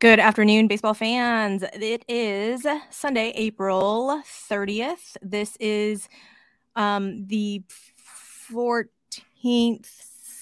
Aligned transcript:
Good 0.00 0.20
afternoon, 0.20 0.68
baseball 0.68 0.94
fans. 0.94 1.64
It 1.72 2.04
is 2.06 2.64
Sunday, 2.88 3.32
April 3.34 4.22
30th. 4.24 5.16
This 5.22 5.56
is 5.58 6.08
um, 6.76 7.26
the 7.26 7.64
14th, 8.48 8.88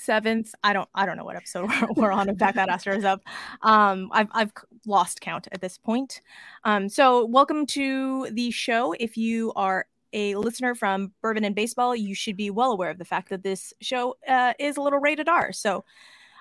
7th. 0.06 0.50
I 0.62 0.74
don't 0.74 0.88
I 0.94 1.06
don't 1.06 1.16
know 1.16 1.24
what 1.24 1.36
episode 1.36 1.70
we're 1.96 2.12
on. 2.12 2.28
In 2.28 2.36
fact, 2.36 2.56
that 2.56 2.68
Astros 2.68 3.04
up. 3.04 3.22
Um, 3.62 4.10
I've, 4.12 4.28
I've 4.32 4.52
lost 4.84 5.22
count 5.22 5.48
at 5.52 5.62
this 5.62 5.78
point. 5.78 6.20
Um, 6.64 6.90
so, 6.90 7.24
welcome 7.24 7.64
to 7.68 8.28
the 8.32 8.50
show. 8.50 8.92
If 9.00 9.16
you 9.16 9.54
are 9.56 9.86
a 10.12 10.34
listener 10.34 10.74
from 10.74 11.12
Bourbon 11.22 11.44
and 11.44 11.54
Baseball, 11.54 11.96
you 11.96 12.14
should 12.14 12.36
be 12.36 12.50
well 12.50 12.72
aware 12.72 12.90
of 12.90 12.98
the 12.98 13.06
fact 13.06 13.30
that 13.30 13.42
this 13.42 13.72
show 13.80 14.16
uh, 14.28 14.52
is 14.58 14.76
a 14.76 14.82
little 14.82 14.98
rated 14.98 15.30
R. 15.30 15.50
So, 15.50 15.82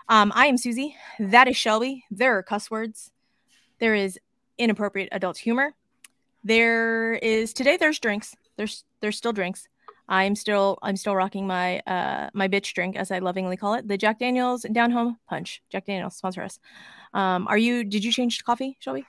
um, 0.08 0.32
I 0.36 0.48
am 0.48 0.58
Susie. 0.58 0.96
That 1.20 1.48
is 1.48 1.58
Shelby. 1.58 2.06
There 2.12 2.38
are 2.38 2.44
cuss 2.44 2.70
words. 2.70 3.12
There 3.80 3.96
is 3.96 4.20
inappropriate 4.58 5.10
adult 5.12 5.38
humor. 5.38 5.74
There 6.44 7.14
is 7.16 7.54
today. 7.54 7.78
There's 7.78 8.00
drinks. 8.00 8.36
There's 8.58 8.84
there's 9.02 9.18
still 9.18 9.34
drinks. 9.34 9.68
I'm 10.08 10.36
still 10.36 10.78
I'm 10.84 10.96
still 10.96 11.16
rocking 11.16 11.48
my 11.48 11.80
uh 11.80 12.30
my 12.34 12.48
bitch 12.48 12.74
drink 12.74 12.96
as 12.96 13.10
I 13.12 13.20
lovingly 13.20 13.58
call 13.58 13.74
it, 13.74 13.88
the 13.88 13.98
Jack 13.98 14.20
Daniels 14.20 14.66
Down 14.72 14.92
Home 14.92 15.18
Punch. 15.28 15.64
Jack 15.72 15.86
Daniels 15.86 16.16
sponsor 16.16 16.44
us. 16.44 16.60
Um, 17.14 17.48
are 17.48 17.58
you? 17.58 17.84
Did 17.84 18.04
you 18.04 18.12
change 18.12 18.38
to 18.38 18.44
coffee, 18.44 18.78
Shelby? 18.80 19.06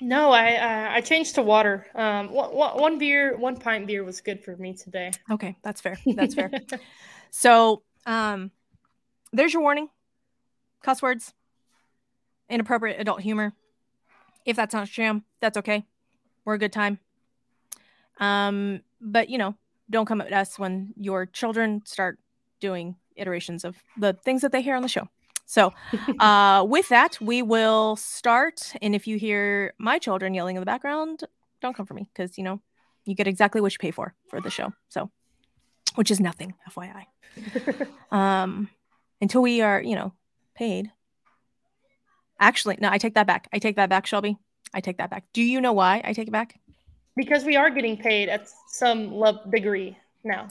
No, 0.00 0.30
I 0.30 0.56
uh, 0.56 0.94
I 0.94 1.00
changed 1.00 1.34
to 1.36 1.42
water. 1.42 1.86
Um, 1.94 2.30
one, 2.30 2.50
one 2.50 2.98
beer, 2.98 3.36
one 3.36 3.56
pint 3.56 3.86
beer 3.86 4.04
was 4.04 4.20
good 4.20 4.44
for 4.44 4.56
me 4.56 4.74
today. 4.74 5.10
Okay, 5.30 5.56
that's 5.62 5.80
fair. 5.80 5.98
That's 6.06 6.34
fair. 6.34 6.50
so, 7.30 7.82
um, 8.04 8.50
there's 9.32 9.52
your 9.52 9.62
warning 9.62 9.88
cuss 10.86 11.02
words, 11.02 11.34
inappropriate 12.48 13.00
adult 13.00 13.20
humor. 13.20 13.52
If 14.44 14.54
that's 14.54 14.72
not 14.72 14.86
jam, 14.86 15.24
that's 15.40 15.58
okay. 15.58 15.84
We're 16.44 16.54
a 16.54 16.58
good 16.58 16.72
time. 16.72 17.00
Um, 18.18 18.82
but 19.00 19.28
you 19.28 19.36
know, 19.36 19.56
don't 19.90 20.06
come 20.06 20.20
at 20.20 20.32
us 20.32 20.60
when 20.60 20.94
your 20.96 21.26
children 21.26 21.82
start 21.84 22.20
doing 22.60 22.94
iterations 23.16 23.64
of 23.64 23.76
the 23.98 24.12
things 24.12 24.42
that 24.42 24.52
they 24.52 24.62
hear 24.62 24.76
on 24.76 24.82
the 24.82 24.88
show. 24.88 25.08
So, 25.44 25.72
uh, 26.20 26.64
with 26.68 26.88
that, 26.90 27.20
we 27.20 27.42
will 27.42 27.96
start. 27.96 28.72
And 28.80 28.94
if 28.94 29.08
you 29.08 29.18
hear 29.18 29.74
my 29.78 29.98
children 29.98 30.34
yelling 30.34 30.54
in 30.54 30.60
the 30.60 30.66
background, 30.66 31.24
don't 31.60 31.76
come 31.76 31.86
for 31.86 31.94
me 31.94 32.08
because 32.14 32.38
you 32.38 32.44
know 32.44 32.60
you 33.04 33.16
get 33.16 33.26
exactly 33.26 33.60
what 33.60 33.72
you 33.72 33.78
pay 33.78 33.90
for 33.90 34.14
for 34.28 34.40
the 34.40 34.50
show. 34.50 34.72
So, 34.88 35.10
which 35.96 36.12
is 36.12 36.20
nothing, 36.20 36.54
FYI. 36.70 37.06
um, 38.12 38.68
until 39.20 39.42
we 39.42 39.62
are, 39.62 39.82
you 39.82 39.96
know, 39.96 40.12
paid. 40.56 40.90
Actually, 42.40 42.78
no, 42.80 42.90
I 42.90 42.98
take 42.98 43.14
that 43.14 43.26
back. 43.26 43.48
I 43.52 43.58
take 43.58 43.76
that 43.76 43.88
back, 43.88 44.06
Shelby. 44.06 44.36
I 44.74 44.80
take 44.80 44.98
that 44.98 45.10
back. 45.10 45.24
Do 45.32 45.42
you 45.42 45.60
know 45.60 45.72
why 45.72 46.02
I 46.04 46.12
take 46.12 46.28
it 46.28 46.32
back? 46.32 46.58
Because 47.14 47.44
we 47.44 47.56
are 47.56 47.70
getting 47.70 47.96
paid 47.96 48.28
at 48.28 48.48
some 48.68 49.12
love 49.12 49.50
degree 49.50 49.96
now. 50.24 50.48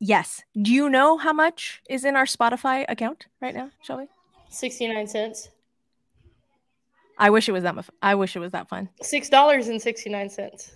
Yes. 0.00 0.42
Do 0.60 0.72
you 0.72 0.88
know 0.88 1.18
how 1.18 1.32
much 1.32 1.82
is 1.88 2.04
in 2.04 2.16
our 2.16 2.24
Spotify 2.24 2.84
account 2.88 3.26
right 3.40 3.54
now, 3.54 3.70
Shelby? 3.82 4.08
69 4.48 5.06
cents. 5.06 5.48
I 7.18 7.30
wish 7.30 7.48
it 7.48 7.52
was 7.52 7.62
that 7.62 7.76
much. 7.76 7.88
I 8.02 8.16
wish 8.16 8.34
it 8.34 8.40
was 8.40 8.50
that 8.52 8.68
fun. 8.68 8.88
Six 9.00 9.28
dollars 9.28 9.68
and 9.68 9.80
sixty 9.80 10.10
nine 10.10 10.28
cents. 10.28 10.72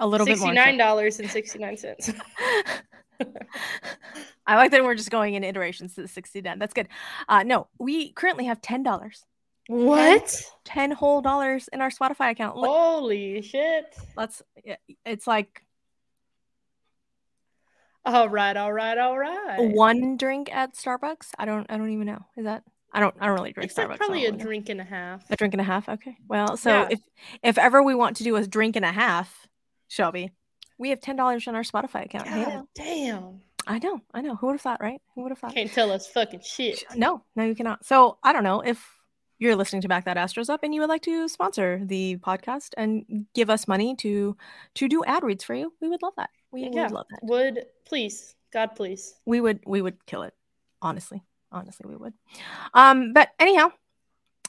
A 0.00 0.06
little 0.06 0.24
bit 0.24 0.38
more. 0.38 0.48
Sixty 0.48 0.54
nine 0.54 0.78
dollars 0.78 1.20
and 1.20 1.28
sixty 1.28 1.58
nine 1.58 1.76
cents. 1.76 2.10
I 4.46 4.56
like 4.56 4.70
that 4.72 4.82
we're 4.84 4.94
just 4.94 5.10
going 5.10 5.34
in 5.34 5.44
iterations 5.44 5.94
to 5.94 6.02
the 6.02 6.08
69. 6.08 6.58
That's 6.58 6.74
good. 6.74 6.88
Uh, 7.28 7.42
no, 7.42 7.68
we 7.78 8.12
currently 8.12 8.44
have 8.46 8.60
$10. 8.60 9.22
What? 9.68 10.26
10, 10.64 10.88
10 10.90 10.90
whole 10.92 11.22
dollars 11.22 11.68
in 11.72 11.80
our 11.80 11.90
Spotify 11.90 12.30
account. 12.32 12.56
Look, 12.56 12.68
Holy 12.68 13.40
shit. 13.40 13.94
let's, 14.16 14.42
it's 15.06 15.26
like 15.26 15.62
All 18.04 18.28
right, 18.28 18.54
all 18.56 18.72
right, 18.72 18.98
all 18.98 19.16
right. 19.18 19.56
one 19.58 20.18
drink 20.18 20.54
at 20.54 20.74
Starbucks. 20.74 21.28
I 21.38 21.46
don't, 21.46 21.66
I 21.70 21.78
don't 21.78 21.90
even 21.90 22.06
know. 22.06 22.20
Is 22.36 22.44
that, 22.44 22.62
I 22.92 23.00
don't, 23.00 23.14
I 23.18 23.26
don't 23.26 23.34
really 23.36 23.52
drink 23.54 23.70
It's 23.70 23.78
Starbucks. 23.78 23.96
probably 23.96 24.26
a 24.26 24.32
know. 24.32 24.36
drink 24.38 24.68
and 24.68 24.80
a 24.80 24.84
half. 24.84 25.24
A 25.30 25.36
drink 25.36 25.54
and 25.54 25.60
a 25.62 25.64
half. 25.64 25.88
Okay. 25.88 26.16
Well, 26.28 26.58
so 26.58 26.70
Yeah. 26.70 26.88
if, 26.90 27.00
if 27.42 27.56
ever 27.58 27.82
we 27.82 27.94
want 27.94 28.18
to 28.18 28.24
do 28.24 28.36
a 28.36 28.46
drink 28.46 28.76
and 28.76 28.84
a 28.84 28.92
half, 28.92 29.48
Shelby, 29.88 30.32
we 30.78 30.90
have 30.90 31.00
$10 31.00 31.48
in 31.48 31.54
our 31.54 31.62
Spotify 31.62 32.04
account. 32.04 32.26
Hey, 32.28 32.60
damn. 32.74 33.40
I 33.66 33.78
know, 33.78 34.00
I 34.12 34.20
know. 34.20 34.36
Who 34.36 34.46
would 34.48 34.54
have 34.54 34.60
thought, 34.60 34.80
right? 34.82 35.00
Who 35.14 35.22
would 35.22 35.30
have 35.30 35.38
thought? 35.38 35.54
Can't 35.54 35.72
tell 35.72 35.90
us 35.90 36.06
fucking 36.06 36.40
shit. 36.44 36.84
No, 36.94 37.22
no, 37.34 37.44
you 37.44 37.54
cannot. 37.54 37.84
So 37.86 38.18
I 38.22 38.32
don't 38.32 38.44
know 38.44 38.60
if 38.60 38.84
you're 39.38 39.56
listening 39.56 39.80
to 39.82 39.88
Back 39.88 40.04
That 40.04 40.16
Astros 40.18 40.50
Up 40.50 40.62
and 40.62 40.74
you 40.74 40.80
would 40.82 40.90
like 40.90 41.02
to 41.02 41.28
sponsor 41.28 41.80
the 41.82 42.16
podcast 42.18 42.70
and 42.76 43.26
give 43.34 43.48
us 43.48 43.66
money 43.66 43.94
to 43.96 44.36
to 44.74 44.88
do 44.88 45.02
ad 45.04 45.22
reads 45.22 45.44
for 45.44 45.54
you. 45.54 45.72
We 45.80 45.88
would 45.88 46.02
love 46.02 46.12
that. 46.16 46.30
We 46.50 46.68
Yeah. 46.68 46.82
would 46.82 46.92
love 46.92 47.06
that. 47.10 47.20
Would 47.22 47.64
please, 47.86 48.34
God 48.52 48.76
please. 48.76 49.14
We 49.24 49.40
would 49.40 49.60
we 49.66 49.80
would 49.80 50.04
kill 50.06 50.22
it. 50.24 50.34
Honestly. 50.82 51.22
Honestly, 51.50 51.88
we 51.88 51.96
would. 51.96 52.12
Um, 52.74 53.12
but 53.12 53.30
anyhow, 53.38 53.70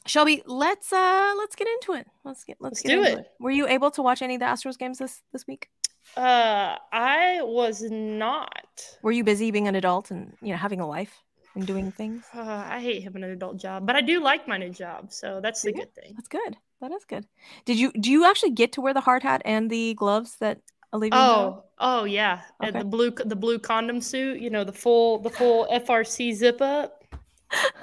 Shelby, 0.07 0.44
let's 0.46 0.92
uh 0.92 1.34
let's 1.38 1.56
get 1.56 1.68
into 1.68 1.94
it. 1.94 2.07
Let's 2.24 2.44
get 2.44 2.57
let's, 2.59 2.80
Let's 2.80 2.81
get 2.84 2.90
do 2.90 3.03
into 3.03 3.19
it. 3.19 3.28
Were 3.40 3.52
you 3.52 3.68
able 3.68 3.92
to 3.92 4.02
watch 4.02 4.22
any 4.22 4.36
of 4.36 4.40
the 4.40 4.46
Astros 4.46 4.78
games 4.78 4.97
this 5.00 5.22
this 5.31 5.47
week? 5.47 5.69
Uh, 6.16 6.78
I 6.92 7.40
was 7.42 7.82
not. 7.92 8.98
Were 9.02 9.12
you 9.12 9.24
busy 9.24 9.52
being 9.52 9.68
an 9.68 9.76
adult 9.76 10.12
and 10.12 10.34
you 10.42 10.52
know 10.52 10.58
having 10.58 10.80
a 10.80 10.88
life 10.88 11.14
and 11.56 11.66
doing 11.68 11.92
things? 11.92 12.26
Uh, 12.34 12.42
I 12.42 12.80
hate 12.80 13.04
having 13.04 13.24
an 13.24 13.32
adult 13.32 13.58
job, 13.58 13.86
but 13.86 13.96
I 13.96 14.02
do 14.02 14.22
like 14.22 14.48
my 14.48 14.58
new 14.58 14.70
job, 14.70 15.12
so 15.12 15.40
that's 15.42 15.64
the 15.64 15.72
you? 15.72 15.78
good 15.82 15.94
thing. 15.94 16.14
That's 16.16 16.28
good. 16.28 16.58
That 16.82 16.92
is 16.92 17.06
good. 17.06 17.26
Did 17.66 17.80
you 17.80 17.92
do 17.94 18.12
you 18.12 18.26
actually 18.26 18.52
get 18.52 18.72
to 18.74 18.82
wear 18.82 18.94
the 18.94 19.02
hard 19.02 19.24
hat 19.24 19.42
and 19.46 19.70
the 19.70 19.94
gloves 19.96 20.38
that 20.40 20.60
Olivia? 20.94 21.18
had? 21.18 21.28
Oh, 21.28 21.64
oh 21.80 22.04
yeah, 22.06 22.42
Uh, 22.62 22.68
Okay. 22.68 22.80
the 22.80 22.86
blue 22.86 23.12
the 23.12 23.36
blue 23.36 23.60
condom 23.60 24.02
suit. 24.02 24.40
You 24.40 24.50
know 24.50 24.64
the 24.64 24.74
full 24.74 25.20
the 25.20 25.30
full 25.30 25.68
FRC 25.72 26.34
zip 26.34 26.62
up. 26.62 27.04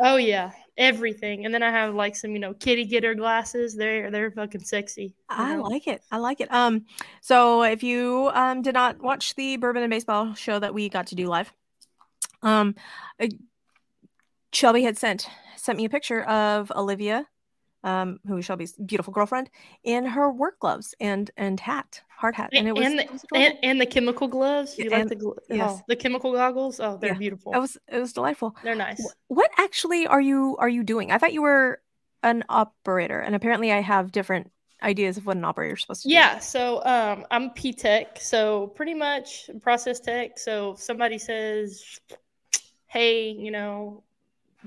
Oh 0.00 0.16
yeah, 0.16 0.52
everything. 0.76 1.44
And 1.44 1.54
then 1.54 1.62
I 1.62 1.70
have 1.70 1.94
like 1.94 2.16
some 2.16 2.32
you 2.32 2.38
know 2.38 2.54
kitty 2.54 2.84
getter 2.84 3.14
glasses. 3.14 3.74
They're 3.74 4.10
they're 4.10 4.30
fucking 4.30 4.64
sexy. 4.64 5.14
I 5.28 5.56
know? 5.56 5.62
like 5.62 5.86
it. 5.86 6.02
I 6.10 6.18
like 6.18 6.40
it. 6.40 6.52
Um, 6.52 6.86
so 7.20 7.62
if 7.62 7.82
you 7.82 8.30
um 8.34 8.62
did 8.62 8.74
not 8.74 9.02
watch 9.02 9.34
the 9.34 9.56
Bourbon 9.56 9.82
and 9.82 9.90
Baseball 9.90 10.34
show 10.34 10.58
that 10.58 10.74
we 10.74 10.88
got 10.88 11.08
to 11.08 11.14
do 11.14 11.26
live, 11.26 11.52
um, 12.42 12.74
Shelby 14.52 14.82
had 14.82 14.98
sent 14.98 15.28
sent 15.56 15.78
me 15.78 15.84
a 15.84 15.90
picture 15.90 16.22
of 16.22 16.72
Olivia, 16.74 17.26
um, 17.84 18.20
who 18.26 18.36
is 18.36 18.44
Shelby's 18.44 18.72
beautiful 18.72 19.12
girlfriend, 19.12 19.50
in 19.84 20.04
her 20.04 20.30
work 20.30 20.58
gloves 20.60 20.94
and 21.00 21.30
and 21.36 21.58
hat, 21.58 22.00
hard 22.08 22.34
hat, 22.34 22.50
and 22.52 22.68
it 22.68 22.74
was 22.74 22.86
and 22.86 23.00
it 23.00 23.12
was 23.12 23.22
the, 23.22 23.36
and, 23.36 23.54
and 23.62 23.80
the 23.80 23.86
chemical 23.86 24.28
gloves. 24.28 24.78
You 24.78 24.90
Yeah, 24.90 24.98
like 24.98 25.08
the 25.08 25.34
yes. 25.50 25.78
oh, 25.80 25.84
the 25.88 25.96
chemical 25.96 26.32
goggles? 26.32 26.80
Oh, 26.80 26.98
they're 27.00 27.10
Yeah, 27.12 27.18
beautiful. 27.18 27.54
it 27.54 27.58
was 27.58 27.78
it 27.88 27.98
was 27.98 28.12
delightful. 28.12 28.54
they're 28.62 28.74
nice. 28.74 29.14
What 29.28 29.50
actually 29.58 30.06
are 30.06 30.20
you 30.20 30.56
are 30.58 30.68
you 30.68 30.82
doing? 30.82 31.10
I 31.10 31.18
thought 31.18 31.32
you 31.32 31.42
were 31.42 31.80
an 32.22 32.44
operator, 32.48 33.18
and 33.18 33.34
apparently 33.34 33.72
I 33.72 33.80
have 33.80 34.12
different 34.12 34.50
ideas 34.82 35.16
of 35.16 35.26
what 35.26 35.36
an 35.36 35.44
operator 35.44 35.74
is 35.74 35.80
supposed 35.80 36.02
to 36.02 36.08
do. 36.08 36.14
Yeah, 36.14 36.38
so 36.38 36.84
um, 36.84 37.24
I'm 37.30 37.50
P 37.50 37.72
Tech, 37.72 38.18
so 38.20 38.68
pretty 38.68 38.94
much 38.94 39.50
process 39.60 40.00
tech. 40.00 40.38
So 40.38 40.72
if 40.72 40.80
somebody 40.80 41.18
says, 41.18 42.00
"Hey, 42.86 43.30
you 43.30 43.50
know, 43.50 44.02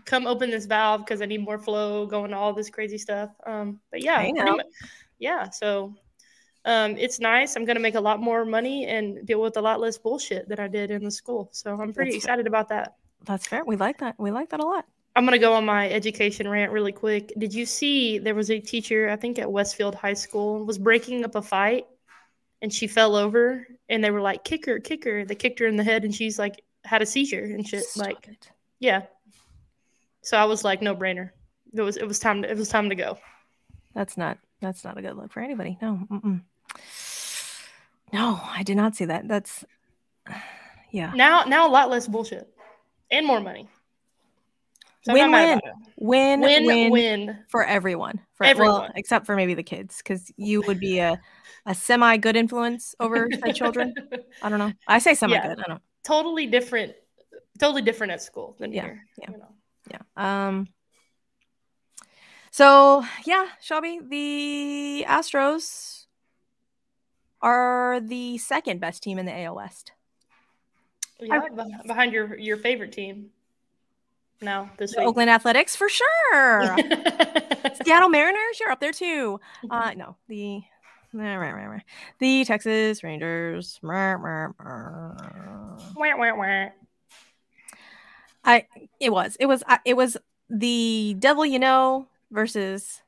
come 0.06 0.28
open 0.28 0.50
this 0.52 0.66
valve 0.66 1.06
because 1.06 1.22
I 1.22 1.26
need 1.26 1.42
more 1.42 1.60
flow," 1.60 2.06
going 2.06 2.32
to 2.32 2.38
all 2.38 2.54
this 2.54 2.70
crazy 2.70 2.98
stuff. 2.98 3.30
Um, 3.46 3.80
but 3.92 4.04
yeah, 4.04 4.30
now. 4.32 4.58
yeah. 5.20 5.50
So 5.50 5.96
um, 6.66 6.98
it's 6.98 7.20
nice. 7.20 7.56
I'm 7.56 7.66
gonna 7.66 7.80
make 7.80 7.96
a 7.96 8.02
lot 8.02 8.20
more 8.20 8.44
money 8.44 8.88
and 8.88 9.26
deal 9.26 9.42
with 9.42 9.58
a 9.58 9.62
lot 9.62 9.80
less 9.80 9.98
bullshit 9.98 10.50
than 10.50 10.60
I 10.60 10.68
did 10.68 10.90
in 10.90 11.04
the 11.04 11.12
school. 11.12 11.50
So 11.52 11.80
I'm 11.80 11.94
pretty 11.94 12.12
That's 12.12 12.26
fair. 12.26 12.34
excited 12.34 12.48
about 12.48 12.70
that. 12.70 12.96
That's 13.26 13.48
fair. 13.48 13.64
We 13.66 13.76
like 13.76 14.00
that. 14.00 14.16
We 14.18 14.32
like 14.32 14.50
that 14.50 14.60
a 14.60 14.66
lot. 14.66 14.86
I'm 15.16 15.26
gonna 15.26 15.40
go 15.40 15.54
on 15.54 15.64
my 15.64 15.90
education 15.90 16.48
rant 16.48 16.72
really 16.72 16.92
quick. 16.92 17.32
Did 17.38 17.54
you 17.54 17.66
see 17.66 18.18
there 18.18 18.36
was 18.36 18.50
a 18.50 18.60
teacher, 18.60 19.10
I 19.10 19.16
think 19.16 19.40
at 19.40 19.50
Westfield 19.50 19.96
High 19.96 20.14
School, 20.14 20.66
was 20.66 20.78
breaking 20.78 21.24
up 21.24 21.36
a 21.36 21.42
fight 21.42 21.86
and 22.62 22.74
she 22.74 22.88
fell 22.88 23.16
over 23.16 23.68
and 23.88 24.04
they 24.04 24.12
were 24.12 24.22
like, 24.22 24.44
kick 24.44 24.66
her, 24.66 24.80
kick 24.80 25.04
her. 25.06 25.24
They 25.24 25.36
kicked 25.36 25.60
her 25.60 25.68
in 25.68 25.76
the 25.76 25.84
head 25.84 26.04
and 26.04 26.14
she's 26.14 26.40
like 26.40 26.64
had 26.84 27.02
a 27.02 27.06
seizure 27.06 27.44
and 27.44 27.66
shit. 27.66 27.84
Stop 27.84 28.06
like, 28.08 28.28
it. 28.28 28.50
yeah. 28.80 29.04
So 30.26 30.38
I 30.38 30.46
was 30.46 30.64
like, 30.64 30.82
no 30.82 30.96
brainer. 30.96 31.30
It 31.74 31.82
was 31.82 31.98
it 31.98 32.08
was 32.08 32.18
time 32.20 32.42
to 32.42 32.50
it 32.50 32.58
was 32.58 32.68
time 32.68 32.90
to 32.90 32.96
go. 32.96 33.18
That's 33.94 34.18
not 34.18 34.40
that's 34.60 34.84
not 34.84 34.98
a 34.98 35.02
good 35.02 35.16
look 35.16 35.32
for 35.32 35.40
anybody. 35.40 35.78
No. 35.82 36.00
Mm-mm. 36.12 36.42
No, 38.12 38.40
I 38.44 38.64
did 38.64 38.76
not 38.76 38.96
see 38.96 39.06
that. 39.06 39.28
That's 39.28 39.64
yeah. 40.92 41.14
Now 41.16 41.44
now 41.44 41.68
a 41.68 41.72
lot 41.72 41.90
less 41.90 42.08
bullshit. 42.08 42.52
And 43.12 43.28
more 43.28 43.40
money. 43.40 43.70
So 45.04 45.14
mad 45.14 45.62
Win-win. 45.98 46.42
Win 46.42 46.42
Win 46.42 46.66
win, 46.66 46.92
win. 46.92 47.40
for 47.48 47.64
everyone. 47.64 48.20
For 48.34 48.48
well, 48.56 48.90
except 48.96 49.28
for 49.28 49.36
maybe 49.36 49.54
the 49.54 49.62
kids, 49.62 49.98
because 49.98 50.32
you 50.38 50.64
would 50.64 50.80
be 50.80 50.98
a 50.98 51.22
a 51.68 51.76
semi 51.76 52.18
good 52.18 52.36
influence 52.36 52.96
over 53.00 53.30
the 53.46 53.54
children. 53.54 53.94
I 54.42 54.50
don't 54.50 54.58
know. 54.58 54.74
I 54.88 54.98
say 54.98 55.14
semi 55.14 55.40
good. 55.40 55.60
I 55.60 55.68
don't. 55.68 55.82
totally 56.04 56.48
different 56.48 56.94
totally 57.60 57.84
different 57.84 58.14
at 58.14 58.24
school 58.24 58.56
than 58.60 58.74
Yeah, 58.74 58.86
here. 58.86 59.04
yeah. 59.22 59.32
You 59.32 59.38
know. 59.38 59.50
Yeah. 59.90 60.02
Um. 60.16 60.68
So 62.52 63.04
yeah, 63.26 63.48
Shelby, 63.62 64.00
the 64.08 65.06
Astros 65.08 66.06
are 67.42 68.00
the 68.00 68.38
second 68.38 68.80
best 68.80 69.04
team 69.04 69.20
in 69.20 69.26
the 69.26 69.38
AL 69.38 69.56
West. 69.56 69.92
Yeah, 71.20 71.42
beh- 71.52 71.88
behind 71.88 72.14
your 72.14 72.38
your 72.38 72.58
favorite 72.58 72.92
team. 72.92 73.32
Now 74.42 74.72
this 74.78 74.94
The 74.94 75.02
week. 75.02 75.08
Oakland 75.10 75.30
Athletics 75.30 75.76
for 75.76 75.88
sure. 75.90 76.78
Seattle 77.84 78.10
Mariners, 78.10 78.60
you're 78.60 78.72
up 78.72 78.80
there 78.80 78.92
too. 78.92 79.40
Uh, 79.70 79.94
no, 79.96 80.16
the 80.28 80.62
nah, 81.14 81.36
rah, 81.36 81.52
rah, 81.52 81.66
rah. 81.66 81.80
the 82.20 82.46
Texas 82.46 83.04
Rangers. 83.04 83.80
I 88.46 88.68
it 89.00 89.12
was 89.12 89.36
it 89.40 89.48
was 89.48 89.64
I- 89.68 89.80
it 89.86 89.98
was 89.98 90.18
the 90.50 91.16
devil 91.20 91.46
you 91.46 91.60
know 91.60 92.08
versus 92.32 93.02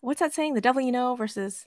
what's 0.00 0.20
that 0.20 0.34
saying? 0.34 0.54
The 0.54 0.60
devil 0.60 0.82
you 0.82 0.92
know 0.92 1.14
versus 1.14 1.66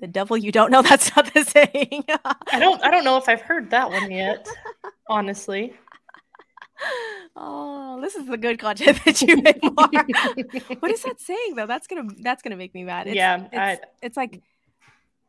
the 0.00 0.06
devil 0.06 0.36
you 0.36 0.52
don't 0.52 0.70
know. 0.70 0.82
That's 0.90 1.14
not 1.16 1.32
the 1.32 1.44
saying. 1.44 2.04
I 2.52 2.58
don't 2.58 2.82
I 2.84 2.90
don't 2.90 3.04
know 3.04 3.16
if 3.16 3.28
I've 3.28 3.40
heard 3.40 3.70
that 3.70 3.90
one 3.90 4.10
yet. 4.10 4.46
honestly. 5.08 5.74
oh, 7.36 8.00
this 8.00 8.16
is 8.16 8.26
the 8.26 8.36
good 8.36 8.58
content 8.58 8.98
that 9.04 9.22
you 9.22 9.40
make. 9.40 9.62
Mark. 9.62 9.92
what 10.80 10.90
is 10.90 11.02
that 11.02 11.20
saying 11.20 11.54
though? 11.54 11.66
That's 11.66 11.86
gonna 11.86 12.08
that's 12.20 12.42
gonna 12.42 12.56
make 12.56 12.74
me 12.74 12.84
mad. 12.84 13.06
It's, 13.06 13.16
yeah, 13.16 13.46
it's, 13.52 13.82
it's 14.02 14.16
like 14.16 14.42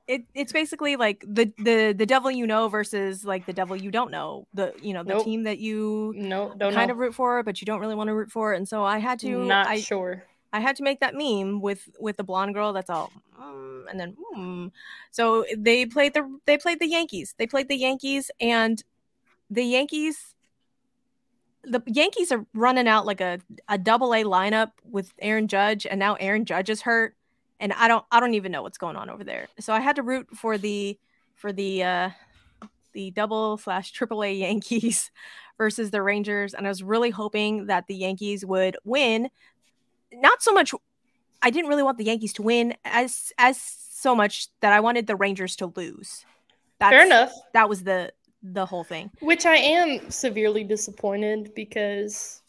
it, 0.07 0.23
it's 0.33 0.51
basically 0.51 0.95
like 0.95 1.23
the 1.27 1.51
the 1.57 1.93
the 1.97 2.05
devil 2.05 2.29
you 2.29 2.45
know 2.45 2.67
versus 2.67 3.23
like 3.23 3.45
the 3.45 3.53
devil 3.53 3.75
you 3.75 3.91
don't 3.91 4.11
know. 4.11 4.47
The 4.53 4.73
you 4.81 4.93
know 4.93 5.03
the 5.03 5.13
Nope. 5.13 5.23
team 5.23 5.43
that 5.43 5.59
you 5.59 6.13
no 6.15 6.53
don't 6.57 6.73
kind 6.73 6.89
know. 6.89 6.93
of 6.93 6.97
root 6.97 7.15
for, 7.15 7.41
but 7.43 7.61
you 7.61 7.65
don't 7.65 7.79
really 7.79 7.95
want 7.95 8.09
to 8.09 8.13
root 8.13 8.31
for. 8.31 8.53
And 8.53 8.67
so 8.67 8.83
I 8.83 8.97
had 8.99 9.19
to 9.19 9.45
Not 9.45 9.67
I 9.67 9.79
sure. 9.79 10.23
I 10.51 10.59
had 10.59 10.75
to 10.75 10.83
make 10.83 10.99
that 10.99 11.15
meme 11.15 11.61
with 11.61 11.89
with 11.99 12.17
the 12.17 12.23
blonde 12.23 12.53
girl 12.53 12.73
that's 12.73 12.89
all 12.89 13.11
mm, 13.41 13.85
and 13.89 13.99
then 13.99 14.15
mm. 14.35 14.71
so 15.09 15.45
they 15.57 15.85
played 15.85 16.13
the 16.13 16.39
they 16.45 16.57
played 16.57 16.79
the 16.79 16.87
Yankees. 16.87 17.33
They 17.37 17.47
played 17.47 17.69
the 17.69 17.77
Yankees 17.77 18.29
and 18.39 18.83
the 19.49 19.63
Yankees 19.63 20.35
the 21.63 21.81
Yankees 21.87 22.33
are 22.33 22.45
running 22.53 22.89
out 22.89 23.05
like 23.05 23.21
a 23.21 23.39
a 23.69 23.77
double 23.77 24.13
A 24.13 24.25
lineup 24.25 24.71
with 24.83 25.13
Aaron 25.19 25.47
Judge 25.47 25.87
and 25.87 25.97
now 25.97 26.15
Aaron 26.15 26.43
Judge 26.43 26.69
is 26.69 26.81
hurt 26.81 27.15
and 27.63 27.71
I 27.71 27.87
don't 27.87 28.05
I 28.11 28.19
don't 28.19 28.33
even 28.33 28.51
know 28.51 28.61
what's 28.61 28.77
going 28.77 28.97
on 28.97 29.09
over 29.09 29.23
there. 29.23 29.47
So 29.59 29.73
I 29.73 29.79
had 29.79 29.95
to 29.95 30.03
root 30.03 30.27
for 30.35 30.57
the 30.57 30.99
for 31.33 31.53
the 31.53 31.83
uh 31.83 32.09
the 32.91 33.09
double 33.11 33.57
slash 33.57 33.91
triple 33.91 34.23
A 34.23 34.31
Yankees 34.47 35.09
versus 35.57 35.89
the 35.89 36.03
Rangers 36.03 36.53
and 36.53 36.67
I 36.67 36.69
was 36.69 36.83
really 36.83 37.09
hoping 37.09 37.67
that 37.67 37.87
the 37.87 37.95
Yankees 37.95 38.45
would 38.45 38.75
win 38.83 39.29
not 40.11 40.43
so 40.43 40.53
much 40.53 40.73
I 41.41 41.49
didn't 41.49 41.69
really 41.69 41.83
want 41.83 41.97
the 41.97 42.03
Yankees 42.03 42.33
to 42.33 42.41
win 42.41 42.75
as 42.83 43.31
as 43.37 43.59
so 43.59 44.13
much 44.13 44.49
that 44.59 44.73
I 44.73 44.81
wanted 44.81 45.07
the 45.07 45.15
Rangers 45.15 45.55
to 45.57 45.67
lose. 45.77 46.25
That's, 46.79 46.91
Fair 46.91 47.05
enough. 47.05 47.31
That 47.53 47.69
was 47.69 47.83
the 47.83 48.11
the 48.41 48.65
whole 48.65 48.83
thing. 48.83 49.09
Which 49.21 49.45
I 49.45 49.55
am 49.55 50.11
severely 50.11 50.65
disappointed 50.65 51.53
because 51.55 52.41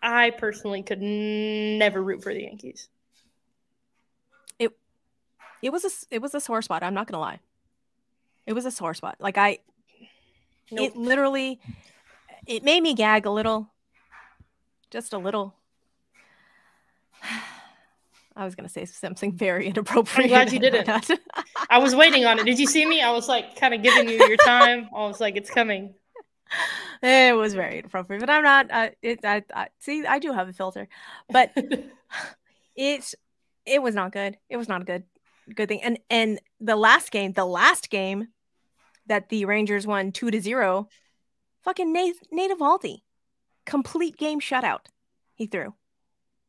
I 0.00 0.30
personally 0.30 0.84
could 0.84 1.02
n- 1.02 1.78
never 1.78 2.00
root 2.00 2.22
for 2.22 2.32
the 2.32 2.42
Yankees. 2.42 2.88
It 5.62 5.70
was 5.70 5.84
a 5.84 5.90
it 6.14 6.22
was 6.22 6.34
a 6.34 6.40
sore 6.40 6.62
spot. 6.62 6.82
I'm 6.82 6.94
not 6.94 7.06
gonna 7.06 7.20
lie. 7.20 7.40
It 8.46 8.52
was 8.52 8.64
a 8.64 8.70
sore 8.70 8.94
spot. 8.94 9.16
Like 9.20 9.36
I, 9.38 9.58
Nope. 10.70 10.90
it 10.92 10.96
literally, 10.96 11.60
it 12.46 12.62
made 12.64 12.82
me 12.82 12.94
gag 12.94 13.26
a 13.26 13.30
little, 13.30 13.70
just 14.90 15.12
a 15.12 15.18
little. 15.18 15.54
I 18.36 18.44
was 18.44 18.54
gonna 18.54 18.68
say 18.68 18.84
something 18.84 19.32
very 19.32 19.66
inappropriate. 19.72 20.30
glad 20.30 20.52
you 20.52 20.58
didn't. 20.60 20.88
I 21.70 21.78
was 21.78 21.94
waiting 21.94 22.24
on 22.24 22.38
it. 22.38 22.44
Did 22.44 22.58
you 22.58 22.66
see 22.66 22.86
me? 22.86 23.00
I 23.02 23.10
was 23.10 23.28
like 23.28 23.56
kind 23.56 23.74
of 23.74 23.82
giving 23.82 24.08
you 24.08 24.16
your 24.26 24.36
time. 24.38 24.88
I 24.94 25.00
was 25.00 25.20
like, 25.20 25.36
it's 25.36 25.50
coming. 25.50 25.94
it 27.02 27.36
was 27.36 27.54
very 27.54 27.80
inappropriate, 27.80 28.20
but 28.20 28.30
I'm 28.30 28.44
not. 28.44 28.70
Uh, 28.70 28.90
it. 29.02 29.20
I, 29.24 29.42
I 29.54 29.68
see. 29.80 30.06
I 30.06 30.18
do 30.20 30.32
have 30.32 30.48
a 30.48 30.52
filter, 30.52 30.88
but 31.28 31.52
it 32.76 33.14
it 33.66 33.82
was 33.82 33.94
not 33.94 34.12
good. 34.12 34.38
It 34.48 34.56
was 34.56 34.68
not 34.68 34.82
a 34.82 34.84
good 34.84 35.02
good 35.54 35.68
thing. 35.68 35.82
And 35.82 35.98
and 36.10 36.40
the 36.60 36.76
last 36.76 37.10
game, 37.10 37.32
the 37.32 37.44
last 37.46 37.90
game 37.90 38.28
that 39.06 39.28
the 39.28 39.44
Rangers 39.44 39.86
won 39.86 40.12
two 40.12 40.30
to 40.30 40.40
zero, 40.40 40.88
fucking 41.62 41.92
Nate 41.92 42.16
Nate 42.30 42.50
Eovaldi, 42.50 43.02
complete 43.66 44.16
game 44.16 44.40
shutout. 44.40 44.86
He 45.34 45.46
threw 45.46 45.74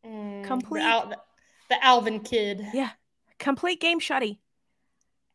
Mm, 0.06 0.46
Complete- 0.46 0.81
The, 0.81 0.88
Al- 0.88 1.25
the 1.69 1.86
Alvin 1.86 2.19
kid. 2.22 2.66
Yeah. 2.74 2.92
complete 3.38 3.80
game 3.81 4.00
shutty. 4.00 4.38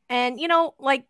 And 0.09 0.41
you 0.41 0.49
know, 0.49 0.75
like 0.79 1.05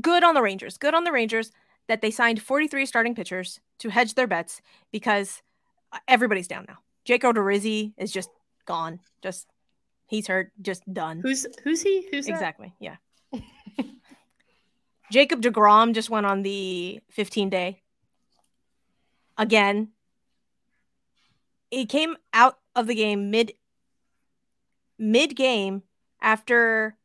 good 0.00 0.22
on 0.24 0.34
the 0.34 0.42
Rangers. 0.42 0.76
Good 0.78 0.94
on 0.94 1.04
the 1.04 1.12
Rangers 1.12 1.50
that 1.88 2.00
they 2.00 2.10
signed 2.10 2.42
43 2.42 2.84
starting 2.86 3.14
pitchers 3.14 3.60
to 3.78 3.88
hedge 3.90 4.14
their 4.14 4.26
bets 4.26 4.60
because 4.92 5.42
uh, 5.92 5.98
everybody's 6.08 6.48
down 6.48 6.64
now. 6.68 6.78
Jake 7.04 7.22
Odorizzi 7.22 7.92
is 7.96 8.10
just 8.12 8.28
gone. 8.66 8.98
Just 9.22 9.46
he's 10.06 10.26
hurt. 10.26 10.52
Just 10.60 10.92
done. 10.92 11.20
Who's 11.20 11.46
who's 11.62 11.82
he? 11.82 12.06
Who's 12.10 12.26
that? 12.26 12.32
Exactly. 12.32 12.74
Yeah. 12.78 12.96
Jacob 15.12 15.40
DeGrom 15.40 15.94
just 15.94 16.10
went 16.10 16.26
on 16.26 16.42
the 16.42 17.00
15 17.10 17.50
day. 17.50 17.82
Again. 19.38 19.88
He 21.70 21.84
came 21.84 22.16
out 22.32 22.58
of 22.74 22.86
the 22.86 22.94
game 22.94 23.30
mid 23.30 23.52
mid 24.98 25.36
game 25.36 25.82
after 26.22 26.96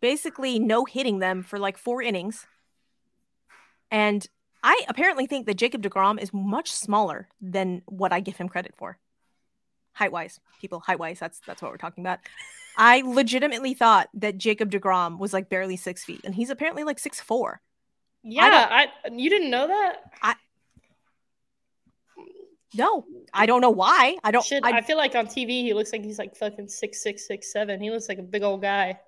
basically 0.00 0.58
no 0.58 0.84
hitting 0.84 1.18
them 1.18 1.42
for 1.42 1.58
like 1.58 1.78
four 1.78 2.02
innings. 2.02 2.46
And 3.90 4.26
I 4.62 4.82
apparently 4.88 5.26
think 5.26 5.46
that 5.46 5.54
Jacob 5.54 5.82
DeGrom 5.82 6.20
is 6.20 6.32
much 6.32 6.72
smaller 6.72 7.28
than 7.40 7.82
what 7.86 8.12
I 8.12 8.20
give 8.20 8.36
him 8.36 8.48
credit 8.48 8.74
for. 8.76 8.98
Height 9.94 10.12
wise, 10.12 10.40
people, 10.60 10.80
height 10.80 10.98
wise, 10.98 11.18
that's 11.18 11.40
that's 11.46 11.62
what 11.62 11.70
we're 11.70 11.76
talking 11.76 12.04
about. 12.04 12.18
I 12.76 13.02
legitimately 13.02 13.74
thought 13.74 14.08
that 14.14 14.38
Jacob 14.38 14.70
DeGrom 14.70 15.18
was 15.18 15.32
like 15.32 15.48
barely 15.48 15.76
six 15.76 16.04
feet, 16.04 16.20
and 16.24 16.34
he's 16.34 16.50
apparently 16.50 16.84
like 16.84 16.98
six 16.98 17.20
four. 17.20 17.60
Yeah, 18.22 18.66
I, 18.70 18.88
you 19.12 19.30
didn't 19.30 19.50
know 19.50 19.68
that. 19.68 19.96
I 20.22 20.34
No, 22.74 23.04
I 23.32 23.46
don't 23.46 23.60
know 23.60 23.70
why. 23.70 24.16
I 24.24 24.30
don't. 24.30 24.44
Shit, 24.44 24.64
I, 24.64 24.78
I, 24.78 24.80
feel 24.80 24.96
like 24.96 25.14
on 25.14 25.26
TV 25.26 25.62
he 25.62 25.74
looks 25.74 25.92
like 25.92 26.02
he's 26.02 26.18
like 26.18 26.34
fucking 26.34 26.68
six 26.68 27.02
six 27.02 27.26
six 27.26 27.52
seven. 27.52 27.80
He 27.80 27.90
looks 27.90 28.08
like 28.08 28.18
a 28.18 28.22
big 28.22 28.42
old 28.42 28.62
guy. 28.62 28.98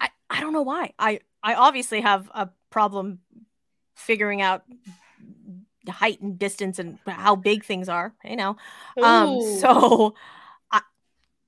I, 0.00 0.08
I 0.28 0.40
don't 0.40 0.52
know 0.52 0.62
why. 0.62 0.92
I 0.98 1.20
I 1.42 1.54
obviously 1.54 2.00
have 2.00 2.30
a 2.34 2.48
problem 2.70 3.20
figuring 3.94 4.42
out 4.42 4.64
height 5.88 6.20
and 6.20 6.38
distance 6.38 6.78
and 6.78 6.98
how 7.06 7.36
big 7.36 7.64
things 7.64 7.88
are. 7.88 8.14
You 8.24 8.36
know. 8.36 8.56
Um. 9.02 9.40
So. 9.58 10.14
I, 10.70 10.80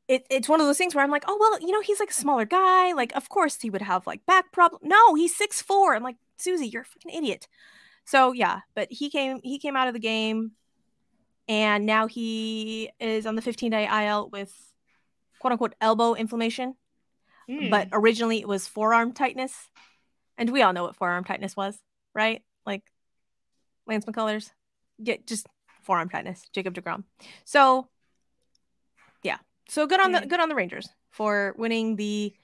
it, 0.09 0.27
it's 0.31 0.49
one 0.49 0.61
of 0.61 0.67
those 0.67 0.79
things 0.79 0.95
where 0.95 1.05
I'm 1.05 1.11
like, 1.11 1.25
oh 1.27 1.37
well, 1.39 1.61
you 1.61 1.73
know, 1.73 1.81
he's 1.81 2.01
like 2.01 2.11
a 2.11 2.15
smaller 2.15 2.45
guy. 2.45 2.93
Like, 2.93 3.15
of 3.17 3.29
course 3.29 3.61
he 3.61 3.71
would 3.71 3.83
have 3.83 4.07
like 4.07 4.27
back 4.27 4.53
problem. 4.53 4.83
No, 4.85 5.15
he's 5.15 5.35
six 5.35 5.63
four. 5.63 5.95
I'm 5.95 6.03
like, 6.03 6.17
Susie, 6.37 6.69
you're 6.69 6.83
a 6.83 6.85
fucking 6.85 7.17
idiot. 7.17 7.49
So 8.05 8.33
yeah, 8.33 8.61
but 8.75 8.89
he 8.91 9.11
came 9.11 9.41
he 9.43 9.59
came 9.59 9.77
out 9.77 9.89
of 9.89 9.95
the 9.95 10.01
game, 10.01 10.53
and 11.49 11.87
now 11.87 12.07
he 12.07 12.91
is 13.01 13.27
on 13.27 13.35
the 13.35 13.43
15 13.43 13.71
day 13.71 14.07
IL 14.07 14.29
with 14.31 14.53
quote 15.39 15.53
unquote 15.53 15.75
elbow 15.81 16.15
inflammation. 16.15 16.75
Hmm. 17.49 17.71
But 17.71 17.89
originally 17.93 18.41
it 18.41 18.49
was 18.49 18.67
forearm 18.67 19.13
tightness, 19.13 19.55
and 20.37 20.51
we 20.51 20.63
all 20.63 20.73
know 20.73 20.85
what 20.85 20.97
forearm 20.97 21.25
tightness 21.25 21.57
was, 21.57 21.79
right? 22.15 22.43
Like 22.67 22.83
Lance 23.87 24.05
McCullers, 24.05 24.51
get 25.03 25.27
just 25.27 25.47
forearm 25.83 26.09
tightness. 26.09 26.43
Jacob 26.53 26.75
Degrom. 26.75 27.05
So 27.45 27.89
yeah, 29.23 29.39
so 29.69 29.87
good 29.87 30.01
on 30.01 30.13
the 30.13 30.21
good 30.27 30.41
on 30.41 30.49
the 30.49 30.55
Rangers 30.55 30.89
for 31.11 31.55
winning 31.57 31.97
the 31.97 32.35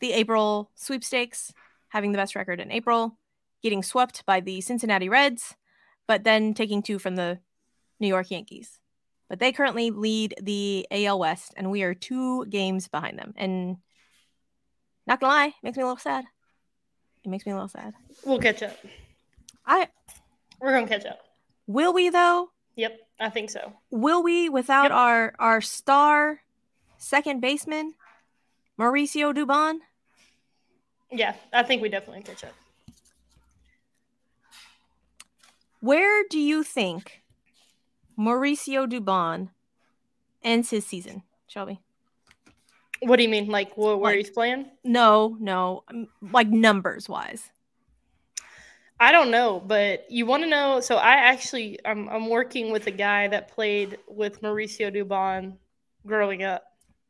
the 0.00 0.12
April 0.12 0.70
sweepstakes, 0.74 1.52
having 1.88 2.12
the 2.12 2.18
best 2.18 2.34
record 2.34 2.60
in 2.60 2.72
April, 2.72 3.16
getting 3.62 3.82
swept 3.82 4.24
by 4.26 4.40
the 4.40 4.60
Cincinnati 4.60 5.08
Reds, 5.08 5.54
but 6.08 6.24
then 6.24 6.54
taking 6.54 6.82
two 6.82 6.98
from 6.98 7.16
the 7.16 7.38
New 8.00 8.08
York 8.08 8.30
Yankees. 8.30 8.78
But 9.28 9.38
they 9.38 9.52
currently 9.52 9.90
lead 9.90 10.34
the 10.42 10.86
AL 10.90 11.18
West, 11.18 11.54
and 11.56 11.70
we 11.70 11.82
are 11.84 11.94
two 11.94 12.44
games 12.46 12.88
behind 12.88 13.18
them. 13.18 13.32
And 13.36 13.76
not 15.06 15.20
gonna 15.20 15.32
lie, 15.32 15.54
makes 15.62 15.76
me 15.76 15.82
a 15.82 15.86
little 15.86 15.96
sad. 15.96 16.24
It 17.24 17.28
makes 17.28 17.46
me 17.46 17.52
a 17.52 17.54
little 17.54 17.68
sad. 17.68 17.94
we'll 18.24 18.40
catch 18.40 18.62
up. 18.62 18.76
I 19.66 19.88
We're 20.60 20.72
gonna 20.72 20.86
catch 20.88 21.06
up. 21.06 21.20
will 21.66 21.92
we 21.92 22.08
though? 22.10 22.50
Yep, 22.76 22.98
I 23.20 23.30
think 23.30 23.50
so. 23.50 23.72
Will 23.90 24.22
we 24.22 24.48
without 24.48 24.84
Yep. 24.84 24.92
our 24.92 25.34
our 25.38 25.60
star 25.60 26.42
second 26.98 27.40
baseman 27.40 27.94
Mauricio 28.78 29.34
Dubon? 29.34 29.78
Yeah, 31.10 31.34
I 31.52 31.62
think 31.62 31.82
we 31.82 31.88
definitely 31.90 32.22
catch 32.22 32.42
up. 32.44 32.54
Where 35.80 36.24
do 36.28 36.38
you 36.38 36.62
think 36.62 37.22
Mauricio 38.18 38.86
Dubon 38.88 39.50
ends 40.42 40.70
his 40.70 40.86
season? 40.86 41.22
Shelby? 41.46 41.80
What 43.00 43.16
do 43.16 43.24
you 43.24 43.28
mean? 43.28 43.48
Like 43.48 43.72
wh- 43.74 43.78
where 43.78 43.96
Like- 43.98 44.16
he's 44.16 44.30
playing? 44.30 44.70
No, 44.84 45.36
no, 45.40 45.84
um, 45.88 46.08
like 46.20 46.48
numbers 46.48 47.08
wise. 47.08 47.50
I 49.02 49.10
don't 49.10 49.32
know, 49.32 49.58
but 49.58 50.08
you 50.08 50.26
want 50.26 50.44
to 50.44 50.48
know. 50.48 50.78
So 50.78 50.94
I 50.94 51.14
actually, 51.14 51.76
I'm, 51.84 52.08
I'm 52.08 52.28
working 52.28 52.70
with 52.70 52.86
a 52.86 52.92
guy 52.92 53.26
that 53.26 53.48
played 53.48 53.98
with 54.06 54.40
Mauricio 54.42 54.94
Dubon 54.94 55.54
growing 56.06 56.44
up. 56.44 56.62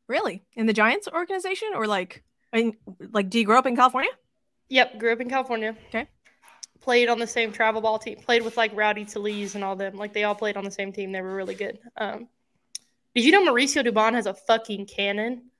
Really? 0.08 0.42
In 0.54 0.64
the 0.64 0.72
Giants 0.72 1.06
organization 1.06 1.68
or 1.74 1.86
like 1.86 2.22
in 2.54 2.72
like 3.12 3.28
do 3.28 3.38
you 3.38 3.44
grow 3.44 3.58
up 3.58 3.66
in 3.66 3.76
California? 3.76 4.10
Yep, 4.70 5.00
grew 5.00 5.12
up 5.12 5.20
in 5.20 5.28
California. 5.28 5.76
Okay. 5.88 6.08
Played 6.80 7.10
on 7.10 7.18
the 7.18 7.26
same 7.26 7.52
travel 7.52 7.82
ball 7.82 7.98
team. 7.98 8.16
Played 8.16 8.42
with 8.42 8.56
like 8.56 8.74
Rowdy 8.74 9.04
Tellez 9.04 9.54
and 9.54 9.62
all 9.62 9.76
them. 9.76 9.96
Like 9.96 10.14
they 10.14 10.24
all 10.24 10.34
played 10.34 10.56
on 10.56 10.64
the 10.64 10.70
same 10.70 10.94
team. 10.94 11.12
They 11.12 11.20
were 11.20 11.36
really 11.36 11.54
good. 11.54 11.78
Um, 11.98 12.26
did 13.14 13.26
you 13.26 13.32
know 13.32 13.44
Mauricio 13.44 13.86
Dubon 13.86 14.14
has 14.14 14.24
a 14.24 14.32
fucking 14.32 14.86
cannon? 14.86 15.50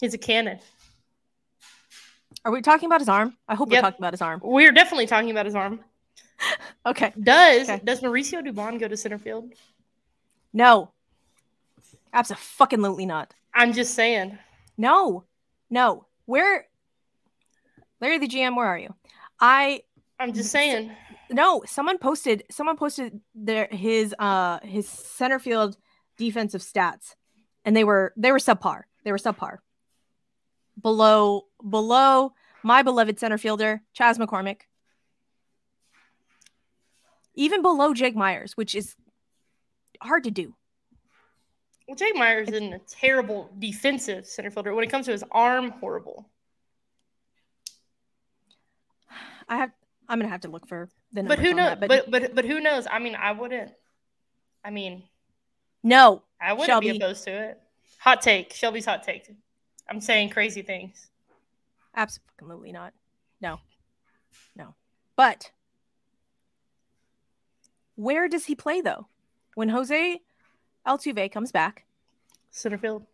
He's 0.00 0.14
a 0.14 0.18
cannon. 0.18 0.60
Are 2.44 2.52
we 2.52 2.60
talking 2.62 2.86
about 2.86 3.00
his 3.00 3.08
arm? 3.08 3.36
I 3.48 3.54
hope 3.54 3.70
Yep. 3.70 3.78
we're 3.78 3.86
talking 3.90 4.00
about 4.02 4.12
his 4.12 4.22
arm. 4.22 4.40
We're 4.44 4.72
definitely 4.72 5.06
talking 5.06 5.30
about 5.30 5.46
his 5.46 5.54
arm. 5.54 5.80
Okay. 6.86 7.12
Does 7.22 7.70
Okay. 7.70 7.80
does 7.84 8.00
Mauricio 8.00 8.44
Dubon 8.46 8.78
go 8.78 8.86
to 8.88 8.96
center 8.96 9.18
field? 9.18 9.52
No. 10.52 10.90
Absolutely 12.12 13.06
not. 13.06 13.32
I'm 13.54 13.72
just 13.72 13.94
saying. 13.94 14.38
No. 14.76 15.24
No. 15.70 16.06
Where 16.26 16.66
Larry 18.00 18.18
the 18.18 18.28
GM, 18.28 18.56
where 18.56 18.66
are 18.66 18.78
you? 18.78 18.94
I 19.40 19.82
I'm 20.18 20.32
just 20.32 20.50
saying. 20.50 20.90
no, 21.30 21.62
someone 21.66 21.98
posted 21.98 22.44
someone 22.50 22.76
posted 22.76 23.20
their 23.34 23.68
his 23.70 24.14
uh 24.18 24.58
his 24.62 24.86
center 24.88 25.38
field 25.38 25.76
defensive 26.18 26.60
stats 26.60 27.14
and 27.64 27.74
they 27.76 27.84
were 27.84 28.12
they 28.16 28.32
were 28.32 28.38
subpar. 28.38 28.82
They 29.04 29.12
were 29.12 29.18
subpar. 29.18 29.58
Below 30.80 31.46
below 31.68 32.32
my 32.62 32.82
beloved 32.82 33.18
center 33.18 33.38
fielder, 33.38 33.82
Chas 33.92 34.18
McCormick. 34.18 34.62
Even 37.34 37.62
below 37.62 37.94
Jake 37.94 38.14
Myers, 38.14 38.56
which 38.56 38.74
is 38.74 38.94
hard 40.00 40.24
to 40.24 40.30
do. 40.30 40.54
Well, 41.86 41.96
Jake 41.96 42.14
Myers 42.16 42.48
isn't 42.48 42.72
a 42.72 42.78
terrible 42.78 43.50
defensive 43.58 44.26
center 44.26 44.50
fielder. 44.50 44.74
When 44.74 44.84
it 44.84 44.90
comes 44.90 45.06
to 45.06 45.12
his 45.12 45.24
arm, 45.30 45.70
horrible. 45.70 46.26
I 49.48 49.56
have 49.58 49.70
I'm 50.08 50.18
gonna 50.18 50.30
have 50.30 50.40
to 50.42 50.48
look 50.48 50.66
for 50.66 50.88
the 51.12 51.22
But 51.22 51.38
who 51.38 51.54
knows? 51.54 51.70
that, 51.70 51.80
but, 51.80 51.88
But, 51.88 52.10
but 52.10 52.34
but 52.34 52.44
who 52.44 52.60
knows? 52.60 52.86
I 52.90 52.98
mean, 52.98 53.14
I 53.14 53.32
wouldn't. 53.32 53.72
I 54.64 54.70
mean, 54.70 55.02
no, 55.82 56.22
I 56.40 56.52
wouldn't 56.52 56.66
Shelby. 56.68 56.92
be 56.92 56.96
opposed 56.96 57.24
to 57.24 57.30
it. 57.30 57.60
Hot 58.00 58.22
take. 58.22 58.52
Shelby's 58.54 58.86
hot 58.86 59.02
take. 59.02 59.28
I'm 59.88 60.00
saying 60.00 60.30
crazy 60.30 60.62
things. 60.62 61.08
absolutely 61.96 62.72
not. 62.72 62.92
No, 63.40 63.60
no. 64.56 64.74
But 65.16 65.50
where 67.96 68.28
does 68.28 68.46
he 68.46 68.54
play 68.54 68.80
though? 68.80 69.06
When 69.54 69.68
Jose 69.68 70.20
Altuve 70.86 71.30
comes 71.30 71.52
back, 71.52 71.84
Center 72.50 72.78
field. 72.78 73.04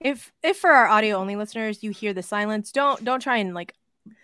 if 0.00 0.32
if 0.42 0.56
for 0.58 0.70
our 0.70 0.88
audio 0.88 1.16
only 1.16 1.36
listeners 1.36 1.82
you 1.82 1.90
hear 1.90 2.12
the 2.12 2.22
silence, 2.22 2.72
don't 2.72 3.04
don't 3.04 3.20
try 3.20 3.36
and 3.38 3.54
like 3.54 3.74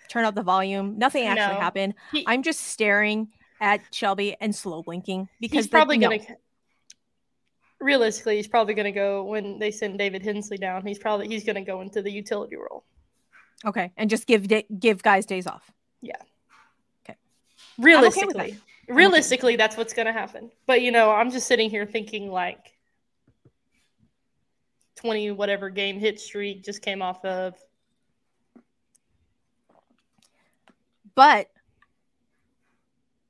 turn 0.08 0.24
up 0.24 0.34
the 0.34 0.42
volume. 0.42 0.96
Nothing 0.98 1.26
actually 1.26 1.54
No. 1.56 1.60
happened. 1.60 1.94
He- 2.12 2.24
I'm 2.26 2.42
just 2.42 2.60
staring 2.60 3.28
at 3.60 3.80
Shelby 3.94 4.36
and 4.40 4.54
slow 4.54 4.82
blinking 4.82 5.28
because 5.40 5.56
he's 5.56 5.66
the- 5.66 5.70
probably 5.70 5.98
no. 5.98 6.10
gonna. 6.10 6.22
Realistically, 7.78 8.36
he's 8.36 8.48
probably 8.48 8.74
gonna 8.74 8.92
go 8.92 9.24
when 9.24 9.58
they 9.58 9.70
send 9.70 9.98
David 9.98 10.22
Hensley 10.22 10.56
down. 10.56 10.86
He's 10.86 10.98
probably 10.98 11.28
he's 11.28 11.44
gonna 11.44 11.64
go 11.64 11.80
into 11.82 12.00
the 12.02 12.10
utility 12.10 12.56
role. 12.56 12.84
okay, 13.64 13.92
and 13.96 14.08
just 14.08 14.26
give 14.26 14.48
da- 14.48 14.66
give 14.78 15.02
guys 15.02 15.26
days 15.26 15.46
off. 15.46 15.70
Yeah. 16.00 16.16
Okay. 17.04 17.18
Realistically, 17.78 18.56
realistically, 18.88 19.56
that's 19.56 19.76
what's 19.76 19.92
gonna 19.92 20.12
happen. 20.12 20.50
But 20.66 20.80
you 20.80 20.90
know, 20.90 21.10
I'm 21.10 21.30
just 21.30 21.46
sitting 21.46 21.68
here 21.68 21.84
thinking 21.84 22.30
like 22.30 22.72
twenty 24.94 25.30
whatever 25.30 25.68
game 25.68 25.98
hit 26.00 26.18
streak 26.18 26.64
just 26.64 26.80
came 26.80 27.02
off 27.02 27.22
of. 27.26 27.54
But 31.14 31.48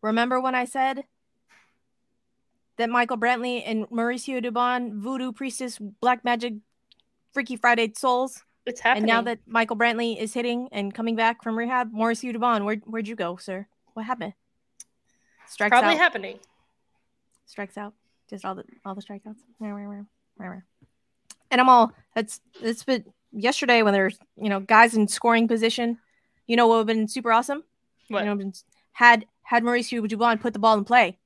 remember 0.03 0.41
when 0.41 0.55
I 0.55 0.65
said 0.65 1.05
that 2.77 2.91
Michael 2.91 3.17
Brantley 3.17 3.63
and 3.65 3.87
Mauricio 3.89 4.45
Dubon, 4.45 4.93
Voodoo 4.95 5.33
Priestess, 5.33 5.79
Black 5.79 6.25
Magic, 6.25 6.55
Freaky 7.33 7.57
Friday 7.57 7.93
Souls, 7.97 8.45
It's 8.67 8.81
happening. 8.81 9.05
and 9.05 9.09
now 9.09 9.23
that 9.23 9.39
Michael 9.47 9.77
Brantley 9.77 10.19
is 10.19 10.35
hitting 10.35 10.69
and 10.73 10.93
coming 10.95 11.17
back 11.17 11.43
from 11.43 11.57
rehab, 11.57 11.93
Mauricio 11.93 12.35
Dubon, 12.37 12.65
where 12.65 12.77
where'd 12.85 13.09
you 13.09 13.17
go, 13.17 13.37
sir? 13.37 13.67
What 13.95 14.05
happened? 14.07 14.35
Strikes 15.49 15.71
probably 15.71 15.93
out. 15.95 15.99
happening. 15.99 16.39
strikes 17.47 17.79
out. 17.79 17.95
Just 18.29 18.45
all 18.45 18.55
the 18.55 18.65
all 18.85 18.95
the 18.95 19.03
strikeouts. 19.03 19.37
And 21.51 21.61
I'm 21.61 21.69
all 21.69 21.93
that's 22.15 22.41
it's 22.61 22.83
been 22.85 23.05
yesterday 23.33 23.83
when 23.83 23.93
there's 23.93 24.19
you 24.37 24.49
know 24.49 24.61
guys 24.61 24.95
in 24.95 25.07
scoring 25.09 25.47
position. 25.49 25.99
You 26.47 26.57
know 26.57 26.67
what 26.67 26.79
would 26.79 26.89
have 26.91 26.97
been 26.99 27.09
super 27.09 27.33
awesome? 27.33 27.63
What? 28.09 28.25
You 28.25 28.35
know, 28.35 28.53
had 28.93 29.27
had 29.47 29.63
Mauricio 29.63 30.05
Dubon 30.07 30.41
put 30.41 30.53
the 30.53 30.59
ball 30.59 30.77
in 30.77 30.85
play, 30.85 31.19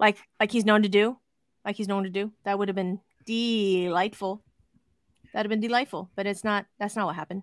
like 0.00 0.16
like 0.40 0.50
he's 0.50 0.64
known 0.64 0.82
to 0.82 0.88
do, 0.88 1.18
like 1.64 1.76
he's 1.76 1.88
known 1.88 2.04
to 2.04 2.10
do. 2.10 2.32
That 2.44 2.58
would 2.58 2.68
have 2.68 2.74
been 2.74 3.00
delightful. 3.26 4.42
That'd 5.32 5.50
have 5.50 5.60
been 5.60 5.66
delightful, 5.68 6.10
but 6.16 6.26
it's 6.26 6.42
not. 6.42 6.64
That's 6.78 6.96
not 6.96 7.06
what 7.06 7.14
happened. 7.16 7.42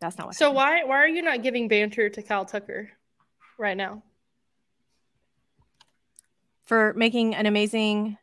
That's 0.00 0.16
not 0.16 0.28
what. 0.28 0.36
so 0.36 0.46
happened. 0.52 0.56
why 0.56 0.84
why 0.84 0.96
are 1.02 1.08
you 1.08 1.22
not 1.22 1.42
giving 1.42 1.66
banter 1.68 2.08
to 2.08 2.22
Kyle 2.22 2.44
Tucker 2.44 2.90
right 3.58 3.76
now? 3.76 4.02
for 6.64 6.94
making 6.94 7.34
an 7.34 7.44
amazing, 7.46 8.16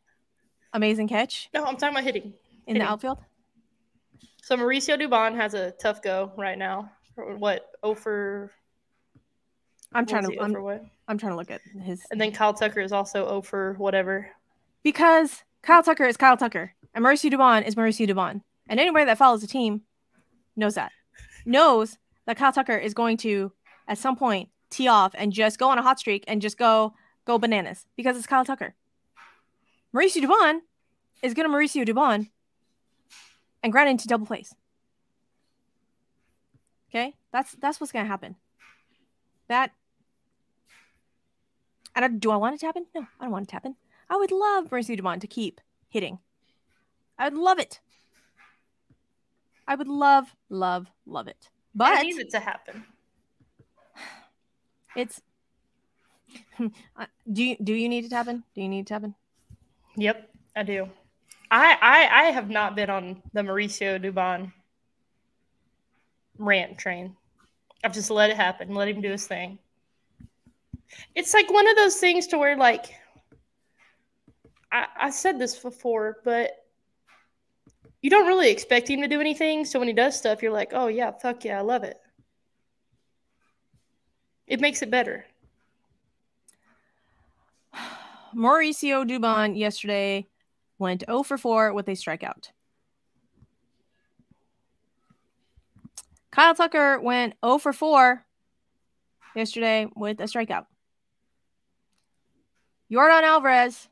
amazing 0.72 1.06
catch 1.06 1.48
No, 1.54 1.62
I'm 1.64 1.76
talking 1.76 1.94
about 1.94 2.04
hitting. 2.04 2.32
in 2.66 2.78
the 2.78 2.84
outfield? 2.84 3.18
So 4.42 4.56
Mauricio 4.56 4.98
Dubon 5.00 5.36
has 5.36 5.52
a 5.54 5.72
tough 5.72 6.00
go 6.02 6.32
right 6.36 6.56
now. 6.58 6.90
What? 7.16 7.66
Oh 7.82 7.94
for 7.94 8.50
I'm 9.92 10.06
trying 10.06 10.30
to. 10.30 10.40
I'm, 10.40 10.52
what? 10.52 10.84
I'm 11.08 11.18
trying 11.18 11.32
to 11.32 11.36
look 11.36 11.50
at 11.50 11.60
his 11.82 12.02
And 12.10 12.20
then 12.20 12.32
Kyle 12.32 12.54
Tucker 12.54 12.80
is 12.80 12.92
also 12.92 13.40
for 13.42 13.74
whatever. 13.74 14.30
because 14.82 15.42
Kyle 15.62 15.82
Tucker 15.82 16.04
is 16.04 16.16
Kyle 16.16 16.36
Tucker 16.36 16.74
and 16.94 17.04
Mauricio 17.04 17.30
Dubon 17.32 17.66
is 17.66 17.74
Mauricio 17.74 18.08
Dubon, 18.08 18.42
and 18.68 18.78
anybody 18.80 19.04
that 19.04 19.18
follows 19.18 19.40
the 19.40 19.46
team 19.46 19.82
knows 20.56 20.74
that, 20.74 20.92
knows 21.44 21.98
that 22.26 22.36
Kyle 22.36 22.52
Tucker 22.52 22.76
is 22.76 22.94
going 22.94 23.16
to 23.18 23.52
at 23.88 23.98
some 23.98 24.16
point 24.16 24.48
tee 24.70 24.86
off 24.88 25.12
and 25.16 25.32
just 25.32 25.58
go 25.58 25.68
on 25.68 25.78
a 25.78 25.82
hot 25.82 25.98
streak 25.98 26.24
and 26.28 26.40
just 26.40 26.56
go 26.56 26.94
go 27.24 27.38
bananas 27.38 27.86
because 27.96 28.16
it's 28.16 28.26
Kyle 28.26 28.44
Tucker. 28.44 28.74
Mauricio 29.94 30.22
Dubon 30.22 30.60
is 31.22 31.34
going 31.34 31.50
to 31.50 31.54
Mauricio 31.54 31.84
Dubon 31.86 32.28
and 33.62 33.72
grind 33.72 33.90
into 33.90 34.06
double 34.06 34.26
plays. 34.26 34.54
Okay, 36.90 37.14
that's 37.32 37.52
that's 37.60 37.80
what's 37.80 37.92
going 37.92 38.04
to 38.04 38.10
happen. 38.10 38.36
That 39.48 39.72
I, 42.04 42.08
do 42.08 42.30
I 42.30 42.36
want 42.36 42.54
it 42.54 42.60
to 42.60 42.66
happen? 42.66 42.86
No, 42.94 43.06
I 43.18 43.24
don't 43.24 43.32
want 43.32 43.44
it 43.44 43.48
to 43.48 43.54
happen. 43.54 43.76
I 44.08 44.16
would 44.16 44.32
love 44.32 44.70
Mauricio 44.70 44.98
Dubon 44.98 45.20
to 45.20 45.26
keep 45.26 45.60
hitting. 45.88 46.18
I 47.18 47.28
would 47.28 47.38
love 47.38 47.58
it. 47.58 47.80
I 49.68 49.74
would 49.74 49.88
love, 49.88 50.34
love, 50.48 50.88
love 51.06 51.28
it. 51.28 51.48
But 51.74 51.98
I 51.98 52.02
need 52.02 52.18
it 52.18 52.30
to 52.30 52.40
happen. 52.40 52.84
it's 54.96 55.20
do 57.32 57.44
you 57.44 57.56
do 57.62 57.72
you 57.72 57.88
need 57.88 58.04
it 58.04 58.08
to 58.08 58.16
happen? 58.16 58.42
Do 58.54 58.62
you 58.62 58.68
need 58.68 58.80
it 58.80 58.86
to 58.86 58.94
happen? 58.94 59.14
Yep, 59.96 60.30
I 60.56 60.62
do. 60.62 60.88
I 61.50 61.76
I, 61.80 62.22
I 62.22 62.24
have 62.32 62.50
not 62.50 62.74
been 62.74 62.90
on 62.90 63.22
the 63.32 63.42
Mauricio 63.42 64.02
Dubon 64.02 64.52
rant 66.38 66.78
train. 66.78 67.16
I've 67.84 67.94
just 67.94 68.10
let 68.10 68.30
it 68.30 68.36
happen, 68.36 68.74
let 68.74 68.88
him 68.88 69.00
do 69.00 69.10
his 69.10 69.26
thing. 69.26 69.58
It's 71.14 71.34
like 71.34 71.50
one 71.52 71.68
of 71.68 71.76
those 71.76 71.96
things 71.96 72.26
to 72.28 72.38
where 72.38 72.56
like 72.56 72.94
I, 74.72 74.86
I 74.98 75.10
said 75.10 75.38
this 75.38 75.58
before, 75.58 76.18
but 76.24 76.52
you 78.02 78.10
don't 78.10 78.26
really 78.26 78.50
expect 78.50 78.88
him 78.88 79.00
to 79.02 79.08
do 79.08 79.20
anything. 79.20 79.64
So 79.64 79.78
when 79.78 79.88
he 79.88 79.94
does 79.94 80.16
stuff, 80.16 80.42
you're 80.42 80.52
like, 80.52 80.72
oh 80.72 80.86
yeah, 80.86 81.10
fuck 81.10 81.44
yeah, 81.44 81.58
I 81.58 81.62
love 81.62 81.84
it. 81.84 81.98
It 84.46 84.60
makes 84.60 84.82
it 84.82 84.90
better. 84.90 85.26
Mauricio 88.34 89.08
Dubon 89.08 89.56
yesterday 89.56 90.26
went 90.78 91.04
0 91.06 91.22
for 91.22 91.36
4 91.36 91.72
with 91.74 91.88
a 91.88 91.92
strikeout. 91.92 92.50
Kyle 96.30 96.54
Tucker 96.54 97.00
went 97.00 97.34
0 97.44 97.58
for 97.58 97.72
4 97.72 98.24
yesterday 99.36 99.86
with 99.94 100.20
a 100.20 100.24
strikeout. 100.24 100.66
Yordan 102.90 103.22
Alvarez. 103.22 103.88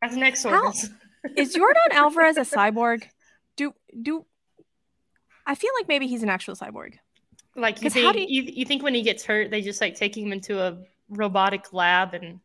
That's 0.00 0.14
next 0.14 0.42
source. 0.42 0.88
Is 1.36 1.56
Yordan 1.56 1.92
Alvarez 1.92 2.36
a 2.36 2.42
cyborg? 2.42 3.04
Do 3.56 3.74
do 4.00 4.24
I 5.46 5.54
feel 5.54 5.70
like 5.78 5.88
maybe 5.88 6.06
he's 6.06 6.22
an 6.22 6.28
actual 6.28 6.54
cyborg. 6.54 6.94
Like 7.56 7.82
you 7.82 7.90
think 7.90 8.12
do 8.14 8.20
you, 8.20 8.42
you 8.42 8.64
think 8.64 8.82
when 8.82 8.94
he 8.94 9.02
gets 9.02 9.24
hurt, 9.24 9.50
they 9.50 9.62
just 9.62 9.80
like 9.80 9.96
take 9.96 10.16
him 10.16 10.32
into 10.32 10.62
a 10.62 10.78
robotic 11.08 11.72
lab 11.72 12.14
and 12.14 12.38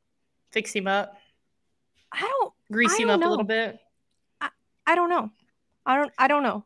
fix 0.51 0.73
him 0.73 0.87
up, 0.87 1.15
I 2.11 2.21
don't 2.21 2.53
grease 2.71 2.93
I 2.93 3.01
him 3.01 3.07
don't 3.09 3.21
up 3.21 3.27
a 3.27 3.29
little 3.29 3.45
bit. 3.45 3.79
I 4.85 4.95
don't 4.95 5.09
know. 5.09 5.29
I 5.85 5.97
don't 5.97 6.11
I 6.17 6.27
don't 6.27 6.43
know. 6.43 6.65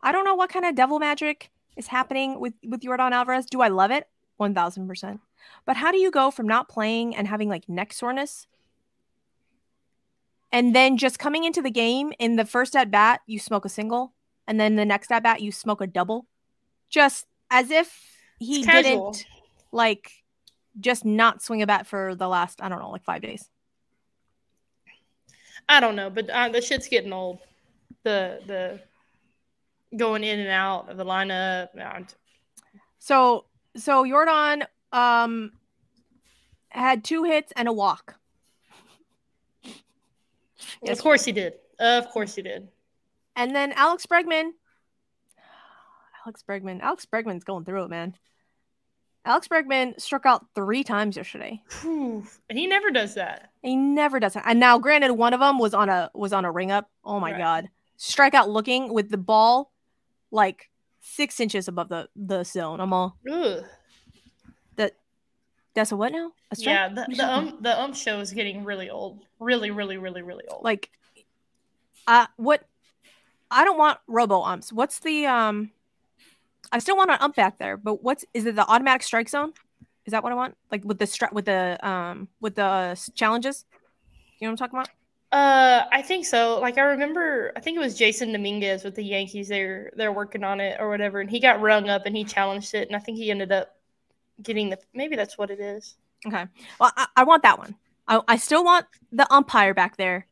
I 0.00 0.12
don't 0.12 0.24
know 0.24 0.34
what 0.34 0.50
kind 0.50 0.64
of 0.64 0.74
devil 0.74 0.98
magic 0.98 1.50
is 1.76 1.88
happening 1.88 2.38
with 2.38 2.54
with 2.64 2.82
Jordan 2.82 3.12
Alvarez. 3.12 3.46
Do 3.46 3.60
I 3.60 3.68
love 3.68 3.90
it? 3.90 4.06
1000%. 4.40 5.20
But 5.64 5.76
how 5.76 5.90
do 5.92 5.98
you 5.98 6.10
go 6.10 6.30
from 6.30 6.46
not 6.46 6.68
playing 6.68 7.14
and 7.16 7.26
having 7.28 7.48
like 7.48 7.68
neck 7.68 7.92
soreness 7.92 8.46
and 10.52 10.74
then 10.74 10.96
just 10.96 11.18
coming 11.18 11.44
into 11.44 11.60
the 11.62 11.70
game 11.70 12.12
in 12.18 12.36
the 12.36 12.44
first 12.44 12.76
at 12.76 12.90
bat 12.90 13.20
you 13.26 13.38
smoke 13.38 13.64
a 13.64 13.68
single 13.68 14.12
and 14.46 14.60
then 14.60 14.76
the 14.76 14.84
next 14.84 15.10
at 15.10 15.22
bat 15.22 15.40
you 15.40 15.50
smoke 15.52 15.80
a 15.80 15.86
double? 15.86 16.26
Just 16.90 17.26
as 17.50 17.70
if 17.70 18.10
he 18.38 18.62
didn't 18.82 19.26
like 19.72 20.24
just 20.80 21.04
not 21.04 21.42
swing 21.42 21.62
a 21.62 21.66
bat 21.66 21.86
for 21.86 22.14
the 22.14 22.28
last 22.28 22.60
I 22.62 22.68
don't 22.68 22.78
know, 22.80 22.90
like 22.90 23.04
5 23.04 23.22
days. 23.22 23.48
I 25.68 25.80
don't 25.80 25.96
know, 25.96 26.10
but 26.10 26.28
uh, 26.28 26.48
the 26.50 26.60
shit's 26.60 26.88
getting 26.88 27.12
old. 27.12 27.38
The 28.02 28.40
the 28.46 28.80
going 29.96 30.24
in 30.24 30.40
and 30.40 30.48
out 30.50 30.90
of 30.90 30.96
the 30.96 31.04
lineup. 31.04 31.68
and- 31.74 32.12
So 32.98 33.46
so 33.76 34.04
Jordan 34.06 34.64
um 34.94 35.52
had 36.70 37.04
two 37.04 37.24
hits 37.24 37.52
and 37.56 37.68
a 37.68 37.72
walk. 37.72 38.16
Of 40.88 41.00
course 41.00 41.24
he 41.24 41.32
did. 41.32 41.54
Of 41.78 42.08
course 42.10 42.34
he 42.34 42.42
did. 42.42 42.68
And 43.36 43.54
then 43.54 43.72
Alex 43.72 44.06
Bregman. 44.06 44.50
Alex 46.24 46.44
Bregman. 46.48 46.80
Alex 46.80 47.06
Bregman's 47.12 47.44
going 47.44 47.64
through 47.64 47.84
it, 47.84 47.90
man. 47.90 48.14
Alex 49.26 49.48
Bregman 49.48 49.98
struck 50.00 50.26
out 50.26 50.46
three 50.54 50.84
times 50.84 51.16
yesterday. 51.16 51.62
Whew. 51.80 52.26
He 52.50 52.66
never 52.66 52.90
does 52.90 53.14
that. 53.14 53.50
He 53.62 53.74
never 53.76 54.20
does 54.20 54.34
that. 54.34 54.44
And 54.46 54.60
now, 54.60 54.78
granted, 54.78 55.12
one 55.12 55.32
of 55.32 55.40
them 55.40 55.58
was 55.58 55.72
on 55.74 55.88
a 55.88 56.10
was 56.14 56.32
on 56.32 56.44
a 56.44 56.52
ring 56.52 56.70
up. 56.70 56.90
Oh 57.04 57.18
my 57.18 57.32
Right. 57.32 57.38
god! 57.38 57.68
Strikeout 57.98 58.48
looking 58.48 58.92
with 58.92 59.10
the 59.10 59.16
ball 59.16 59.72
like 60.30 60.70
six 61.00 61.40
inches 61.40 61.68
above 61.68 61.88
the 61.88 62.08
the 62.14 62.44
zone. 62.44 62.80
I'm 62.80 62.92
all 62.92 63.16
Ugh. 63.30 63.64
That's 65.74 65.92
a 65.92 65.96
what 65.96 66.12
now? 66.12 66.32
A 66.50 66.56
strike? 66.56 66.74
Yeah, 66.74 66.88
the, 66.88 66.94
What 66.94 67.08
are 67.08 67.10
you 67.10 67.16
the 67.16 67.32
um 67.32 67.58
the 67.60 67.80
um 67.80 67.92
show 67.94 68.20
is 68.20 68.32
getting 68.32 68.64
really 68.64 68.90
old. 68.90 69.20
Really, 69.40 69.70
really, 69.70 69.96
really, 69.96 70.22
really 70.22 70.44
old. 70.48 70.64
like 70.64 70.90
uh 72.06 72.26
what 72.36 72.64
I 73.50 73.64
don't 73.64 73.78
want 73.78 73.98
robo 74.06 74.42
umps. 74.42 74.72
What's 74.72 75.00
the 75.00 75.26
um 75.26 75.70
I 76.72 76.78
still 76.78 76.96
want 76.96 77.10
an 77.10 77.18
ump 77.20 77.36
back 77.36 77.58
there, 77.58 77.76
but 77.76 78.02
what's 78.02 78.24
is 78.34 78.46
it 78.46 78.56
the 78.56 78.66
automatic 78.66 79.02
strike 79.02 79.28
zone? 79.28 79.52
Is 80.06 80.12
that 80.12 80.22
what 80.22 80.32
I 80.32 80.36
want? 80.36 80.56
Like 80.70 80.84
with 80.84 80.98
the 80.98 81.06
stri- 81.06 81.32
with 81.32 81.46
the 81.46 81.78
um 81.86 82.28
with 82.40 82.54
the 82.54 82.98
challenges? 83.14 83.64
You 84.38 84.46
know 84.46 84.52
what 84.52 84.60
I'm 84.60 84.68
talking 84.68 84.78
about? 84.78 84.90
Uh, 85.32 85.88
I 85.90 86.02
think 86.02 86.26
so. 86.26 86.60
Like 86.60 86.78
I 86.78 86.82
remember, 86.82 87.52
I 87.56 87.60
think 87.60 87.76
it 87.76 87.80
was 87.80 87.98
Jasson 87.98 88.32
Dominguez 88.32 88.84
with 88.84 88.94
the 88.94 89.02
Yankees. 89.02 89.48
They're 89.48 89.90
they're 89.96 90.12
working 90.12 90.44
on 90.44 90.60
it 90.60 90.76
or 90.78 90.88
whatever, 90.88 91.20
and 91.20 91.28
he 91.28 91.40
got 91.40 91.60
rung 91.60 91.88
up 91.88 92.06
and 92.06 92.16
he 92.16 92.22
challenged 92.22 92.74
it, 92.74 92.86
and 92.86 92.94
I 92.94 93.00
think 93.00 93.18
he 93.18 93.32
ended 93.32 93.50
up 93.50 93.73
getting 94.42 94.70
the. 94.70 94.78
Maybe 94.94 95.16
that's 95.16 95.38
what 95.38 95.50
it 95.50 95.60
is. 95.60 95.96
Okay. 96.26 96.46
Well, 96.80 96.92
I, 96.96 97.06
I 97.16 97.24
want 97.24 97.42
that 97.42 97.58
one. 97.58 97.74
I, 98.06 98.20
I 98.28 98.36
still 98.36 98.64
want 98.64 98.86
the 99.12 99.26
umpire 99.32 99.74
back 99.74 99.96
there, 99.96 100.26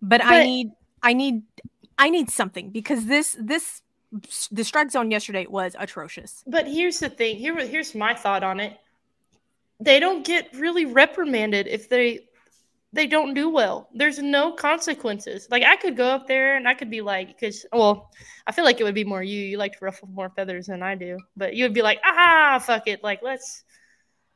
but, 0.00 0.24
I 0.24 0.44
need 0.44 0.70
I 1.02 1.12
need 1.12 1.42
I 1.98 2.10
need 2.10 2.30
something 2.30 2.70
because 2.70 3.06
this 3.06 3.36
this 3.40 3.82
the 4.50 4.64
strike 4.64 4.90
zone 4.90 5.10
yesterday 5.10 5.46
was 5.48 5.74
atrocious. 5.78 6.44
But 6.46 6.66
here's 6.66 7.00
the 7.00 7.08
thing. 7.08 7.36
Here, 7.36 7.56
here's 7.66 7.94
my 7.94 8.14
thought 8.14 8.42
on 8.42 8.60
it. 8.60 8.78
They 9.80 10.00
don't 10.00 10.24
get 10.24 10.54
really 10.54 10.86
reprimanded 10.86 11.66
if 11.66 11.88
they 11.88 12.28
they 12.92 13.06
don't 13.06 13.34
do 13.34 13.50
well. 13.50 13.88
There's 13.94 14.18
no 14.18 14.52
consequences. 14.52 15.48
Like 15.50 15.64
I 15.64 15.76
could 15.76 15.96
go 15.96 16.06
up 16.08 16.26
there 16.26 16.56
and 16.56 16.66
I 16.68 16.74
could 16.74 16.90
be 16.90 17.00
like, 17.02 17.28
because 17.28 17.66
well, 17.72 18.10
I 18.46 18.52
feel 18.52 18.64
like 18.64 18.80
it 18.80 18.84
would 18.84 18.94
be 18.94 19.04
more 19.04 19.22
you. 19.22 19.40
You 19.42 19.58
like 19.58 19.72
to 19.72 19.84
ruffle 19.84 20.08
more 20.08 20.30
feathers 20.30 20.66
than 20.66 20.82
I 20.82 20.94
do, 20.94 21.18
but 21.36 21.54
you 21.54 21.64
would 21.64 21.74
be 21.74 21.82
like, 21.82 22.00
ah, 22.04 22.62
fuck 22.64 22.86
it. 22.88 23.02
Like 23.02 23.20
let's 23.22 23.64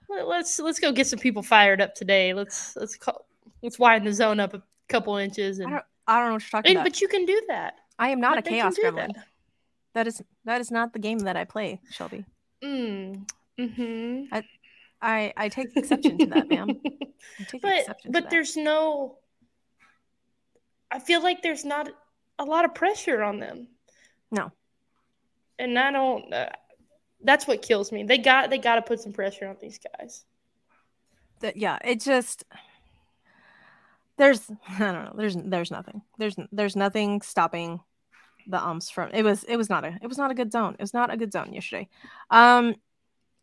let- 0.09 0.27
let's 0.27 0.59
let's 0.59 0.81
go 0.81 0.93
get 0.93 1.07
some 1.07 1.19
people 1.21 1.43
fired 1.43 1.81
up 1.81 1.95
today. 1.95 2.35
Let's 2.35 2.77
let's 2.77 2.97
call, 2.97 3.27
let's 3.63 3.79
widen 3.79 4.05
the 4.05 4.13
zone 4.13 4.41
up 4.41 4.55
a 4.55 4.63
couple 4.89 5.17
inches 5.17 5.59
and. 5.61 5.69
I 5.69 5.71
don't 5.77 5.85
I 6.07 6.19
don't 6.19 6.29
know 6.29 6.33
what 6.35 6.43
you're 6.43 6.51
talking 6.51 6.71
and 6.71 6.77
about. 6.79 6.85
but 6.87 7.01
you 7.01 7.07
can 7.09 7.25
do 7.25 7.41
that. 7.49 7.75
I 7.99 8.09
am 8.09 8.21
not 8.21 8.35
But 8.35 8.47
a 8.47 8.51
chaos 8.51 8.77
gremlin. 8.77 9.15
that. 9.15 9.27
That 9.95 10.07
is 10.09 10.21
that 10.45 10.61
is 10.61 10.71
not 10.71 10.93
the 10.93 10.99
game 10.99 11.21
that 11.21 11.37
I 11.37 11.45
play, 11.45 11.81
Shelby. 11.91 12.25
Mm. 12.65 13.27
Mm-hmm. 13.59 14.35
I 14.35 14.43
I 15.03 15.33
I 15.37 15.49
take 15.49 15.77
exception 15.77 16.19
to 16.19 16.27
that, 16.27 16.49
ma'am. 16.49 16.81
But 17.61 17.99
but 18.09 18.31
there's 18.31 18.57
no 18.57 19.19
i 20.91 20.99
feel 20.99 21.23
like 21.23 21.43
there's 21.43 21.67
not 21.67 21.91
a 22.39 22.45
lot 22.45 22.65
of 22.65 22.75
pressure 22.75 23.23
on 23.23 23.39
them 23.39 23.69
No. 24.31 24.51
and 25.59 25.79
i 25.79 25.91
don't 25.91 26.33
uh, 26.33 26.49
that's 27.23 27.47
what 27.47 27.61
kills 27.61 27.93
me 27.93 28.05
they 28.05 28.17
got 28.17 28.49
they 28.49 28.57
got 28.57 28.77
to 28.77 28.83
put 28.83 29.01
some 29.01 29.13
pressure 29.13 29.47
on 29.47 29.57
these 29.61 29.79
guys 29.79 30.25
that 31.41 31.57
yeah, 31.57 31.79
it 31.85 32.01
just 32.01 32.45
there's 34.17 34.51
I 34.69 34.79
don't 34.79 35.05
know. 35.05 35.15
There's 35.17 35.37
there's 35.37 35.71
nothing. 35.71 36.03
There's 36.19 36.37
there's 36.53 36.77
nothing 36.77 37.23
stopping 37.23 37.81
the 38.47 38.63
umps 38.63 38.91
from 38.91 39.11
it 39.13 39.23
was 39.23 39.45
it 39.45 39.57
was 39.57 39.69
not 39.69 39.85
a 39.85 39.99
it 40.03 40.07
was 40.07 40.19
not 40.19 40.31
a 40.31 40.35
good 40.35 40.53
zone. 40.53 40.75
It 40.79 40.83
was 40.83 40.95
not 40.95 41.13
a 41.13 41.17
good 41.17 41.33
zone 41.33 41.53
yesterday. 41.53 41.89
Um 42.31 42.75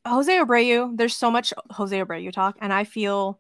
Jose 0.08 0.32
Abreu, 0.32 0.96
there's 0.96 1.16
so 1.16 1.30
much 1.32 1.54
Jose 1.72 1.98
Abreu 1.98 2.32
talk, 2.32 2.58
and 2.62 2.74
I 2.74 2.84
feel 2.84 3.40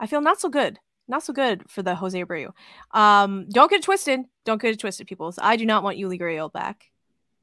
I 0.00 0.06
feel 0.06 0.20
not 0.20 0.40
so 0.40 0.48
good. 0.48 0.78
Not 1.08 1.22
so 1.22 1.32
good 1.32 1.64
for 1.68 1.82
the 1.82 1.94
Jose 1.94 2.22
Abreu. 2.22 2.52
Um, 2.92 3.48
don't 3.48 3.70
get 3.70 3.82
twisted. 3.82 4.20
Don't 4.44 4.60
get 4.60 4.74
it 4.74 4.80
twisted, 4.80 5.06
people. 5.06 5.32
So 5.32 5.40
I 5.42 5.56
do 5.56 5.64
not 5.64 5.82
want 5.82 5.98
Yuli 5.98 6.20
Gurriel 6.20 6.52
back. 6.52 6.90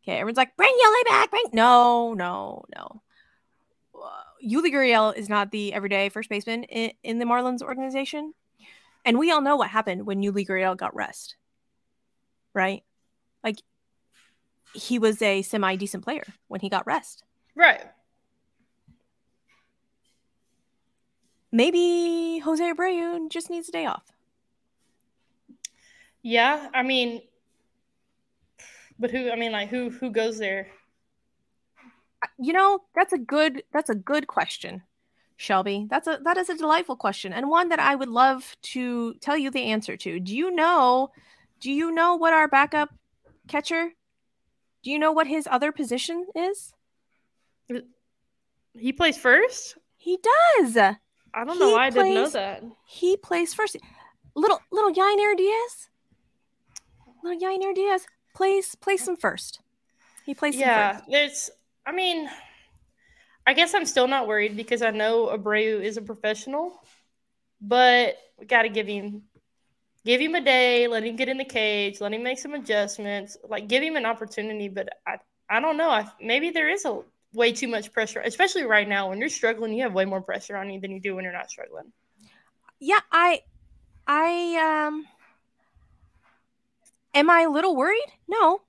Okay, 0.03 0.17
everyone's 0.17 0.37
like, 0.37 0.55
bring 0.55 0.69
Yuli 0.71 1.09
back. 1.09 1.31
Bring 1.31 1.45
no, 1.51 2.13
no, 2.13 2.63
no. 2.75 3.01
Uh, 3.95 4.09
Yuli 4.47 4.71
Gurriel 4.71 5.15
is 5.15 5.29
not 5.29 5.49
the 5.49 5.73
everyday 5.73 6.09
first 6.09 6.29
baseman 6.29 6.63
in, 6.65 6.91
in 7.03 7.17
the 7.17 7.25
Marlins 7.25 7.63
organization, 7.63 8.33
and 9.03 9.17
we 9.17 9.31
all 9.31 9.41
know 9.41 9.55
what 9.55 9.69
happened 9.69 10.05
when 10.05 10.21
Yuli 10.21 10.45
Gurriel 10.45 10.77
got 10.77 10.95
rest. 10.95 11.35
Right, 12.53 12.83
like 13.43 13.57
he 14.73 14.99
was 14.99 15.21
a 15.21 15.41
semi 15.41 15.75
decent 15.75 16.03
player 16.03 16.23
when 16.47 16.61
he 16.61 16.69
got 16.69 16.85
rest. 16.85 17.23
Right. 17.55 17.81
Maybe 21.51 22.39
Jose 22.39 22.63
Abreu 22.73 23.29
just 23.29 23.49
needs 23.49 23.69
a 23.69 23.71
day 23.71 23.85
off. 23.85 24.03
yeah 26.21 26.69
i 26.73 26.81
mean 26.81 27.21
but 28.97 29.11
who 29.11 29.29
i 29.31 29.35
mean 29.35 29.51
like 29.51 29.69
who 29.69 29.89
who 29.91 30.09
goes 30.09 30.39
there? 30.39 30.67
You 32.39 32.53
know 32.53 32.79
that's 32.95 33.13
a 33.13 33.19
good 33.19 33.63
that's 33.71 33.89
a 33.91 33.95
good 33.95 34.25
question 34.27 34.81
shelby. 35.37 35.85
That's 35.89 36.07
a 36.07 36.19
that 36.23 36.37
is 36.37 36.49
a 36.49 36.57
delightful 36.57 36.95
question 36.95 37.31
and 37.33 37.49
one 37.49 37.69
that 37.69 37.79
i 37.79 37.93
would 37.93 38.09
love 38.09 38.55
to 38.73 39.13
tell 39.15 39.37
you 39.37 39.51
the 39.51 39.65
answer 39.65 39.95
to. 39.97 40.19
Do 40.19 40.35
you 40.35 40.49
know 40.49 41.11
do 41.59 41.71
you 41.71 41.91
know 41.91 42.15
what 42.15 42.33
our 42.33 42.47
backup 42.47 42.89
catcher 43.47 43.91
do 44.83 44.91
you 44.91 44.97
know 44.97 45.11
what 45.11 45.27
his 45.27 45.47
other 45.51 45.71
position 45.71 46.25
is 46.35 46.73
he 48.77 48.93
plays 48.93 49.17
first? 49.17 49.77
He 49.97 50.17
does. 50.17 50.77
I 50.77 51.43
don't 51.43 51.59
know 51.59 51.67
He 51.67 51.73
why 51.73 51.85
i 51.87 51.89
didn't 51.89 52.13
know 52.13 52.29
that. 52.29 52.63
He 52.85 53.17
plays 53.17 53.53
first. 53.53 53.77
Little 54.35 54.59
little 54.71 54.91
Yainer 54.91 55.35
Diaz? 55.35 55.89
Little 57.23 57.39
Yainer 57.39 57.73
Diaz 57.73 58.05
plays 58.33 58.75
plays 58.75 59.07
him 59.07 59.17
first. 59.17 59.59
He 60.25 60.33
plays 60.33 60.55
him 60.55 60.61
yeah 60.61 61.01
there's 61.09 61.51
i 61.85 61.91
mean 61.91 62.27
i 63.45 63.53
guess 63.53 63.75
i'm 63.75 63.85
still 63.85 64.07
not 64.07 64.27
worried 64.27 64.57
because 64.57 64.81
i 64.81 64.89
know 64.89 65.27
abreu 65.27 65.79
is 65.83 65.97
a 65.97 66.01
professional 66.01 66.81
but 67.61 68.17
we 68.39 68.47
got 68.47 68.63
to 68.63 68.69
give 68.69 68.87
him 68.87 69.21
give 70.03 70.19
him 70.19 70.33
a 70.33 70.41
day 70.41 70.87
let 70.87 71.03
him 71.03 71.15
get 71.15 71.29
in 71.29 71.37
the 71.37 71.45
cage 71.45 72.01
let 72.01 72.11
him 72.11 72.23
make 72.23 72.39
some 72.39 72.55
adjustments 72.55 73.37
like 73.47 73.67
give 73.67 73.83
him 73.83 73.95
an 73.95 74.05
opportunity 74.05 74.67
but 74.67 74.89
i 75.05 75.17
i 75.49 75.59
don't 75.59 75.77
know. 75.77 75.89
I, 75.89 76.09
maybe 76.19 76.49
there 76.49 76.69
is 76.69 76.85
a 76.85 77.01
way 77.35 77.51
too 77.51 77.67
much 77.67 77.91
pressure 77.91 78.21
especially 78.21 78.63
right 78.63 78.87
now 78.87 79.09
when 79.09 79.19
you're 79.19 79.29
struggling 79.29 79.73
you 79.73 79.83
have 79.83 79.93
way 79.93 80.05
more 80.05 80.21
pressure 80.21 80.55
on 80.55 80.69
you 80.69 80.79
than 80.79 80.91
you 80.91 80.99
do 80.99 81.15
when 81.15 81.23
you're 81.23 81.33
not 81.33 81.49
struggling 81.49 81.91
yeah 82.79 82.99
i 83.11 83.41
i 84.07 84.87
um 84.87 85.05
am 87.13 87.29
i 87.29 87.41
a 87.41 87.49
little 87.49 87.75
worried 87.75 88.13
no 88.27 88.61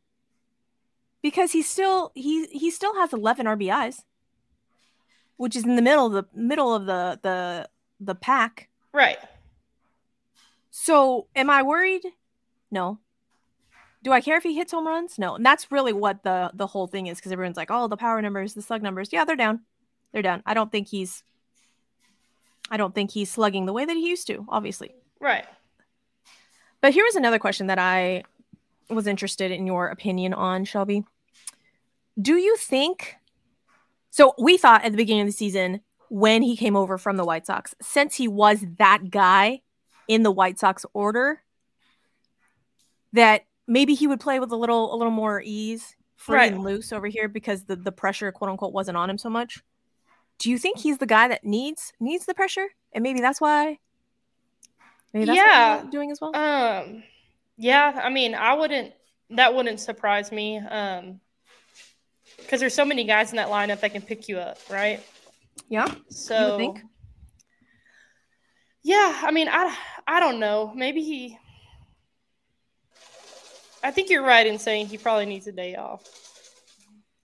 because 1.23 1.53
he 1.53 1.63
still 1.63 2.13
he 2.15 2.47
he 2.47 2.71
still 2.71 2.95
has 2.97 3.13
11 3.13 3.47
rbis 3.47 4.03
which 5.37 5.55
is 5.55 5.65
in 5.65 5.77
the 5.77 5.83
middle 5.83 6.07
of 6.07 6.13
the 6.13 6.27
middle 6.35 6.75
of 6.75 6.87
the 6.87 7.19
the 7.23 7.69
the 8.01 8.15
pack. 8.15 8.69
Right. 8.93 9.19
So 10.71 11.29
am 11.35 11.51
I 11.51 11.63
worried? 11.63 12.03
No. 12.71 12.99
Do 14.07 14.13
I 14.13 14.21
care 14.21 14.37
if 14.37 14.45
he 14.45 14.55
hits 14.55 14.71
home 14.71 14.87
runs? 14.87 15.19
No. 15.19 15.35
And 15.35 15.45
that's 15.45 15.73
really 15.73 15.93
what 15.93 16.23
the 16.23 16.53
the 16.55 16.69
whole 16.69 16.87
thing 16.87 17.09
is 17.09 17.19
because 17.19 17.33
everyone's 17.33 17.57
like, 17.57 17.73
oh, 17.73 17.89
the 17.89 17.97
power 17.97 18.23
numbers, 18.23 18.55
the 18.55 18.63
slug 18.63 18.81
numbers. 18.81 19.09
Yeah, 19.11 19.25
they're 19.25 19.35
down. 19.35 19.63
They're 20.13 20.23
down. 20.23 20.45
I 20.47 20.55
don't 20.55 20.71
think 20.71 20.87
he's 20.87 21.25
I 22.71 22.77
don't 22.77 22.95
think 22.95 23.11
he's 23.11 23.33
slugging 23.33 23.67
the 23.67 23.73
way 23.73 23.85
that 23.85 23.97
he 23.97 24.09
used 24.09 24.29
to, 24.29 24.47
obviously. 24.49 24.95
Right. 25.21 25.45
But 26.81 26.93
here 26.93 27.05
was 27.05 27.17
another 27.17 27.41
question 27.41 27.67
that 27.67 27.81
I 27.81 28.23
was 28.89 29.09
interested 29.09 29.51
in 29.51 29.67
your 29.67 29.89
opinion 29.89 30.35
on, 30.35 30.65
Shelby. 30.65 31.03
Do 32.23 32.37
you 32.37 32.55
think 32.55 33.17
so? 34.11 34.35
We 34.39 34.57
thought 34.57 34.85
at 34.85 34.93
the 34.93 34.99
beginning 34.99 35.23
of 35.23 35.27
the 35.27 35.33
season 35.33 35.81
when 36.11 36.43
he 36.43 36.57
came 36.57 36.77
over 36.77 36.97
from 36.97 37.17
the 37.17 37.25
White 37.25 37.47
Sox, 37.47 37.75
since 37.83 38.15
he 38.15 38.29
was 38.29 38.65
that 38.79 39.11
guy 39.11 39.63
in 40.07 40.23
the 40.23 40.31
White 40.31 40.61
Sox 40.61 40.87
order, 40.95 41.43
that 43.13 43.47
maybe 43.67 43.95
he 43.95 44.07
would 44.07 44.21
play 44.21 44.39
with 44.41 44.53
a 44.53 44.57
little 44.57 44.95
a 44.95 44.97
little 44.97 45.13
more 45.13 45.43
ease, 45.45 45.97
free 46.17 46.37
Right. 46.37 46.53
and 46.53 46.63
loose 46.63 46.93
over 46.93 47.07
here 47.07 47.29
because 47.29 47.65
the 47.65 47.77
the 47.77 47.93
pressure, 47.93 48.33
quote 48.33 48.51
unquote, 48.51 48.73
wasn't 48.73 48.97
on 48.97 49.11
him 49.11 49.19
so 49.19 49.31
much. 49.31 49.63
Do 50.39 50.51
you 50.51 50.59
think 50.59 50.79
he's 50.79 50.99
the 50.99 51.07
guy 51.07 51.29
that 51.29 51.45
needs 51.45 51.93
needs 52.01 52.27
the 52.27 52.35
pressure, 52.35 52.69
and 52.93 53.03
maybe 53.03 53.21
that's 53.21 53.41
why? 53.41 53.79
Maybe 55.13 55.25
that's 55.27 55.37
Yeah. 55.37 55.77
what 55.83 55.91
doing 55.91 56.11
as 56.11 56.21
well. 56.21 56.37
Um, 56.37 57.03
yeah, 57.57 58.01
I 58.03 58.11
mean, 58.11 58.35
I 58.35 58.55
wouldn't. 58.55 58.93
That 59.31 59.55
wouldn't 59.55 59.81
surprise 59.81 60.31
me. 60.31 60.59
Um, 60.59 61.21
because 62.39 62.61
there's 62.61 62.75
so 62.75 62.85
many 62.85 63.05
guys 63.05 63.31
in 63.31 63.37
that 63.37 63.49
lineup 63.49 63.81
that 63.81 63.93
can 63.93 64.03
pick 64.03 64.29
you 64.29 64.39
up, 64.39 64.59
right? 64.71 65.01
yeah, 65.69 65.87
So, 66.09 66.57
think? 66.59 66.83
yeah, 68.83 69.21
I 69.25 69.31
mean, 69.31 69.49
I 69.49 69.75
I 70.07 70.21
don't 70.21 70.39
know. 70.39 70.73
Maybe 70.75 71.03
he. 71.03 71.39
I 73.83 73.91
think 73.91 74.11
you're 74.11 74.23
right 74.25 74.47
in 74.47 74.59
saying 74.59 74.87
he 74.87 74.99
probably 74.99 75.27
needs 75.27 75.47
a 75.47 75.53
day 75.53 75.77
off. 75.77 76.03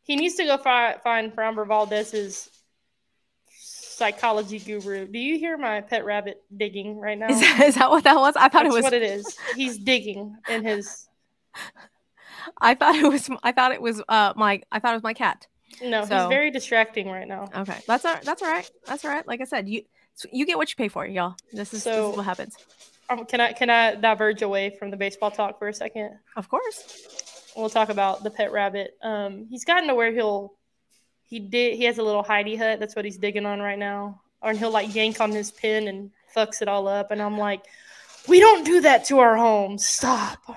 He 0.05 0.17
needs 0.17 0.35
to 0.37 0.45
go 0.45 0.57
fi- 0.59 0.97
find 1.03 1.33
Framber 1.35 1.67
Valdez's 1.67 2.49
psychology 3.59 4.59
guru. 4.59 5.07
Do 5.07 5.19
you 5.19 5.39
hear 5.39 5.57
my 5.57 5.81
pet 5.81 6.05
rabbit 6.05 6.43
digging 6.55 6.99
right 6.99 7.19
now? 7.19 7.29
is 7.29 7.41
that, 7.41 7.61
is 7.67 7.75
that 7.77 7.91
what 7.91 8.05
that 8.05 8.17
was? 8.17 8.35
I 8.37 8.49
thought 8.49 8.65
That's 8.65 8.67
it 8.67 8.73
was. 8.73 8.83
what 8.85 8.93
it 8.93 9.03
is. 9.03 9.37
He's 9.55 9.79
digging 9.79 10.37
in 10.49 10.65
his. 10.65 11.09
I 12.61 12.75
thought 12.75 12.97
it 12.97 13.09
was. 13.09 13.31
I 13.43 13.53
thought 13.53 13.73
it 13.73 13.81
was. 13.83 14.03
Uh, 14.09 14.33
my. 14.37 14.63
I 14.73 14.79
thought 14.81 14.93
it 14.93 14.97
was 14.97 15.03
my 15.03 15.15
cat. 15.15 15.47
No, 15.83 16.05
So- 16.05 16.19
he's 16.19 16.29
very 16.29 16.51
distracting 16.51 17.09
right 17.09 17.27
now. 17.27 17.49
Okay, 17.55 17.79
that's 17.87 18.05
all. 18.05 18.17
That's 18.23 18.43
all 18.43 18.49
right. 18.49 18.69
That's 18.87 19.05
all 19.05 19.11
right. 19.11 19.27
Like 19.27 19.41
I 19.41 19.45
said, 19.45 19.69
you 19.69 19.83
you 20.33 20.47
get 20.47 20.59
what 20.59 20.69
you 20.71 20.77
pay 20.77 20.89
for, 20.89 21.07
y'all. 21.07 21.37
This 21.53 21.73
is, 21.73 21.85
this 21.85 21.97
is 21.97 22.17
what 22.17 22.25
happens. 22.25 22.57
Um, 23.11 23.27
can 23.27 23.41
I 23.41 23.53
can 23.53 23.69
I 23.71 23.95
diverge 23.95 24.43
away 24.43 24.71
from 24.79 24.91
the 24.91 24.97
baseball 24.97 25.31
talk 25.31 25.59
for 25.59 25.69
a 25.69 25.75
second? 25.75 26.19
Of 26.37 26.49
course. 26.49 27.53
We'll 27.57 27.69
talk 27.71 27.91
about 27.91 28.23
the 28.25 28.31
pet 28.31 28.53
rabbit. 28.53 28.97
Um, 29.03 29.47
he's 29.51 29.65
gotten 29.65 29.89
to 29.89 29.95
where 29.95 30.13
he'll 30.13 30.55
he 31.25 31.39
did 31.41 31.77
he 31.77 31.85
has 31.85 31.99
a 31.99 32.03
little 32.03 32.25
hidey 32.25 32.57
hut. 32.57 32.81
That's 32.81 32.97
what 32.97 33.05
he's 33.05 33.19
digging 33.19 33.47
on 33.47 33.61
right 33.61 33.79
now. 33.79 34.21
Or 34.41 34.53
he'll 34.53 34.71
like 34.71 34.95
yank 34.95 35.21
on 35.21 35.31
his 35.31 35.51
pin 35.51 35.89
and 35.89 36.11
fucks 36.35 36.63
it 36.63 36.69
all 36.69 36.89
up. 36.89 37.11
And 37.11 37.21
I'm 37.23 37.39
like, 37.39 37.65
we 38.29 38.41
don't 38.41 38.65
do 38.65 38.81
that 38.83 39.05
to 39.07 39.19
our 39.19 39.37
homes. 39.37 39.87
Stop. 39.87 40.39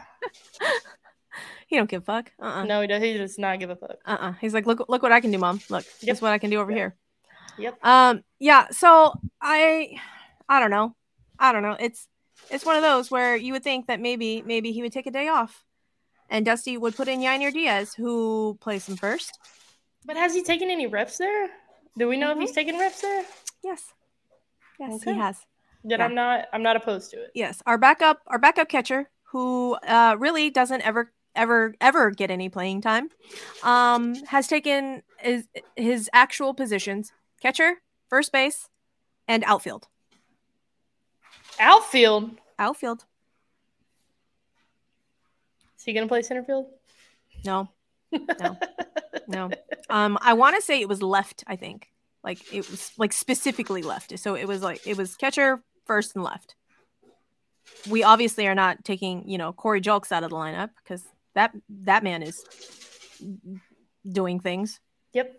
He 1.68 1.78
don't 1.78 1.90
give 1.90 2.04
a 2.04 2.06
fuck. 2.06 2.32
Uh. 2.40 2.46
uh 2.46 2.64
No, 2.64 2.82
he 2.82 2.88
does. 2.88 3.02
He 3.02 3.18
does 3.18 3.40
not 3.40 3.60
give 3.60 3.70
a 3.72 3.76
fuck. 3.76 3.98
Uh. 4.06 4.18
uh 4.20 4.32
He's 4.34 4.54
like, 4.54 4.68
look, 4.68 4.86
look 4.88 5.02
what 5.02 5.12
I 5.12 5.20
can 5.20 5.32
do, 5.32 5.40
mom. 5.40 5.60
Look, 5.70 5.84
Yep. 6.02 6.14
this 6.16 6.22
what 6.22 6.32
I 6.32 6.38
can 6.38 6.50
do 6.52 6.60
over 6.60 6.72
here. 6.72 6.96
Yep. 7.58 7.84
Um. 7.84 8.24
Yeah. 8.40 8.68
So 8.72 9.14
I, 9.42 9.98
I 10.48 10.60
don't 10.60 10.70
know. 10.70 10.96
I 11.40 11.52
don't 11.52 11.64
know. 11.64 11.76
It's 11.80 12.08
it's 12.50 12.66
one 12.66 12.76
of 12.76 12.84
those 12.84 13.10
where 13.12 13.36
you 13.36 13.54
would 13.54 13.64
think 13.64 13.88
that 13.88 14.00
maybe 14.00 14.42
maybe 14.46 14.72
he 14.72 14.82
would 14.82 14.94
take 14.94 15.08
a 15.08 15.12
day 15.12 15.28
off, 15.28 15.64
and 16.30 16.46
Dusty 16.46 16.78
would 16.78 16.96
put 16.96 17.08
in 17.08 17.20
Yainer 17.20 17.52
Diaz, 17.52 17.94
who 17.94 18.58
plays 18.62 18.88
him 18.88 18.98
first. 18.98 19.38
But 20.06 20.18
has 20.18 20.34
he 20.36 20.44
taken 20.44 20.70
any 20.70 20.88
reps 20.88 21.18
there? 21.18 21.50
Do 21.98 22.08
we 22.08 22.18
know 22.18 22.32
if 22.32 22.38
he's 22.38 22.52
taken 22.52 22.78
reps 22.78 23.02
there? 23.02 23.24
Yes. 23.64 23.94
Yes, 24.80 25.02
Okay. 25.02 25.14
he 25.14 25.18
has. 25.18 25.46
Then 25.84 26.00
Yeah. 26.00 26.06
I'm 26.06 26.16
not 26.16 26.46
I'm 26.54 26.64
not 26.64 26.76
opposed 26.76 27.12
to 27.12 27.22
it. 27.24 27.32
Yes, 27.34 27.62
our 27.66 27.78
backup, 27.78 28.22
our 28.28 28.40
backup 28.40 28.70
catcher, 28.70 29.10
who 29.32 29.74
uh, 29.88 30.16
really 30.20 30.50
doesn't 30.50 30.82
ever, 30.82 31.12
ever, 31.36 31.76
ever 31.80 32.12
get 32.12 32.30
any 32.32 32.50
playing 32.50 32.82
time, 32.82 33.10
um, 33.64 34.16
has 34.26 34.48
taken 34.48 35.04
his 35.20 35.48
his 35.76 36.10
actual 36.14 36.54
positions: 36.54 37.12
catcher, 37.42 37.82
first 38.10 38.32
base, 38.32 38.70
and 39.28 39.44
outfield. 39.46 39.88
Outfield. 41.60 42.32
Outfield. 42.60 43.06
Is 45.78 45.84
he 45.84 45.94
gonna 45.94 46.08
play 46.08 46.22
center 46.22 46.44
field? 46.44 46.68
No, 47.46 47.70
no, 48.12 48.58
no. 49.28 49.52
Um, 49.90 50.18
I 50.22 50.34
want 50.34 50.56
to 50.56 50.62
say 50.62 50.82
it 50.82 50.90
was 50.90 51.02
left. 51.02 51.44
I 51.48 51.56
think 51.56 51.90
like 52.24 52.54
it 52.54 52.70
was 52.70 52.92
like 52.98 53.14
specifically 53.14 53.84
left. 53.84 54.18
So 54.20 54.36
it 54.36 54.48
was 54.48 54.62
like 54.62 54.86
it 54.88 54.98
was 54.98 55.16
catcher, 55.16 55.62
first, 55.86 56.16
and 56.16 56.24
left. 56.24 56.56
We 57.90 58.04
obviously 58.04 58.48
are 58.48 58.56
not 58.56 58.84
taking 58.84 59.28
you 59.30 59.38
know 59.38 59.54
Corey 59.54 59.82
Julks 59.82 60.12
out 60.12 60.24
of 60.24 60.32
the 60.32 60.36
lineup 60.36 60.72
because 60.84 61.04
that 61.36 61.54
that 61.84 62.04
man 62.04 62.24
is 62.24 62.44
doing 64.10 64.40
things. 64.40 64.80
Yep. 65.14 65.36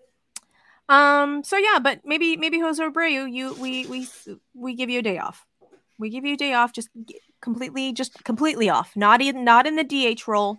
Um. 0.88 1.42
So 1.42 1.56
yeah, 1.56 1.80
but 1.80 2.00
maybe 2.04 2.36
maybe 2.36 2.60
Jose 2.60 2.82
Abreu, 2.82 3.30
you 3.30 3.54
we 3.54 3.86
we 3.86 4.08
we 4.54 4.74
give 4.74 4.88
you 4.88 5.00
a 5.00 5.02
day 5.02 5.18
off. 5.18 5.44
We 5.98 6.10
give 6.10 6.24
you 6.24 6.34
a 6.34 6.36
day 6.36 6.52
off, 6.52 6.72
just 6.72 6.90
completely, 7.40 7.92
just 7.92 8.22
completely 8.24 8.68
off. 8.68 8.94
Not 8.96 9.22
in 9.22 9.44
not 9.44 9.66
in 9.66 9.76
the 9.76 9.84
DH 9.84 10.28
role. 10.28 10.58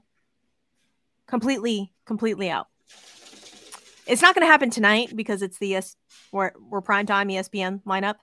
Completely, 1.27 1.93
completely 2.05 2.49
out. 2.49 2.67
It's 4.07 4.21
not 4.21 4.33
going 4.33 4.43
to 4.47 4.51
happen 4.51 4.69
tonight 4.69 5.13
because 5.15 5.41
it's 5.41 5.57
the 5.57 5.75
ES, 5.75 5.97
we're 6.31 6.51
we're 6.69 6.81
prime 6.81 7.05
time 7.05 7.27
ESPN 7.27 7.83
lineup. 7.83 8.15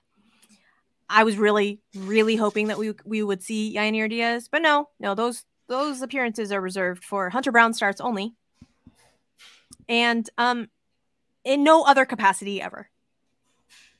I 1.07 1.23
was 1.23 1.37
really, 1.37 1.81
really 1.95 2.35
hoping 2.35 2.67
that 2.67 2.79
we 2.79 2.93
we 3.05 3.21
would 3.21 3.43
see 3.43 3.75
Yainer 3.75 4.09
Diaz, 4.09 4.49
but 4.51 4.61
no, 4.61 4.89
no, 4.99 5.13
those 5.13 5.43
those 5.67 6.01
appearances 6.01 6.51
are 6.51 6.61
reserved 6.61 7.03
for 7.03 7.29
Hunter 7.29 7.51
Brown 7.51 7.73
starts 7.73 8.01
only, 8.01 8.33
and 9.87 10.27
um, 10.37 10.69
in 11.43 11.63
no 11.63 11.83
other 11.83 12.05
capacity 12.05 12.61
ever. 12.61 12.89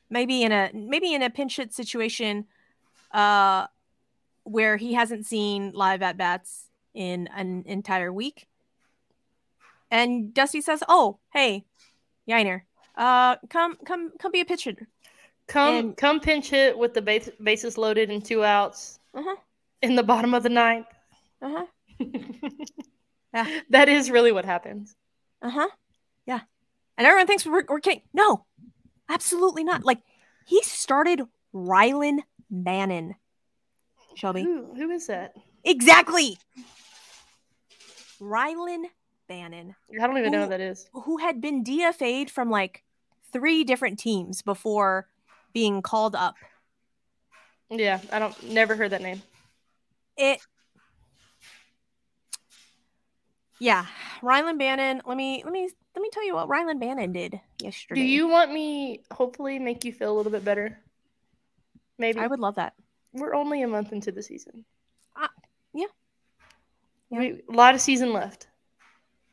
Maybe 0.09 0.43
in 0.43 0.51
a 0.51 0.71
maybe 0.73 1.13
in 1.13 1.21
a 1.21 1.29
pinch 1.29 1.57
hit 1.57 1.73
situation, 1.73 2.45
uh, 3.15 3.67
where 4.43 4.77
he 4.77 4.93
hasn't 4.93 5.25
seen 5.25 5.71
live 5.73 6.01
at 6.03 6.17
bats 6.17 6.69
in 6.93 7.27
an 7.35 7.63
entire 7.65 8.11
week, 8.13 8.47
and 9.91 10.33
Dusty 10.33 10.61
says, 10.61 10.83
"Oh, 10.87 11.19
hey, 11.33 11.65
Yainer, 12.29 12.61
uh, 12.95 13.37
come 13.49 13.77
come 13.85 14.11
come 14.19 14.31
be 14.31 14.41
a 14.41 14.45
pitcher." 14.45 14.73
Come 15.47 15.75
And- 15.75 15.97
come 15.97 16.19
pinch 16.19 16.49
hit 16.49 16.75
with 16.77 16.93
the 16.95 17.01
base, 17.03 17.29
bases 17.41 17.77
loaded 17.77 18.09
and 18.09 18.23
two 18.25 18.43
outs 18.43 18.99
Uh-huh. 19.13 19.35
in 19.83 19.95
the 19.95 20.01
bottom 20.01 20.33
of 20.33 20.41
the 20.43 20.49
ninth. 20.49 20.87
Uh 21.41 21.49
huh. 21.49 21.65
Yeah. 23.33 23.59
That 23.69 23.89
is 23.89 24.09
really 24.09 24.31
what 24.31 24.45
happens. 24.45 24.95
Uh 25.41 25.49
huh. 25.49 25.67
Yeah. 26.25 26.39
And 26.97 27.05
everyone 27.05 27.27
thinks 27.27 27.45
we're, 27.45 27.65
we're 27.67 27.81
kidding. 27.81 28.01
No, 28.13 28.45
absolutely 29.09 29.63
not. 29.65 29.83
Like 29.83 29.99
he 30.45 30.61
started 30.63 31.21
Rylan 31.53 32.19
Bannon. 32.49 33.15
Shelby. 34.15 34.43
Who, 34.43 34.73
who 34.75 34.89
is 34.91 35.07
that? 35.07 35.33
Exactly. 35.63 36.37
Rylan 38.21 38.83
Bannon, 39.27 39.75
I 40.01 40.07
don't 40.07 40.17
even 40.17 40.31
know 40.31 40.39
Who- 40.39 40.43
who 40.45 40.49
that 40.51 40.61
is. 40.61 40.87
who 40.93 41.17
had 41.17 41.41
been 41.41 41.63
DFA'd 41.63 42.29
from 42.29 42.49
like 42.49 42.83
three 43.33 43.63
different 43.63 43.99
teams 43.99 44.41
before 44.41 45.07
being 45.51 45.81
called 45.81 46.15
up. 46.15 46.35
Yeah, 47.69 47.99
I 48.11 48.19
don't 48.19 48.41
never 48.51 48.75
heard 48.75 48.91
that 48.91 49.01
name. 49.01 49.21
It. 50.15 50.39
Yeah, 53.59 53.85
Rylan 54.21 54.59
Bannon. 54.59 55.01
Let 55.05 55.17
me 55.17 55.41
let 55.43 55.51
me 55.51 55.69
let 55.95 56.01
me 56.01 56.09
tell 56.11 56.25
you 56.25 56.35
what 56.35 56.47
Rylan 56.47 56.79
Bannon 56.79 57.11
did 57.13 57.39
yesterday. 57.61 58.01
Do 58.01 58.05
you 58.05 58.27
want 58.27 58.51
me 58.53 59.01
hopefully 59.11 59.59
make 59.59 59.83
you 59.85 59.91
feel 59.93 60.13
a 60.13 60.15
little 60.15 60.31
bit 60.31 60.45
better? 60.45 60.79
Maybe. 61.97 62.19
I 62.19 62.27
would 62.27 62.39
love 62.39 62.55
that. 62.55 62.73
We're 63.13 63.33
only 63.35 63.61
a 63.61 63.67
month 63.67 63.91
into 63.91 64.11
the 64.11 64.21
season. 64.21 64.65
Uh, 65.15 65.27
yeah. 65.73 65.85
Yeah. 67.09 67.19
We, 67.19 67.41
a 67.49 67.53
lot 67.53 67.75
of 67.75 67.81
season 67.81 68.11
left. 68.13 68.47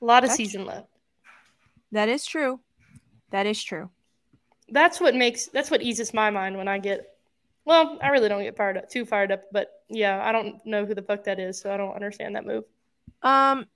A 0.01 0.05
lot 0.05 0.23
of 0.25 0.31
That's- 0.31 0.37
season 0.37 0.65
left. 0.65 0.89
That 1.91 2.09
is 2.09 2.25
true. 2.25 2.61
That 3.31 3.47
is 3.47 3.63
true. 3.63 3.91
That's 4.69 5.01
what 5.01 5.15
makes 5.15 5.47
that's 5.49 5.71
what 5.71 5.83
eases 5.83 6.15
my 6.15 6.31
mind 6.31 6.57
when 6.57 6.69
I 6.69 6.79
get 6.79 7.07
well, 7.65 7.99
I 8.03 8.09
really 8.09 8.29
don't 8.29 8.43
get 8.43 8.57
fired 8.57 8.77
up 8.77 8.89
too 8.89 9.05
fired 9.05 9.31
up, 9.31 9.43
but 9.53 9.83
yeah, 9.89 10.21
I 10.25 10.33
don't 10.33 10.65
know 10.65 10.85
who 10.85 10.95
the 10.95 11.03
fuck 11.03 11.25
that 11.25 11.39
is, 11.39 11.61
so 11.61 11.73
I 11.73 11.77
don't 11.77 11.95
understand 11.95 12.35
that 12.35 12.47
move. 12.47 12.65
Um, 13.23 13.67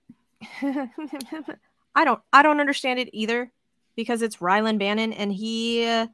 I 0.61 2.03
don't. 2.03 2.19
I 2.33 2.43
don't 2.43 2.59
understand 2.59 2.99
it 2.99 3.09
either 3.13 3.51
because 3.95 4.21
it's 4.21 4.37
Rylan 4.37 4.77
Bannon, 4.77 5.13
and 5.13 5.31
he 5.31 5.85
uh, 5.85 6.07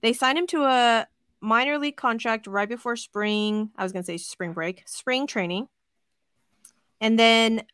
They 0.00 0.12
signed 0.12 0.38
him 0.38 0.46
to 0.48 0.62
a 0.64 1.06
minor 1.40 1.78
league 1.78 1.96
contract 1.96 2.46
right 2.46 2.68
before 2.68 2.96
spring. 2.96 3.70
I 3.76 3.82
was 3.82 3.92
going 3.92 4.02
to 4.02 4.06
say 4.06 4.16
spring 4.18 4.52
break, 4.52 4.82
spring 4.86 5.26
training. 5.26 5.68
And 7.00 7.18
then 7.18 7.64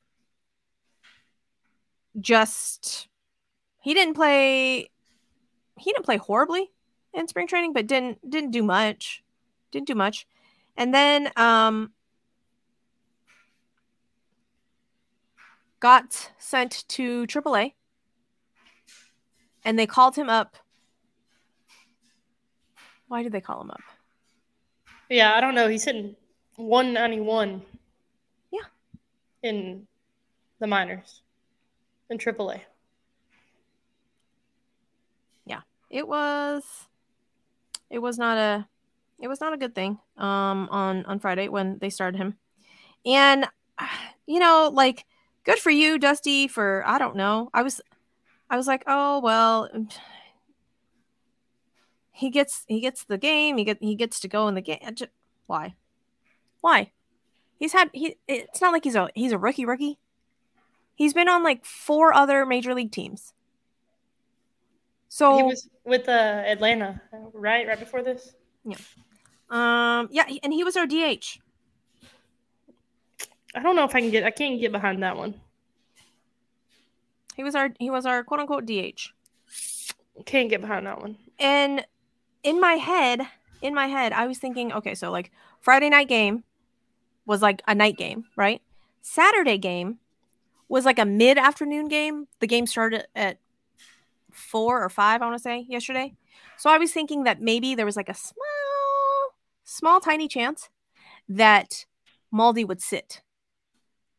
just 2.21 3.09
he 3.83 3.93
didn't 3.93 4.15
play 4.15 4.91
he 5.79 5.93
didn't 5.93 6.05
play 6.05 6.17
horribly 6.17 6.71
in 7.13 7.29
spring 7.29 7.47
training, 7.47 7.73
but 7.73 7.87
didn't 7.87 8.29
didn't 8.29 8.51
do 8.51 8.63
much. 8.63 9.23
Didn't 9.71 9.87
do 9.87 9.95
much. 9.95 10.27
And 10.77 10.95
then 10.95 11.31
um 11.37 11.93
got 15.81 16.31
sent 16.39 16.85
to 16.89 17.27
AAA. 17.27 17.75
And 19.65 19.79
they 19.79 19.87
called 19.87 20.17
him 20.17 20.31
up. 20.31 20.57
Why 23.09 23.23
did 23.23 23.33
they 23.33 23.41
call 23.41 23.61
him 23.61 23.71
up? 23.71 23.81
Yeah, 25.09 25.35
I 25.35 25.41
don't 25.41 25.55
know. 25.55 25.69
He's 25.69 25.85
hitting 25.85 26.17
191. 26.57 27.63
Yeah. 28.51 28.61
In 29.43 29.87
the 30.59 30.67
minors 30.67 31.23
in 32.11 32.19
AAA. 32.19 32.61
Yeah, 35.45 35.61
it 35.91 36.09
was. 36.09 36.65
It 37.91 37.99
was 37.99 38.19
not 38.19 38.37
a. 38.37 38.69
It 39.21 39.29
was 39.29 39.41
not 39.41 39.53
a 39.53 39.57
good 39.57 39.75
thing. 39.75 39.99
Um, 40.17 40.69
on 40.71 41.05
on 41.07 41.21
Friday 41.21 41.49
when 41.49 41.79
they 41.79 41.91
started 41.91 42.19
him, 42.19 42.37
and 43.05 43.47
you 44.27 44.41
know, 44.41 44.71
like, 44.73 45.05
good 45.45 45.59
for 45.59 45.71
you, 45.71 45.99
Dusty. 45.99 46.49
For 46.49 46.83
I 46.87 46.99
don't 46.99 47.17
know. 47.17 47.51
I 47.55 47.63
was, 47.63 47.81
I 48.51 48.57
was 48.57 48.67
like, 48.67 48.83
oh 48.87 49.21
well. 49.21 49.69
He 52.17 52.31
gets 52.31 52.65
he 52.67 52.81
gets 52.81 53.05
the 53.05 53.19
game. 53.19 53.59
He 53.59 53.65
get 53.65 53.77
he 53.79 53.95
gets 53.95 54.21
to 54.21 54.29
go 54.29 54.49
in 54.49 54.55
the 54.55 54.63
game. 54.63 54.79
Just, 54.95 55.11
why? 55.47 55.75
Why? 56.63 56.91
He's 57.59 57.75
had 57.75 57.91
he. 57.93 58.17
It's 58.27 58.63
not 58.63 58.73
like 58.73 58.85
he's 58.85 58.95
a 58.95 59.11
he's 59.15 59.33
a 59.33 59.39
rookie 59.39 59.67
rookie. 59.67 59.99
He's 60.95 61.13
been 61.13 61.29
on 61.29 61.45
like 61.45 61.67
four 61.67 62.15
other 62.15 62.47
major 62.47 62.75
league 62.75 62.91
teams. 62.91 63.35
So 65.11 65.37
he 65.37 65.43
was 65.43 65.69
with 65.85 66.09
uh, 66.09 66.43
Atlanta, 66.47 67.03
right? 67.35 67.69
Right 67.69 67.79
before 67.79 68.03
this. 68.03 68.35
Yeah. 68.65 68.77
Um. 69.51 70.09
Yeah, 70.11 70.25
and 70.43 70.55
he 70.55 70.65
was 70.65 70.75
our 70.79 70.87
DH. 70.87 71.39
I 73.55 73.61
don't 73.63 73.77
know 73.77 73.85
if 73.85 73.95
I 73.95 74.01
can 74.01 74.11
get. 74.11 74.25
I 74.25 74.31
can't 74.31 74.59
get 74.59 74.73
behind 74.73 75.03
that 75.03 75.19
one. 75.19 75.35
He 77.37 77.45
was 77.45 77.55
our. 77.55 77.75
He 77.79 77.91
was 77.91 78.07
our 78.07 78.25
quote 78.25 78.41
unquote 78.41 78.65
DH. 78.65 79.13
Can't 80.25 80.49
get 80.49 80.63
behind 80.63 80.87
that 80.87 80.99
one. 80.99 81.19
And 81.39 81.85
in 82.47 82.61
my 82.61 82.75
head, 82.75 83.23
in 83.61 83.75
my 83.75 83.89
head, 83.89 84.13
I 84.13 84.27
was 84.27 84.39
thinking, 84.39 84.73
okay, 84.73 84.95
so 84.95 85.11
like 85.11 85.33
Friday 85.61 85.91
night 85.91 86.09
game 86.09 86.45
was 87.27 87.43
like 87.43 87.61
a 87.67 87.75
night 87.75 87.97
game, 87.99 88.25
right? 88.37 88.63
Saturday 89.03 89.59
game 89.59 89.99
was 90.69 90.85
like 90.85 91.01
a 91.01 91.05
mid 91.05 91.39
afternoon 91.39 91.89
game. 91.89 92.29
The 92.39 92.47
game 92.47 92.67
started 92.67 93.07
at 93.17 93.39
four 94.33 94.83
or 94.83 94.89
five, 94.89 95.21
I 95.21 95.27
want 95.27 95.37
to 95.37 95.43
say, 95.43 95.67
yesterday. 95.69 96.15
So 96.57 96.71
I 96.71 96.79
was 96.79 96.93
thinking 96.93 97.25
that 97.25 97.43
maybe 97.43 97.75
there 97.75 97.85
was 97.85 97.97
like 97.97 98.09
a 98.09 98.15
small, 98.15 99.35
small, 99.65 100.01
tiny 100.01 100.29
chance 100.29 100.69
that 101.29 101.85
Maldi 102.33 102.67
would 102.67 102.81
sit 102.81 103.23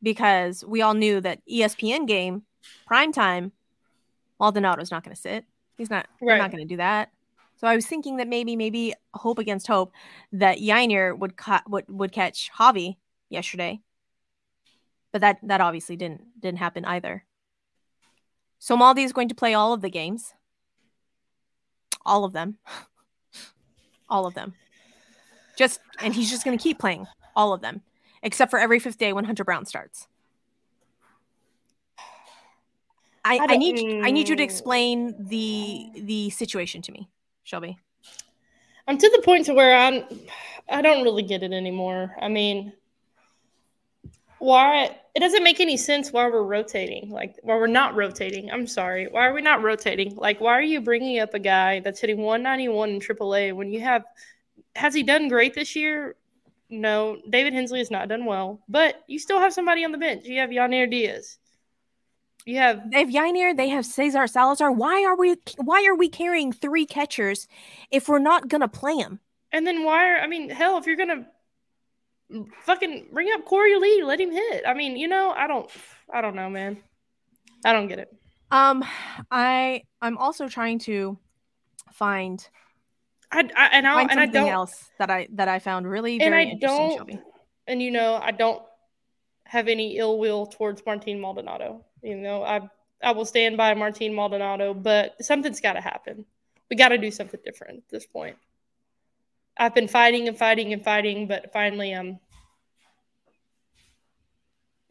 because 0.04 0.66
we 0.68 0.82
all 0.82 0.94
knew 0.94 1.22
that 1.22 1.40
ESPN 1.50 2.06
game, 2.08 2.44
prime 2.86 3.13
time, 3.13 3.54
Maldonado's 4.40 4.92
not 4.92 5.04
going 5.06 5.16
to 5.16 5.22
sit. 5.22 5.46
He's 5.78 5.90
not, 5.90 6.08
right. 6.22 6.38
not 6.38 6.52
going 6.52 6.68
to 6.68 6.68
do 6.68 6.78
that. 6.78 7.10
So 7.58 7.67
I 7.67 7.76
was 7.76 7.86
thinking 7.86 8.17
that 8.17 8.28
maybe, 8.28 8.56
maybe 8.56 8.93
hope 9.13 9.39
against 9.39 9.67
hope 9.67 9.91
that 10.32 10.60
Yainer 10.60 11.17
would, 11.17 11.36
ca- 11.38 11.63
would, 11.67 11.86
would 11.89 12.12
catch 12.12 12.50
Javi 12.58 12.98
yesterday 13.30 13.82
but 15.12 15.22
that 15.22 15.39
that 15.43 15.62
obviously 15.62 15.96
didn't 15.96 16.39
didn't 16.39 16.60
happen 16.60 16.86
either. 16.86 17.24
So 18.60 18.78
Maldi 18.78 19.04
is 19.04 19.13
going 19.13 19.30
to 19.30 19.36
play 19.36 19.54
all 19.54 19.74
of 19.74 19.82
the 19.82 19.89
games. 19.89 20.34
All 22.06 22.24
of 22.24 22.34
them. 22.34 22.58
all 24.10 24.26
of 24.26 24.34
them. 24.34 24.54
Just 25.58 25.80
and 26.00 26.13
he's 26.13 26.30
just 26.30 26.46
going 26.46 26.58
to 26.58 26.62
keep 26.62 26.80
playing 26.80 27.08
all 27.36 27.54
of 27.54 27.62
them 27.62 27.82
except 28.24 28.52
for 28.52 28.60
every 28.60 28.80
fifth 28.80 28.98
day 28.98 29.13
when 29.13 29.26
Hunter 29.26 29.43
Brown 29.43 29.65
starts. 29.65 30.08
I, 33.26 33.38
I, 33.39 33.46
I 33.50 33.58
need 33.58 34.06
I 34.06 34.12
need 34.12 34.30
you 34.30 34.36
to 34.36 34.43
explain 34.43 35.15
the 35.28 35.89
the 35.96 36.30
situation 36.30 36.82
to 36.84 36.91
me, 36.91 37.10
Shelby. 37.48 37.78
I'm 38.90 38.98
to 38.98 39.10
the 39.10 39.22
point 39.22 39.46
to 39.46 39.54
where 39.54 39.74
I'm 39.74 40.04
I 40.70 40.82
don't 40.82 41.06
really 41.06 41.24
get 41.24 41.44
it 41.44 41.54
anymore. 41.54 42.14
I 42.22 42.28
mean, 42.28 42.74
why 44.40 44.98
it 45.16 45.20
doesn't 45.22 45.46
make 45.46 45.62
any 45.62 45.78
sense 45.78 46.12
why 46.12 46.28
we're 46.28 46.44
rotating 46.44 47.10
like 47.10 47.38
why 47.44 47.56
we're 47.56 47.68
not 47.68 47.96
rotating. 47.96 48.52
I'm 48.52 48.68
sorry. 48.68 49.08
Why 49.08 49.28
are 49.28 49.34
we 49.34 49.42
not 49.42 49.64
rotating? 49.64 50.14
Like 50.18 50.42
why 50.42 50.52
are 50.52 50.62
you 50.62 50.82
bringing 50.82 51.20
up 51.20 51.34
a 51.36 51.40
guy 51.40 51.80
that's 51.80 52.02
hitting 52.02 52.18
191 52.18 52.90
in 52.90 53.00
aaa 53.00 53.54
when 53.56 53.72
you 53.72 53.80
have 53.80 54.04
has 54.76 54.94
he 54.94 55.02
done 55.02 55.30
great 55.30 55.54
this 55.54 55.74
year? 55.74 56.18
No. 56.70 57.22
David 57.30 57.54
hensley 57.54 57.80
has 57.80 57.90
not 57.90 58.10
done 58.10 58.26
well 58.26 58.60
but 58.68 59.06
you 59.08 59.20
still 59.20 59.40
have 59.40 59.54
somebody 59.54 59.86
on 59.86 59.94
the 59.94 59.98
bench. 59.98 60.26
You 60.26 60.42
have 60.42 60.50
yainer 60.50 60.92
diaz 60.92 61.38
you 62.48 62.58
have 62.58 62.90
they 62.92 63.00
have 63.00 63.10
Yainer, 63.10 63.56
they 63.56 63.68
have 63.68 63.86
Cesar 63.86 64.26
Salazar. 64.26 64.72
Why 64.72 65.04
are 65.04 65.18
we 65.18 65.36
why 65.58 65.86
are 65.86 65.96
we 65.96 66.08
carrying 66.08 66.54
three 66.54 66.86
catchers 66.86 67.46
if 67.92 68.08
we're 68.08 68.20
not 68.20 68.48
gonna 68.48 68.70
play 68.70 68.96
them? 68.96 69.20
And 69.52 69.68
then 69.68 69.84
why 69.84 70.10
are 70.10 70.18
I 70.20 70.28
mean, 70.28 70.50
hell, 70.50 70.78
if 70.78 70.88
you're 70.88 70.96
gonna 70.96 71.28
fucking 72.62 73.10
bring 73.12 73.28
up 73.34 73.46
Korey 73.46 73.78
Lee, 73.80 74.02
let 74.02 74.22
him 74.22 74.32
hit. 74.32 74.64
I 74.66 74.74
mean, 74.74 74.96
you 74.96 75.10
know, 75.10 75.32
I 75.36 75.48
don't, 75.48 75.70
I 76.14 76.22
don't 76.22 76.36
know, 76.36 76.50
man. 76.50 76.78
I 77.66 77.74
don't 77.74 77.88
get 77.88 78.00
it. 78.00 78.16
Um, 78.50 78.84
I 79.30 79.84
I'm 80.02 80.18
also 80.18 80.48
trying 80.48 80.80
to 80.80 81.18
find. 81.92 82.48
I, 83.30 83.40
I 83.40 83.70
and 83.74 83.86
I 83.86 84.02
and 84.04 84.20
I 84.22 84.26
don't 84.26 84.48
else 84.48 84.90
that 85.00 85.10
I 85.10 85.28
that 85.34 85.50
I 85.50 85.60
found 85.60 85.86
really 85.86 86.22
and 86.22 86.34
I 86.34 86.44
interesting. 86.44 86.70
Don't, 86.70 86.98
Shelby. 86.98 87.20
And 87.68 87.82
you 87.82 87.92
know, 87.92 88.16
I 88.24 88.32
don't 88.32 88.62
have 89.44 89.68
any 89.68 89.98
ill 89.98 90.18
will 90.18 90.46
towards 90.46 90.82
Martin 90.86 91.20
Maldonado. 91.20 91.84
You 92.02 92.16
know, 92.16 92.44
I 92.44 92.70
I 93.02 93.12
will 93.12 93.26
stand 93.26 93.58
by 93.58 93.74
Martin 93.74 94.14
Maldonado, 94.14 94.74
but 94.74 95.16
something's 95.24 95.62
got 95.62 95.74
to 95.74 95.82
happen. 95.82 96.26
We 96.70 96.76
got 96.76 96.90
to 96.90 96.98
do 96.98 97.12
something 97.12 97.40
different 97.44 97.78
at 97.78 97.90
this 97.90 98.06
point. 98.06 98.38
I've 99.58 99.74
been 99.74 99.88
fighting 99.88 100.28
and 100.28 100.38
fighting 100.38 100.74
and 100.74 100.84
fighting, 100.84 101.28
but 101.28 101.52
finally, 101.54 101.94
um. 101.94 102.20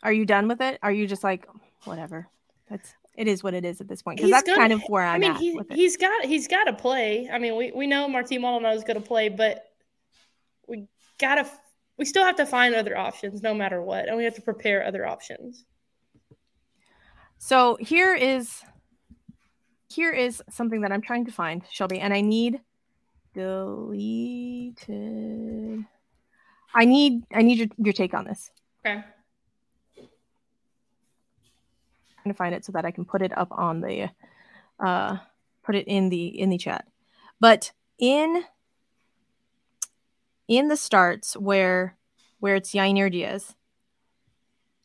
Are 0.03 0.13
you 0.13 0.25
done 0.25 0.49
with 0.49 0.61
it? 0.61 0.79
Are 0.83 0.93
you 0.93 1.07
just 1.07 1.25
like 1.25 1.47
whatever? 1.85 2.29
That's 2.69 2.95
it 3.17 3.29
is 3.29 3.43
what 3.43 3.55
it 3.55 3.65
is 3.65 3.81
at 3.81 3.89
this 3.89 4.03
point 4.03 4.19
because 4.19 4.31
that's 4.31 4.47
gonna, 4.47 4.59
kind 4.59 4.73
of 4.73 4.83
where 4.89 5.05
I'm 5.05 5.17
I 5.17 5.19
mean, 5.19 5.31
at. 5.33 5.39
He, 5.39 5.61
he's 5.71 5.97
got 5.97 6.25
he's 6.25 6.49
got 6.49 6.65
to 6.65 6.73
play. 6.73 7.29
I 7.33 7.39
mean, 7.39 7.57
we 7.57 7.73
we 7.73 7.87
know 7.87 8.09
Martin 8.09 8.43
Maldonado 8.43 8.77
is 8.77 8.85
going 8.85 9.01
to 9.01 9.07
play, 9.07 9.29
but 9.29 9.65
we 10.67 10.87
gotta 11.19 11.49
we 11.97 12.05
still 12.05 12.25
have 12.25 12.37
to 12.37 12.47
find 12.47 12.75
other 12.75 12.97
options 12.97 13.43
no 13.43 13.55
matter 13.55 13.81
what, 13.81 14.09
and 14.09 14.17
we 14.17 14.25
have 14.25 14.35
to 14.35 14.43
prepare 14.43 14.85
other 14.85 15.07
options. 15.07 15.65
So 17.39 17.77
here 17.81 18.15
is 18.15 18.63
here 19.89 20.13
is 20.13 20.43
something 20.51 20.81
that 20.83 20.93
I'm 20.93 21.03
trying 21.03 21.25
to 21.27 21.33
find, 21.33 21.63
Shelby, 21.71 22.01
and 22.01 22.13
I 22.13 22.21
need 22.21 22.61
deleted. 23.35 24.85
I 26.75 26.85
need 26.85 27.23
I 27.33 27.43
need 27.43 27.59
your, 27.59 27.69
your 27.79 27.93
take 27.93 28.15
on 28.15 28.25
this. 28.25 28.51
Okay. 28.85 29.05
Trying 32.23 32.33
to 32.33 32.35
find 32.35 32.55
it 32.55 32.65
so 32.65 32.73
that 32.73 32.85
I 32.85 32.91
can 32.91 33.05
put 33.05 33.23
it 33.23 33.37
up 33.37 33.49
on 33.53 33.81
the 33.81 34.11
uh 34.81 35.19
put 35.63 35.75
it 35.75 35.87
in 35.87 36.09
the 36.09 36.27
in 36.27 36.51
the 36.51 36.59
chat. 36.59 36.87
But 37.41 37.73
in 37.99 38.45
in 40.49 40.69
the 40.69 40.77
starts 40.77 41.37
where 41.37 41.97
where 42.41 42.57
it's 42.57 42.73
Yainer 42.73 43.11
Diaz, 43.11 43.55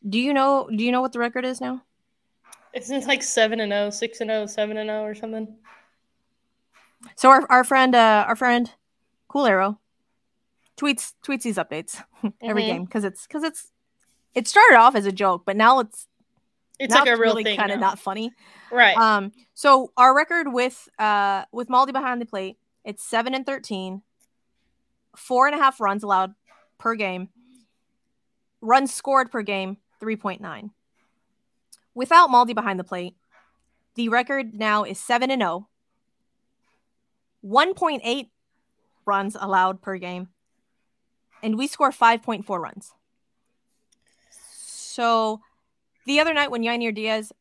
do 0.07 0.19
you 0.19 0.33
know 0.33 0.69
do 0.69 0.83
you 0.83 0.91
know 0.91 1.01
what 1.01 1.13
the 1.13 1.19
record 1.19 1.45
is 1.45 1.59
now? 1.59 1.83
Isn't 2.73 3.03
it 3.03 3.07
like 3.07 3.23
7 3.23 3.59
and 3.59 3.71
0, 3.71 3.89
6 3.89 4.21
and 4.21 4.29
0, 4.29 4.45
7 4.45 4.77
and 4.77 4.87
0 4.87 5.03
or 5.03 5.15
something? 5.15 5.55
So 7.15 7.29
our, 7.29 7.45
our 7.49 7.63
friend 7.63 7.95
uh 7.95 8.25
our 8.27 8.35
friend 8.35 8.71
Cool 9.27 9.45
Arrow 9.45 9.79
tweets 10.77 11.13
tweets 11.25 11.43
these 11.43 11.57
updates 11.57 12.01
every 12.41 12.63
mm-hmm. 12.63 12.71
game 12.71 12.85
because 12.85 13.03
it's 13.03 13.27
because 13.27 13.43
it's 13.43 13.71
it 14.33 14.47
started 14.47 14.77
off 14.77 14.95
as 14.95 15.05
a 15.05 15.11
joke, 15.11 15.43
but 15.45 15.55
now 15.55 15.79
it's 15.79 16.07
it's 16.79 16.93
now 16.93 17.01
like 17.01 17.09
a 17.09 17.11
real 17.11 17.35
really 17.35 17.55
kind 17.55 17.71
of 17.71 17.79
not 17.79 17.99
funny, 17.99 18.31
right? 18.71 18.97
Um, 18.97 19.31
so 19.53 19.91
our 19.97 20.15
record 20.15 20.51
with 20.51 20.87
uh 20.97 21.45
with 21.51 21.67
Maldi 21.67 21.93
behind 21.93 22.21
the 22.21 22.25
plate, 22.25 22.57
it's 22.83 23.03
seven 23.03 23.33
and 23.33 23.45
13. 23.45 24.01
Four 25.15 25.47
and 25.47 25.55
a 25.55 25.57
half 25.57 25.81
runs 25.81 26.03
allowed 26.03 26.33
per 26.77 26.95
game, 26.95 27.29
runs 28.61 28.93
scored 28.93 29.29
per 29.29 29.41
game 29.41 29.77
three 29.99 30.15
point 30.15 30.41
nine. 30.41 30.71
Without 31.93 32.29
Maldi 32.29 32.55
behind 32.55 32.79
the 32.79 32.83
plate, 32.83 33.15
the 33.95 34.09
record 34.09 34.53
now 34.53 34.83
is 34.83 34.99
seven 34.99 35.29
and 35.29 35.41
zero, 35.41 35.67
oh, 37.43 37.47
1.8 37.47 38.29
runs 39.05 39.35
allowed 39.39 39.81
per 39.81 39.97
game, 39.97 40.29
and 41.43 41.57
we 41.57 41.67
score 41.67 41.91
5.4 41.91 42.59
runs. 42.59 42.93
So 44.31 45.41
the 46.05 46.19
other 46.19 46.33
night 46.33 46.51
when 46.51 46.63
Yainer 46.63 46.93
Diaz 46.93 47.31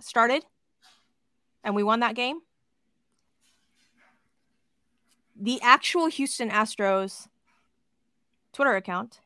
started 0.00 0.44
and 1.64 1.74
we 1.74 1.82
won 1.82 2.00
that 2.00 2.14
game, 2.14 2.40
the 5.38 5.60
actual 5.62 6.06
Houston 6.06 6.50
Astros 6.50 7.28
Twitter 8.52 8.76
account 8.76 9.20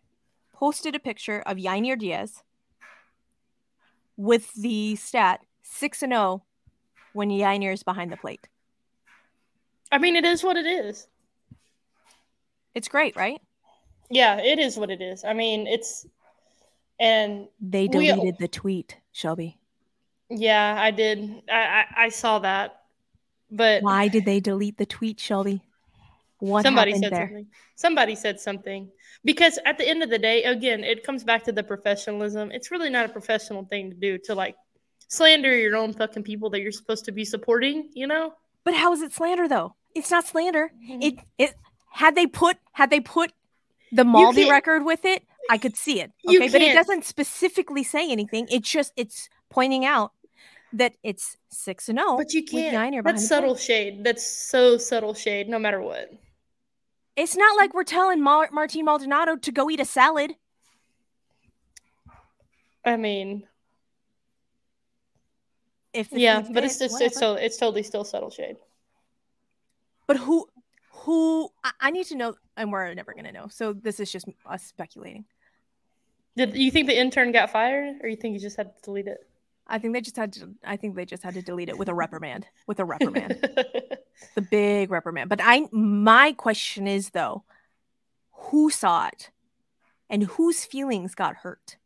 posted 0.53 0.95
a 0.95 1.01
picture 1.01 1.41
of 1.47 1.57
Yainer 1.57 1.99
Diaz 1.99 2.43
with 4.17 4.53
the 4.55 4.97
stat 4.97 5.41
6 5.63 6.03
and 6.03 6.13
0 6.13 6.43
when 7.13 7.29
Yainer 7.31 7.73
is 7.73 7.83
behind 7.83 8.11
the 8.13 8.17
plate. 8.17 8.49
I 9.91 9.99
mean, 9.99 10.17
it 10.17 10.25
is 10.25 10.43
what 10.43 10.57
it 10.57 10.67
is. 10.67 11.07
It's 12.75 12.89
great, 12.89 13.15
right? 13.17 13.41
Yeah, 14.11 14.39
it 14.39 14.59
is 14.59 14.77
what 14.79 14.91
it 14.91 15.01
is. 15.03 15.25
I 15.25 15.33
mean, 15.35 15.67
it's 15.67 16.07
and 16.99 17.49
They 17.61 17.89
We- 17.89 18.07
deleted 18.07 18.39
the 18.39 18.49
tweet, 18.49 18.97
Shelby. 19.13 19.59
yeah, 20.31 20.77
I 20.79 20.91
did. 20.91 21.43
I 21.51 21.61
I, 21.99 22.05
I 22.05 22.09
saw 22.11 22.39
that, 22.41 22.83
but 23.51 23.83
Why 23.83 24.09
did 24.09 24.25
they 24.25 24.41
delete 24.41 24.79
the 24.79 24.87
tweet, 24.87 25.19
Shelby? 25.21 25.63
What 26.43 26.65
somebody 26.65 26.93
said 26.95 27.13
there? 27.13 27.29
something. 27.29 27.47
Somebody 27.77 28.17
said 28.17 28.41
something 28.41 28.91
because 29.25 29.61
at 29.65 29.79
the 29.79 29.89
end 29.89 30.03
of 30.03 30.11
the 30.11 30.19
day, 30.19 30.43
again, 30.43 30.83
it 30.83 31.05
comes 31.05 31.23
back 31.23 31.45
to 31.45 31.53
the 31.53 31.63
professionalism. 31.63 32.51
It's 32.51 32.73
really 32.73 32.91
not 32.91 33.07
a 33.07 33.09
professional 33.09 33.65
thing 33.65 33.91
to 33.91 33.97
do 33.97 34.19
to 34.25 34.35
like 34.35 34.57
slander 35.07 35.57
your 35.57 35.77
own 35.77 35.93
fucking 35.93 36.25
people 36.25 36.51
that 36.51 36.61
you're 36.61 36.73
supposed 36.73 37.05
to 37.05 37.13
be 37.13 37.25
supporting. 37.25 37.91
You 37.95 38.09
know? 38.09 38.35
But 38.65 38.75
how 38.75 38.93
is 38.93 39.03
it 39.03 39.13
slander 39.13 39.47
though? 39.47 39.77
It's 39.95 40.11
not 40.11 40.27
slander. 40.27 40.73
Mm-hmm. 40.85 41.03
It 41.03 41.19
it 41.39 41.55
had 41.93 42.17
they 42.17 42.27
put 42.27 42.57
had 42.73 42.91
they 42.91 42.99
put 42.99 43.33
the 43.93 44.03
Maldi 44.03 44.51
record 44.51 44.85
with 44.85 45.05
it, 45.05 45.23
I 45.49 45.59
could 45.59 45.77
see 45.77 46.01
it. 46.01 46.11
Okay, 46.27 46.49
but 46.49 46.61
it 46.61 46.75
doesn't 46.75 47.05
specifically 47.05 47.85
say 47.85 48.11
anything. 48.11 48.49
It's 48.51 48.69
just 48.69 48.93
it's 48.97 49.29
pointing 49.49 49.85
out 49.85 50.11
that 50.73 50.95
it's 51.05 51.37
six 51.51 51.89
and 51.89 52.01
zero. 52.01 52.17
But 52.17 52.33
you 52.33 52.43
can't. 52.43 52.75
Yainer 52.75 53.03
behind 53.03 53.19
That's 53.19 53.29
subtle 53.29 53.55
shade. 53.55 54.03
That's 54.03 54.27
so 54.27 54.77
subtle 54.77 55.15
shade. 55.15 55.49
No 55.49 55.61
matter 55.61 55.81
what. 55.81 56.11
It's 57.17 57.37
not 57.37 57.57
like 57.57 57.75
we're 57.75 57.85
telling 57.85 58.23
Mar- 58.23 58.51
Martin 58.53 58.85
Maldonado 58.85 59.37
to 59.37 59.53
go 59.53 59.71
eat 59.71 59.81
a 59.81 59.85
salad. 59.85 60.35
I 62.85 62.97
mean, 62.97 63.47
If 65.93 66.09
yeah, 66.13 66.41
but 66.41 66.65
it's 66.65 66.79
just 66.79 67.01
it's 67.01 67.19
so 67.19 67.35
it's 67.35 67.59
totally 67.59 67.83
still 67.83 68.05
subtle 68.05 68.31
shade. 68.31 68.57
But 70.07 70.17
who 70.17 70.49
who 70.91 71.51
I, 71.63 71.73
I 71.81 71.91
need 71.91 72.07
to 72.07 72.17
know, 72.17 72.35
and 72.57 72.73
we're 72.73 72.95
never 72.95 73.13
gonna 73.13 73.33
know. 73.33 73.49
So 73.49 73.73
this 73.73 74.01
is 74.01 74.11
just 74.11 74.27
us 74.47 74.63
speculating. 74.63 75.27
Did 76.35 76.57
you 76.57 76.71
think 76.71 76.87
the 76.87 76.99
intern 76.99 77.31
got 77.31 77.51
fired, 77.51 77.97
or 78.03 78.09
you 78.09 78.17
think 78.17 78.33
you 78.33 78.41
just 78.41 78.57
had 78.57 78.75
to 78.75 78.83
delete 78.83 79.07
it? 79.07 79.29
I 79.67 79.79
think 79.79 79.95
they 79.95 80.01
just 80.01 80.17
had 80.17 80.33
to. 80.35 80.51
I 80.65 80.77
think 80.77 80.97
they 80.97 81.05
just 81.05 81.23
had 81.23 81.35
to 81.35 81.43
delete 81.43 81.69
it 81.69 81.79
with 81.79 81.89
a 81.89 81.95
reprimand. 81.95 82.47
With 82.67 82.81
a 82.81 82.85
reprimand. 82.85 83.39
the 84.35 84.43
big 84.43 84.91
reprimand. 84.91 85.29
But 85.29 85.41
I 85.43 85.69
my 85.71 86.33
question 86.33 86.87
is 86.87 87.11
though, 87.11 87.45
who 88.33 88.71
saw 88.71 89.07
it 89.09 89.31
and 90.11 90.25
whose 90.25 90.65
feelings 90.65 91.15
got 91.15 91.37
hurt? 91.37 91.77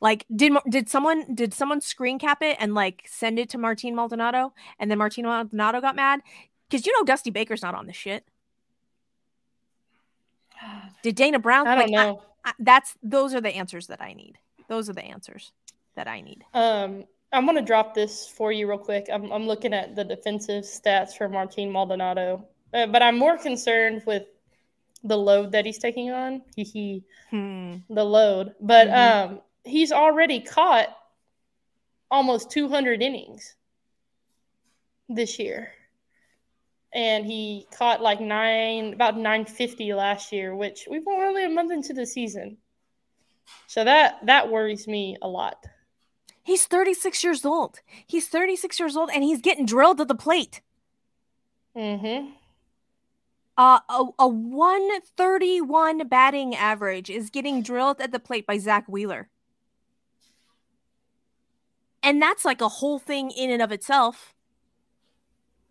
Like 0.00 0.26
did 0.34 0.52
did 0.68 0.88
someone 0.88 1.34
did 1.34 1.54
someone 1.54 1.80
screen 1.80 2.18
cap 2.18 2.42
it 2.42 2.56
and 2.60 2.74
like 2.74 3.04
send 3.06 3.38
it 3.38 3.48
to 3.50 3.58
Martin 3.58 3.94
Maldonado 3.94 4.52
and 4.78 4.90
then 4.90 4.98
Martin 4.98 5.24
Maldonado 5.24 5.80
got 5.80 5.96
mad? 5.96 6.20
Cuz 6.70 6.84
you 6.86 6.92
know 6.92 7.04
Dusty 7.04 7.30
Baker's 7.30 7.62
not 7.62 7.74
on 7.74 7.86
the 7.86 7.92
shit. 7.92 8.24
Did 11.02 11.14
Dana 11.14 11.38
Brown 11.38 11.66
I 11.66 11.74
don't 11.74 11.90
like, 11.90 11.92
know. 11.92 12.22
I- 12.44 12.52
that's 12.58 12.96
those 13.02 13.34
are 13.34 13.40
the 13.40 13.54
answers 13.54 13.86
that 13.86 14.00
I 14.00 14.12
need. 14.12 14.38
Those 14.68 14.88
are 14.90 14.92
the 14.92 15.04
answers 15.04 15.52
that 15.98 16.06
I 16.06 16.20
need. 16.20 16.44
Um, 16.54 17.04
I'm 17.32 17.44
gonna 17.44 17.60
drop 17.60 17.92
this 17.92 18.28
for 18.28 18.52
you 18.52 18.68
real 18.68 18.78
quick. 18.78 19.08
I'm 19.12 19.30
I'm 19.32 19.46
looking 19.46 19.74
at 19.74 19.96
the 19.96 20.04
defensive 20.04 20.64
stats 20.64 21.16
for 21.16 21.28
Martin 21.28 21.72
Maldonado, 21.72 22.46
uh, 22.72 22.86
but 22.86 23.02
I'm 23.02 23.18
more 23.18 23.36
concerned 23.36 24.02
with 24.06 24.22
the 25.02 25.18
load 25.18 25.50
that 25.52 25.66
he's 25.66 25.78
taking 25.78 26.10
on. 26.10 26.42
He 26.54 26.62
he 26.62 27.04
Hmm. 27.30 27.76
the 27.90 28.04
load, 28.04 28.54
but 28.60 28.88
Mhm. 28.88 28.96
um, 29.02 29.42
he's 29.64 29.90
already 29.92 30.40
caught 30.40 30.88
almost 32.10 32.50
200 32.50 33.02
innings 33.02 33.56
this 35.08 35.38
year, 35.40 35.72
and 36.92 37.26
he 37.26 37.66
caught 37.76 38.00
like 38.00 38.20
nine 38.20 38.94
about 38.94 39.18
950 39.18 39.92
last 39.94 40.32
year, 40.32 40.54
which 40.54 40.86
we've 40.88 41.06
only 41.08 41.44
a 41.44 41.48
month 41.50 41.72
into 41.72 41.92
the 41.92 42.06
season. 42.06 42.56
So 43.66 43.84
that 43.84 44.24
that 44.26 44.48
worries 44.48 44.86
me 44.86 45.16
a 45.20 45.28
lot. 45.28 45.66
He's 46.48 46.64
36 46.64 47.22
years 47.22 47.44
old. 47.44 47.80
He's 48.06 48.26
36 48.26 48.80
years 48.80 48.96
old 48.96 49.10
and 49.12 49.22
he's 49.22 49.42
getting 49.42 49.66
drilled 49.66 50.00
at 50.00 50.08
the 50.08 50.14
plate. 50.14 50.62
Mm-hmm. 51.76 52.30
Uh, 53.58 53.80
a, 53.86 54.04
a 54.18 54.26
131 54.26 56.08
batting 56.08 56.54
average 56.54 57.10
is 57.10 57.28
getting 57.28 57.60
drilled 57.60 58.00
at 58.00 58.12
the 58.12 58.18
plate 58.18 58.46
by 58.46 58.56
Zack 58.56 58.88
Wheeler. 58.88 59.28
And 62.02 62.22
that's 62.22 62.46
like 62.46 62.62
a 62.62 62.68
whole 62.68 62.98
thing 62.98 63.30
in 63.30 63.50
and 63.50 63.60
of 63.60 63.70
itself. 63.70 64.34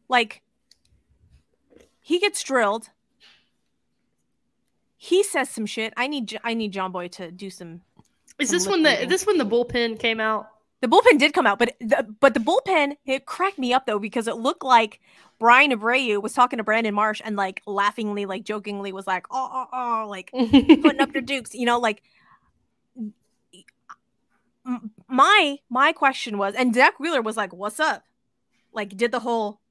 Like, 0.08 0.44
he 2.00 2.20
gets 2.20 2.44
drilled. 2.44 2.90
He 4.96 5.24
says 5.24 5.50
some 5.50 5.66
shit. 5.66 5.92
I 5.98 6.06
need 6.06 6.38
I 6.44 6.54
need 6.54 6.72
John 6.72 6.92
Boy 6.92 7.08
to 7.08 7.32
do 7.32 7.50
some. 7.50 7.82
Is 8.38 8.50
Some 8.50 8.58
this 8.60 8.68
when 8.68 8.84
the 8.84 9.02
is 9.02 9.10
this 9.10 9.26
when 9.26 9.40
the 9.40 9.46
bullpen 9.46 9.98
came 10.00 10.20
out? 10.20 10.50
The 10.82 10.88
bullpen 10.88 11.18
did 11.18 11.34
come 11.34 11.48
out, 11.48 11.58
but 11.58 11.76
the, 11.80 12.16
but 12.20 12.34
the 12.34 12.40
bullpen 12.40 12.98
it 13.06 13.26
cracked 13.26 13.58
me 13.58 13.74
up 13.74 13.86
though 13.86 14.00
because 14.00 14.28
it 14.28 14.36
looked 14.36 14.64
like 14.64 15.00
Bryan 15.40 15.72
Abreu 15.72 16.22
was 16.22 16.34
talking 16.34 16.58
to 16.58 16.64
Brandon 16.64 16.94
Marsh 16.94 17.22
and 17.24 17.36
like 17.36 17.62
laughingly, 17.66 18.26
like 18.26 18.44
jokingly, 18.44 18.92
was 18.92 19.08
like, 19.08 19.26
"Oh, 19.32 19.50
oh, 19.52 19.68
oh," 19.74 20.08
like 20.08 20.32
putting 20.34 21.00
up 21.00 21.14
their 21.14 21.22
dukes 21.22 21.56
you 21.56 21.66
know 21.66 21.80
like 21.80 22.04
my 25.08 25.58
my 25.70 25.92
question 25.94 26.38
was 26.38 26.54
and 26.56 26.76
zack 26.76 27.00
wheeler 27.00 27.22
was 27.22 27.38
like 27.38 27.54
what's 27.54 27.80
up? 27.80 28.04
Like 28.74 28.96
did 28.96 29.12
the 29.12 29.20
whole 29.20 29.62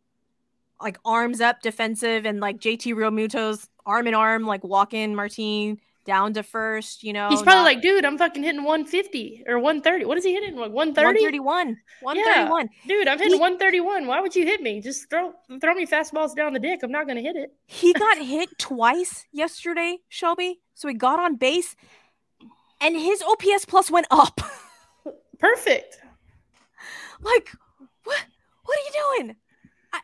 like 0.81 0.99
arms 1.05 1.41
up 1.41 1.63
defensive 1.63 2.27
and 2.27 2.41
like 2.41 2.59
jt 2.59 2.95
realmuto's 2.95 3.69
arm 3.85 4.07
in 4.07 4.15
arm 4.15 4.45
like 4.45 4.63
walk 4.65 4.93
in 4.93 5.15
martine 5.15 5.81
down 6.07 6.33
to 6.35 6.43
first 6.43 7.03
you 7.03 7.13
know 7.13 7.29
He's 7.29 7.43
probably 7.43 7.59
not- 7.61 7.65
like, 7.65 7.83
dude, 7.83 8.05
I'm 8.05 8.17
fucking 8.17 8.43
hitting 8.43 8.63
150 8.65 9.45
or 9.47 9.59
130. 9.59 10.05
What 10.05 10.17
is 10.19 10.25
he 10.25 10.33
hitting? 10.33 10.55
Like 10.57 10.73
130? 10.73 11.21
131 11.21 11.77
131 12.01 12.69
Dude, 12.87 13.09
I'm 13.09 13.19
hitting 13.19 13.35
He- 13.35 13.41
131. 13.41 14.07
Why 14.07 14.21
would 14.21 14.35
you 14.37 14.45
hit 14.45 14.63
me? 14.63 14.81
Just 14.81 15.11
throw 15.11 15.33
throw 15.61 15.75
me 15.75 15.87
fastballs 15.87 16.35
down 16.35 16.53
the 16.53 16.59
dick. 16.61 16.81
I'm 16.83 16.91
not 16.93 17.07
gonna 17.07 17.21
hit 17.21 17.37
it. 17.37 17.51
he 17.67 17.93
got 18.05 18.19
hit 18.19 18.49
twice 18.59 19.27
yesterday 19.33 19.99
shelby 20.09 20.61
so 20.75 20.89
he 20.89 20.95
got 20.95 21.19
on 21.19 21.37
base 21.37 21.75
and 22.81 22.97
his 22.97 23.23
ops 23.23 23.65
plus 23.67 23.91
went 23.91 24.07
up 24.11 24.41
Perfect. 25.39 25.99
like 27.21 27.51
what 28.05 28.19
what 28.65 28.79
are 28.79 28.83
you 28.83 28.93
doing 29.25 29.37
I, 29.93 30.01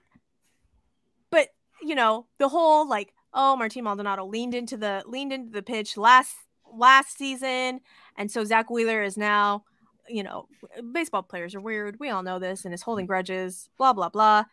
but 1.31 1.49
you 1.83 1.95
know 1.95 2.27
the 2.39 2.49
whole 2.49 2.89
like 2.89 3.13
oh 3.35 3.57
martin 3.57 3.85
maldonado 3.85 4.25
leaned 4.25 4.55
into 4.55 4.77
the 4.77 5.03
leaned 5.07 5.33
into 5.33 5.51
the 5.51 5.63
pitch 5.63 5.97
last 5.97 6.35
last 6.75 7.17
season 7.19 7.81
and 8.17 8.31
so 8.31 8.45
zack 8.45 8.71
wheeler 8.71 9.03
is 9.03 9.17
now 9.17 9.65
you 10.09 10.23
know 10.23 10.47
baseball 10.93 11.23
players 11.23 11.55
are 11.55 11.61
weird 11.61 11.99
we 12.01 12.09
all 12.11 12.23
know 12.23 12.39
this 12.39 12.65
and 12.65 12.73
is 12.75 12.83
holding 12.83 13.07
grudges 13.07 13.69
blah 13.79 13.93
blah 13.93 14.09
blah 14.09 14.45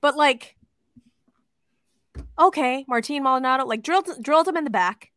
but 0.00 0.16
like 0.16 0.56
okay 2.38 2.84
martin 2.88 3.22
maldonado 3.22 3.64
like 3.64 3.82
drilled 3.82 4.08
drilled 4.22 4.46
him 4.48 4.56
in 4.56 4.64
the 4.64 4.70
back 4.70 5.10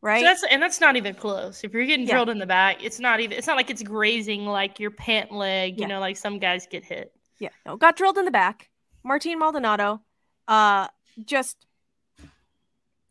right 0.00 0.20
So 0.20 0.26
that's 0.26 0.44
and 0.50 0.62
that's 0.62 0.80
not 0.80 0.96
even 0.96 1.14
close. 1.14 1.64
If 1.64 1.72
you're 1.72 1.84
getting 1.86 2.06
Yeah. 2.06 2.14
drilled 2.14 2.28
in 2.28 2.38
the 2.38 2.46
back, 2.46 2.82
it's 2.84 3.00
not 3.00 3.20
even 3.20 3.36
it's 3.36 3.46
not 3.46 3.56
like 3.56 3.70
it's 3.70 3.82
grazing 3.82 4.46
like 4.46 4.78
your 4.78 4.90
pant 4.90 5.32
leg, 5.32 5.78
you 5.78 5.82
Yeah. 5.82 5.88
know, 5.88 6.00
like 6.00 6.16
some 6.16 6.38
guys 6.38 6.66
get 6.66 6.84
hit. 6.84 7.12
Yeah, 7.38 7.48
no, 7.64 7.76
got 7.76 7.96
drilled 7.96 8.16
in 8.18 8.24
the 8.24 8.30
back. 8.30 8.70
Martin 9.02 9.38
Maldonado, 9.38 10.00
uh, 10.48 10.88
just 11.24 11.65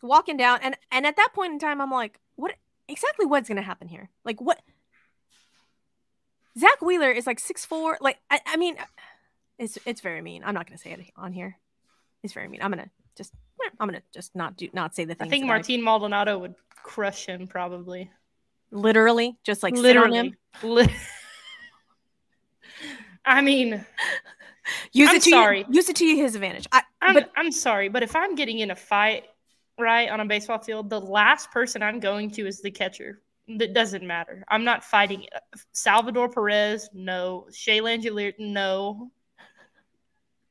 walking 0.08 0.38
down, 0.38 0.60
and 0.62 0.76
and 0.92 1.06
at 1.06 1.16
that 1.16 1.30
point 1.34 1.54
in 1.54 1.60
time, 1.60 1.82
I'm 1.82 1.92
like, 1.92 2.20
what 2.36 2.54
exactly 2.88 3.26
what's 3.26 3.48
gonna 3.48 3.62
happen 3.62 3.88
here? 3.88 4.10
Like 4.24 4.42
what? 4.42 4.60
Zack 6.58 6.82
Wheeler 6.82 7.12
is 7.12 7.28
like 7.28 7.40
six 7.40 7.66
four. 7.66 7.98
Like 8.02 8.18
I, 8.30 8.40
I 8.46 8.58
mean, 8.58 8.78
it's 9.58 9.78
it's 9.86 10.02
very 10.02 10.22
mean. 10.22 10.44
I'm 10.46 10.54
not 10.54 10.68
gonna 10.68 10.78
say 10.78 10.92
it 10.92 11.02
on 11.16 11.34
here. 11.34 11.58
It's 12.24 12.34
very 12.34 12.48
mean. 12.48 12.62
I'm 12.62 12.72
gonna 12.72 12.90
just 13.16 13.34
I'm 13.80 13.88
gonna 13.88 14.04
just 14.14 14.36
not 14.36 14.58
do 14.58 14.70
not 14.74 14.96
say 14.96 15.06
the 15.06 15.16
thing 15.16 15.28
I 15.28 15.30
think 15.30 15.46
Martin 15.46 15.84
Maldonado 15.84 16.38
would 16.40 16.56
crush 16.84 17.26
him 17.26 17.48
probably. 17.48 18.10
literally 18.72 19.38
just 19.44 19.64
like 19.64 19.76
sit 19.76 19.98
on 19.98 20.14
him. 20.14 20.36
Literally. 20.64 20.88
Li- 20.88 20.96
I 23.26 23.42
mean, 23.42 23.86
use 24.94 25.10
I'm 25.10 25.16
it 25.16 25.24
to 25.24 25.30
sorry. 25.32 25.60
You, 25.60 25.66
use 25.72 25.90
it 25.90 25.96
to 25.96 26.06
his 26.06 26.36
advantage. 26.36 26.68
I, 26.72 26.84
I'm, 27.02 27.14
but 27.16 27.32
I'm 27.36 27.52
sorry, 27.52 27.90
but 27.90 28.04
if 28.04 28.16
I'm 28.16 28.36
getting 28.36 28.60
in 28.60 28.72
a 28.72 28.76
fight, 28.76 29.26
right, 29.78 30.10
on 30.10 30.20
a 30.20 30.26
baseball 30.26 30.60
field, 30.60 30.90
the 30.90 31.02
last 31.02 31.52
person 31.52 31.84
I'm 31.84 32.00
going 32.00 32.32
to 32.32 32.48
is 32.48 32.62
the 32.62 32.72
catcher. 32.72 33.22
That 33.48 33.74
doesn't 33.74 34.06
matter. 34.06 34.44
I'm 34.48 34.64
not 34.64 34.84
fighting 34.84 35.28
uh, 35.36 35.40
Salvador 35.72 36.30
Perez. 36.30 36.90
No. 36.94 37.48
Shea 37.54 37.80
Langelier. 37.80 38.34
No. 38.40 39.12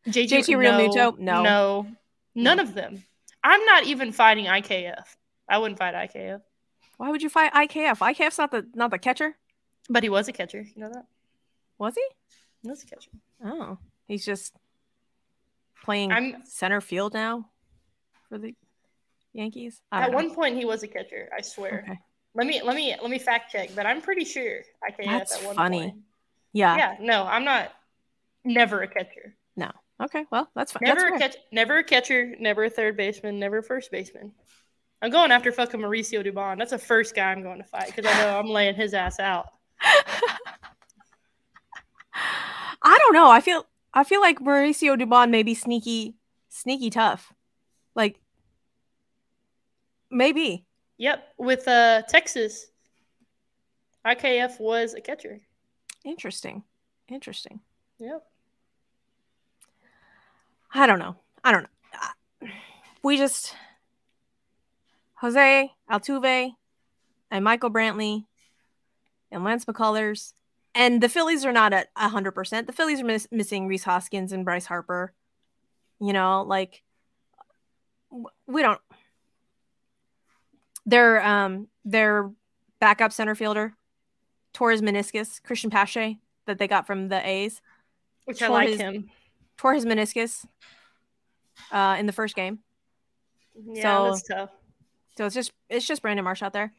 JT, 0.07 0.29
JT 0.29 0.57
Realmuto, 0.57 1.19
no. 1.19 1.43
No. 1.43 1.87
None 2.35 2.61
of 2.61 2.75
them. 2.75 3.03
I'm 3.43 3.65
not 3.65 3.85
even 3.85 4.13
fighting 4.13 4.45
IKF. 4.47 5.03
I 5.49 5.59
wouldn't 5.59 5.79
fight 5.79 5.95
IKF. 5.95 6.41
why 6.99 7.11
would 7.11 7.23
you 7.23 7.29
fight 7.29 7.53
IKF? 7.53 7.99
IKF's 7.99 8.39
not 8.39 8.51
the 8.51 8.67
not 8.75 8.91
the 8.91 8.99
catcher, 8.99 9.37
But 9.91 10.03
he 10.03 10.09
was 10.09 10.29
a 10.29 10.33
catcher. 10.33 10.61
You 10.63 10.83
know 10.83 10.91
that? 10.91 11.07
was 11.79 11.95
he? 11.95 12.05
He 12.63 12.69
was 12.71 12.83
a 12.83 12.87
catcher. 12.87 13.11
Oh, 13.45 13.79
he's 14.07 14.25
just 14.25 14.55
playing 15.83 16.13
I'm- 16.13 16.43
center 16.47 16.81
field 16.81 17.13
now 17.15 17.49
for 18.29 18.39
the 18.39 18.55
Yankees. 19.35 19.83
At 19.93 20.11
know. 20.11 20.17
one 20.17 20.35
point 20.35 20.57
he 20.57 20.65
was 20.65 20.83
a 20.83 20.89
catcher, 20.89 21.29
I 21.37 21.43
swear. 21.43 21.85
Okay. 21.85 21.99
Let 22.37 22.47
me 22.47 22.63
let 22.63 22.75
me 22.75 22.97
let 23.01 23.11
me 23.11 23.19
fact 23.19 23.53
check, 23.53 23.71
but 23.77 23.87
I'm 23.87 24.01
pretty 24.01 24.25
sure 24.25 24.61
IKF 24.89 25.05
That's 25.05 25.35
at 25.35 25.41
that 25.41 25.47
one 25.47 25.57
funny. 25.57 25.81
point. 25.81 25.95
Yeah. 26.53 26.77
Yeah, 26.77 26.97
no, 27.01 27.25
I'm 27.25 27.45
not 27.45 27.73
never 28.45 28.83
a 28.83 28.89
catcher. 28.89 29.37
No. 29.57 29.71
Okay. 30.03 30.25
Well, 30.31 30.49
that's 30.55 30.73
fine. 30.73 30.83
Never 30.85 31.09
a 31.09 31.11
that's 31.11 31.21
fair. 31.21 31.29
catch, 31.29 31.37
never 31.53 31.79
a 31.79 31.85
catcher, 31.85 32.35
never 32.41 32.65
a 32.65 32.71
third 32.71 32.97
baseman, 32.97 33.39
never 33.39 33.59
a 33.59 33.63
first 33.63 33.91
baseman. 33.91 34.33
I'm 35.03 35.11
going 35.11 35.31
after 35.33 35.53
fucking 35.53 35.81
Mauricio 35.81 36.27
Dubon. 36.27 36.59
That's 36.59 36.71
the 36.71 36.79
first 36.79 37.15
guy 37.15 37.31
I'm 37.31 37.43
going 37.43 37.59
to 37.59 37.65
fight 37.65 37.93
because 37.95 38.07
I 38.07 38.19
know 38.23 38.39
I'm 38.39 38.47
laying 38.47 38.75
his 38.75 38.95
ass 38.95 39.21
out. 39.21 39.49
I 42.83 42.99
don't 42.99 43.13
know. 43.13 43.31
I 43.31 43.41
feel 43.41 43.67
I 43.93 44.05
feel 44.05 44.21
like 44.21 44.41
Mauricio 44.41 45.01
Dubon 45.01 45.31
may 45.31 45.43
be 45.43 45.55
sneaky, 45.55 46.15
sneaky 46.49 46.91
tough. 46.91 47.33
Like 47.95 48.21
maybe. 50.15 50.65
Yep, 50.99 51.25
with 51.39 51.67
uh 51.69 52.03
Texas, 52.09 52.67
IKF 54.07 54.61
was 54.61 54.95
a 54.95 55.01
catcher. 55.01 55.41
Interesting. 56.05 56.63
Interesting. 57.09 57.61
Yep. 57.99 58.23
I 60.73 60.87
don't 60.87 60.99
know. 60.99 61.17
I 61.43 61.53
don't 61.53 61.63
know. 61.63 62.49
We 63.03 63.17
just 63.19 63.55
Jose 65.17 65.71
Altuve 65.91 66.53
and 67.31 67.45
Michael 67.45 67.71
Brantley 67.71 68.25
and 69.31 69.45
Lance 69.45 69.65
McCullers 69.65 70.33
and 70.75 71.01
the 71.01 71.09
Phillies 71.09 71.45
are 71.45 71.53
not 71.53 71.73
at 71.73 71.89
hundred 71.97 72.33
percent. 72.33 72.67
The 72.67 72.73
Phillies 72.73 73.01
are 73.01 73.05
miss- 73.05 73.29
missing 73.31 73.69
Rhys 73.69 73.85
Hoskins 73.85 74.33
and 74.33 74.45
Bryce 74.45 74.67
Harper. 74.67 75.13
You 76.01 76.13
know, 76.13 76.43
like 76.43 76.83
we 78.47 78.63
don't. 78.63 78.81
Their 80.87 81.23
um 81.25 81.69
their 81.85 82.31
backup 82.81 83.13
center 83.13 83.35
fielder 83.35 83.75
tore 84.53 84.71
his 84.71 84.83
meniscus, 84.83 85.41
Cristian 85.43 85.71
Pache, 85.71 86.19
that 86.47 86.59
they 86.59 86.69
got 86.69 86.87
from 86.87 87.09
the 87.09 87.27
A's, 87.27 87.61
Which 88.27 88.43
I 88.43 88.49
like 88.49 88.69
his- 88.69 88.81
him. 88.81 89.11
tore 89.57 89.75
his 89.75 89.85
meniscus 89.85 90.45
uh, 91.73 91.97
in 91.99 92.07
the 92.07 92.13
first 92.13 92.37
game. 92.37 92.61
Yeah, 93.67 93.83
so- 93.99 94.05
that's 94.11 94.23
tough. 94.29 94.51
So 95.17 95.27
it's 95.27 95.35
just 95.35 95.53
it's 95.71 95.87
just 95.87 96.03
Brandon 96.03 96.25
Marsh 96.25 96.43
out 96.43 96.53
there. 96.53 96.73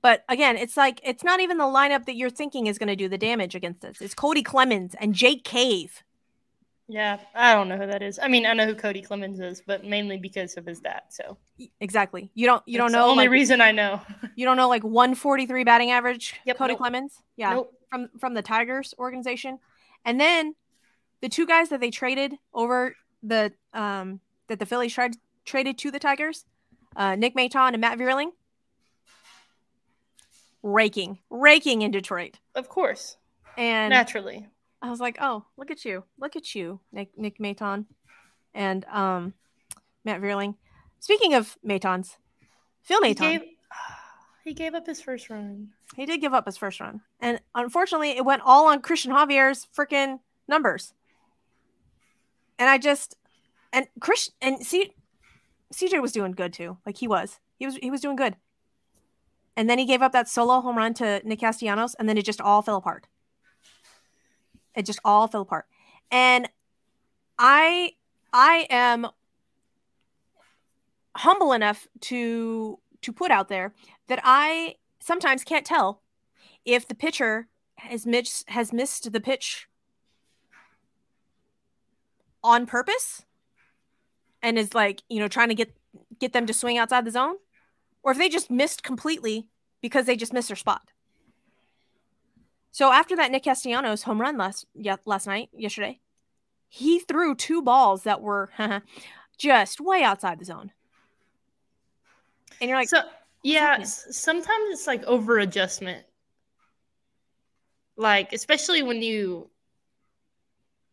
But 0.00 0.24
again, 0.28 0.56
it's 0.56 0.76
like 0.76 1.00
it's 1.04 1.22
not 1.22 1.40
even 1.40 1.58
the 1.58 1.64
lineup 1.64 2.06
that 2.06 2.16
you're 2.16 2.30
thinking 2.30 2.66
is 2.66 2.78
going 2.78 2.88
to 2.88 2.96
do 2.96 3.08
the 3.08 3.18
damage 3.18 3.54
against 3.54 3.84
us. 3.84 4.00
It's 4.00 4.14
Cody 4.14 4.42
Clemens 4.42 4.96
and 4.98 5.14
Jake 5.14 5.44
Cave. 5.44 6.02
Yeah, 6.92 7.18
I 7.34 7.54
don't 7.54 7.68
know 7.68 7.78
who 7.78 7.86
that 7.86 8.02
is. 8.02 8.18
I 8.22 8.28
mean, 8.28 8.44
I 8.44 8.52
know 8.52 8.66
who 8.66 8.74
Cody 8.74 9.00
Clemens 9.00 9.40
is, 9.40 9.62
but 9.66 9.82
mainly 9.82 10.18
because 10.18 10.58
of 10.58 10.66
his 10.66 10.78
dad. 10.80 11.02
So 11.08 11.38
Exactly. 11.80 12.30
You 12.34 12.46
don't 12.46 12.62
you 12.66 12.76
don't 12.76 12.92
know 12.92 13.06
the 13.06 13.10
only 13.10 13.24
like, 13.24 13.30
reason 13.30 13.62
I 13.62 13.72
know. 13.72 14.02
you 14.36 14.44
don't 14.44 14.58
know 14.58 14.68
like 14.68 14.84
143 14.84 15.64
batting 15.64 15.90
average. 15.90 16.34
Yep, 16.44 16.58
Cody 16.58 16.72
nope. 16.74 16.78
Clemens. 16.78 17.22
Yeah. 17.36 17.54
Nope. 17.54 17.72
From 17.88 18.08
from 18.18 18.34
the 18.34 18.42
Tigers 18.42 18.94
organization, 18.98 19.58
and 20.04 20.20
then 20.20 20.54
the 21.22 21.30
two 21.30 21.46
guys 21.46 21.70
that 21.70 21.80
they 21.80 21.90
traded 21.90 22.34
over 22.52 22.94
the 23.22 23.52
um 23.72 24.20
that 24.48 24.58
the 24.58 24.66
Phillies 24.66 24.92
tried 24.92 25.16
traded 25.46 25.78
to 25.78 25.90
the 25.90 25.98
Tigers, 25.98 26.44
uh, 26.94 27.16
Nick 27.16 27.34
Maton 27.34 27.72
and 27.72 27.80
Matt 27.80 27.98
Vierling. 27.98 28.32
Raking, 30.62 31.18
raking 31.28 31.82
in 31.82 31.90
Detroit, 31.90 32.38
Of 32.54 32.68
course, 32.68 33.16
and 33.56 33.90
naturally. 33.90 34.46
I 34.82 34.90
was 34.90 35.00
like, 35.00 35.16
"Oh, 35.20 35.46
look 35.56 35.70
at 35.70 35.84
you, 35.84 36.04
look 36.18 36.34
at 36.34 36.54
you, 36.54 36.80
Nick 36.92 37.16
Nick 37.16 37.38
Maton, 37.38 37.86
and 38.52 38.84
um, 38.86 39.34
Matt 40.04 40.20
Vierling." 40.20 40.56
Speaking 40.98 41.34
of 41.34 41.56
Matons, 41.66 42.16
Phil 42.82 43.02
He 43.02 43.14
gave, 43.14 43.42
he 44.44 44.54
gave 44.54 44.74
up 44.74 44.86
his 44.86 45.00
first 45.00 45.30
run. 45.30 45.68
he 45.96 46.04
did 46.04 46.20
give 46.20 46.34
up 46.34 46.46
his 46.46 46.56
first 46.56 46.80
run, 46.80 47.00
and 47.20 47.40
unfortunately, 47.54 48.10
it 48.10 48.24
went 48.24 48.42
all 48.44 48.66
on 48.66 48.82
Christian 48.82 49.12
Javier's 49.12 49.68
freaking 49.76 50.18
numbers. 50.48 50.94
And 52.58 52.68
I 52.68 52.78
just 52.78 53.16
and 53.72 53.86
Chris 54.00 54.30
and 54.40 54.64
C, 54.64 54.92
CJ 55.72 56.02
was 56.02 56.12
doing 56.12 56.32
good 56.32 56.52
too, 56.52 56.78
like 56.84 56.98
he 56.98 57.08
was, 57.08 57.38
he 57.58 57.66
was 57.66 57.76
he 57.76 57.90
was 57.90 58.00
doing 58.00 58.16
good. 58.16 58.36
And 59.56 59.68
then 59.68 59.78
he 59.78 59.84
gave 59.84 60.02
up 60.02 60.12
that 60.12 60.28
solo 60.28 60.60
home 60.60 60.76
run 60.76 60.94
to 60.94 61.20
Nick 61.24 61.40
Castellanos, 61.40 61.94
and 61.94 62.08
then 62.08 62.16
it 62.16 62.24
just 62.24 62.40
all 62.40 62.62
fell 62.62 62.76
apart. 62.76 63.06
It 64.74 64.86
just 64.86 65.00
all 65.04 65.28
fell 65.28 65.42
apart. 65.42 65.66
And 66.10 66.48
I 67.38 67.92
I 68.32 68.66
am 68.70 69.08
humble 71.16 71.52
enough 71.52 71.86
to 72.00 72.78
to 73.02 73.12
put 73.12 73.30
out 73.30 73.48
there 73.48 73.74
that 74.08 74.20
I 74.22 74.76
sometimes 75.00 75.44
can't 75.44 75.66
tell 75.66 76.02
if 76.64 76.86
the 76.86 76.94
pitcher 76.94 77.48
has 77.76 78.06
missed 78.06 78.48
has 78.48 78.72
missed 78.72 79.12
the 79.12 79.20
pitch 79.20 79.68
on 82.44 82.66
purpose 82.66 83.24
and 84.42 84.58
is 84.58 84.74
like, 84.74 85.02
you 85.08 85.20
know, 85.20 85.28
trying 85.28 85.48
to 85.48 85.54
get 85.54 85.74
get 86.18 86.32
them 86.32 86.46
to 86.46 86.54
swing 86.54 86.78
outside 86.78 87.04
the 87.04 87.10
zone 87.10 87.36
or 88.02 88.12
if 88.12 88.18
they 88.18 88.28
just 88.28 88.50
missed 88.50 88.82
completely 88.82 89.48
because 89.80 90.06
they 90.06 90.16
just 90.16 90.32
missed 90.32 90.48
their 90.48 90.56
spot. 90.56 90.90
So 92.72 92.90
after 92.90 93.14
that 93.16 93.30
Nick 93.30 93.44
Castellanos 93.44 94.02
home 94.02 94.20
run 94.20 94.38
last 94.38 94.66
yeah, 94.74 94.96
last 95.04 95.26
night, 95.26 95.50
yesterday, 95.52 96.00
he 96.68 97.00
threw 97.00 97.34
two 97.34 97.60
balls 97.62 98.04
that 98.04 98.22
were 98.22 98.50
just 99.38 99.80
way 99.80 100.02
outside 100.02 100.38
the 100.40 100.46
zone. 100.46 100.72
And 102.60 102.68
you're 102.70 102.78
like, 102.78 102.88
so 102.88 103.02
yeah, 103.42 103.76
s- 103.80 104.06
sometimes 104.16 104.70
it's 104.70 104.86
like 104.86 105.04
over 105.04 105.38
adjustment. 105.38 106.04
Like 107.96 108.32
especially 108.32 108.82
when 108.82 109.02
you 109.02 109.50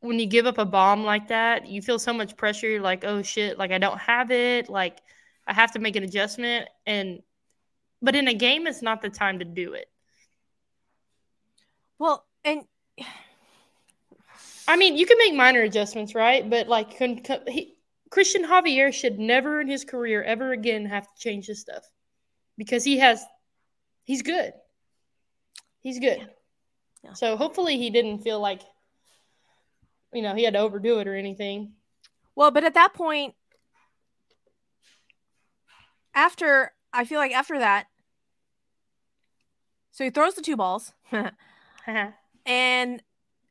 when 0.01 0.19
you 0.19 0.25
give 0.25 0.45
up 0.45 0.57
a 0.57 0.65
bomb 0.65 1.05
like 1.05 1.29
that, 1.29 1.67
you 1.67 1.81
feel 1.81 1.99
so 1.99 2.11
much 2.11 2.35
pressure. 2.35 2.67
You're 2.67 2.81
like, 2.81 3.05
oh 3.05 3.21
shit, 3.21 3.57
like 3.57 3.71
I 3.71 3.77
don't 3.77 3.99
have 3.99 4.31
it. 4.31 4.69
Like 4.69 4.99
I 5.47 5.53
have 5.53 5.71
to 5.73 5.79
make 5.79 5.95
an 5.95 6.03
adjustment. 6.03 6.67
And 6.85 7.21
but 8.01 8.17
in 8.17 8.27
a 8.27 8.33
game, 8.33 8.67
it's 8.67 8.81
not 8.81 9.01
the 9.01 9.09
time 9.09 9.39
to 9.39 9.45
do 9.45 9.73
it. 9.73 9.89
Well, 11.99 12.25
and 12.43 12.65
I 14.67 14.75
mean, 14.77 14.97
you 14.97 15.05
can 15.05 15.17
make 15.17 15.33
minor 15.33 15.61
adjustments, 15.61 16.15
right? 16.15 16.47
But 16.49 16.67
like, 16.67 16.97
con- 16.97 17.23
con- 17.23 17.43
he, 17.47 17.75
Christian 18.09 18.45
Javier 18.45 18.93
should 18.93 19.19
never 19.19 19.61
in 19.61 19.67
his 19.67 19.83
career 19.83 20.23
ever 20.23 20.51
again 20.53 20.85
have 20.85 21.03
to 21.03 21.19
change 21.19 21.45
his 21.45 21.59
stuff 21.59 21.83
because 22.57 22.83
he 22.83 22.99
has, 22.99 23.23
he's 24.03 24.21
good. 24.21 24.53
He's 25.81 25.99
good. 25.99 26.27
Yeah. 27.03 27.13
So 27.13 27.35
hopefully 27.35 27.77
he 27.77 27.89
didn't 27.89 28.19
feel 28.19 28.39
like, 28.39 28.61
you 30.13 30.21
know, 30.21 30.35
he 30.35 30.43
had 30.43 30.53
to 30.53 30.59
overdo 30.59 30.99
it 30.99 31.07
or 31.07 31.15
anything. 31.15 31.73
Well, 32.35 32.51
but 32.51 32.63
at 32.63 32.73
that 32.75 32.93
point, 32.93 33.35
after 36.13 36.73
I 36.93 37.05
feel 37.05 37.19
like 37.19 37.31
after 37.31 37.59
that, 37.59 37.87
so 39.91 40.03
he 40.03 40.09
throws 40.09 40.35
the 40.35 40.41
two 40.41 40.55
balls 40.55 40.93
Uh-huh. 41.89 42.11
and 42.45 43.01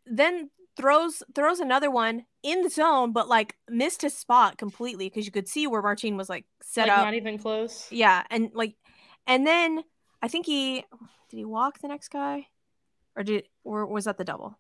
then 0.07 0.51
throws 0.77 1.23
throws 1.35 1.59
another 1.61 1.91
one 1.91 2.25
in 2.43 2.63
the 2.63 2.71
zone, 2.71 3.13
but 3.13 3.29
like 3.29 3.57
missed 3.69 4.03
his 4.03 4.15
spot 4.17 4.57
completely 4.59 5.09
because 5.09 5.27
you 5.27 5.33
could 5.33 5.49
see 5.49 5.67
where 5.67 5.83
Martin 5.83 6.17
was 6.17 6.29
like 6.29 6.45
set 6.63 6.87
like 6.89 6.97
up. 6.99 7.05
not 7.05 7.15
even 7.15 7.37
close. 7.39 7.89
Yeah, 7.91 8.23
and 8.31 8.51
like, 8.55 8.77
and 9.27 9.45
then 9.47 9.83
I 10.23 10.29
think 10.29 10.47
he 10.47 10.85
did 11.31 11.37
he 11.37 11.45
walk 11.45 11.81
the 11.81 11.89
next 11.89 12.09
guy, 12.11 12.47
or 13.17 13.25
did 13.25 13.45
or 13.65 13.87
was 13.87 14.05
that 14.05 14.19
the 14.19 14.25
double? 14.25 14.59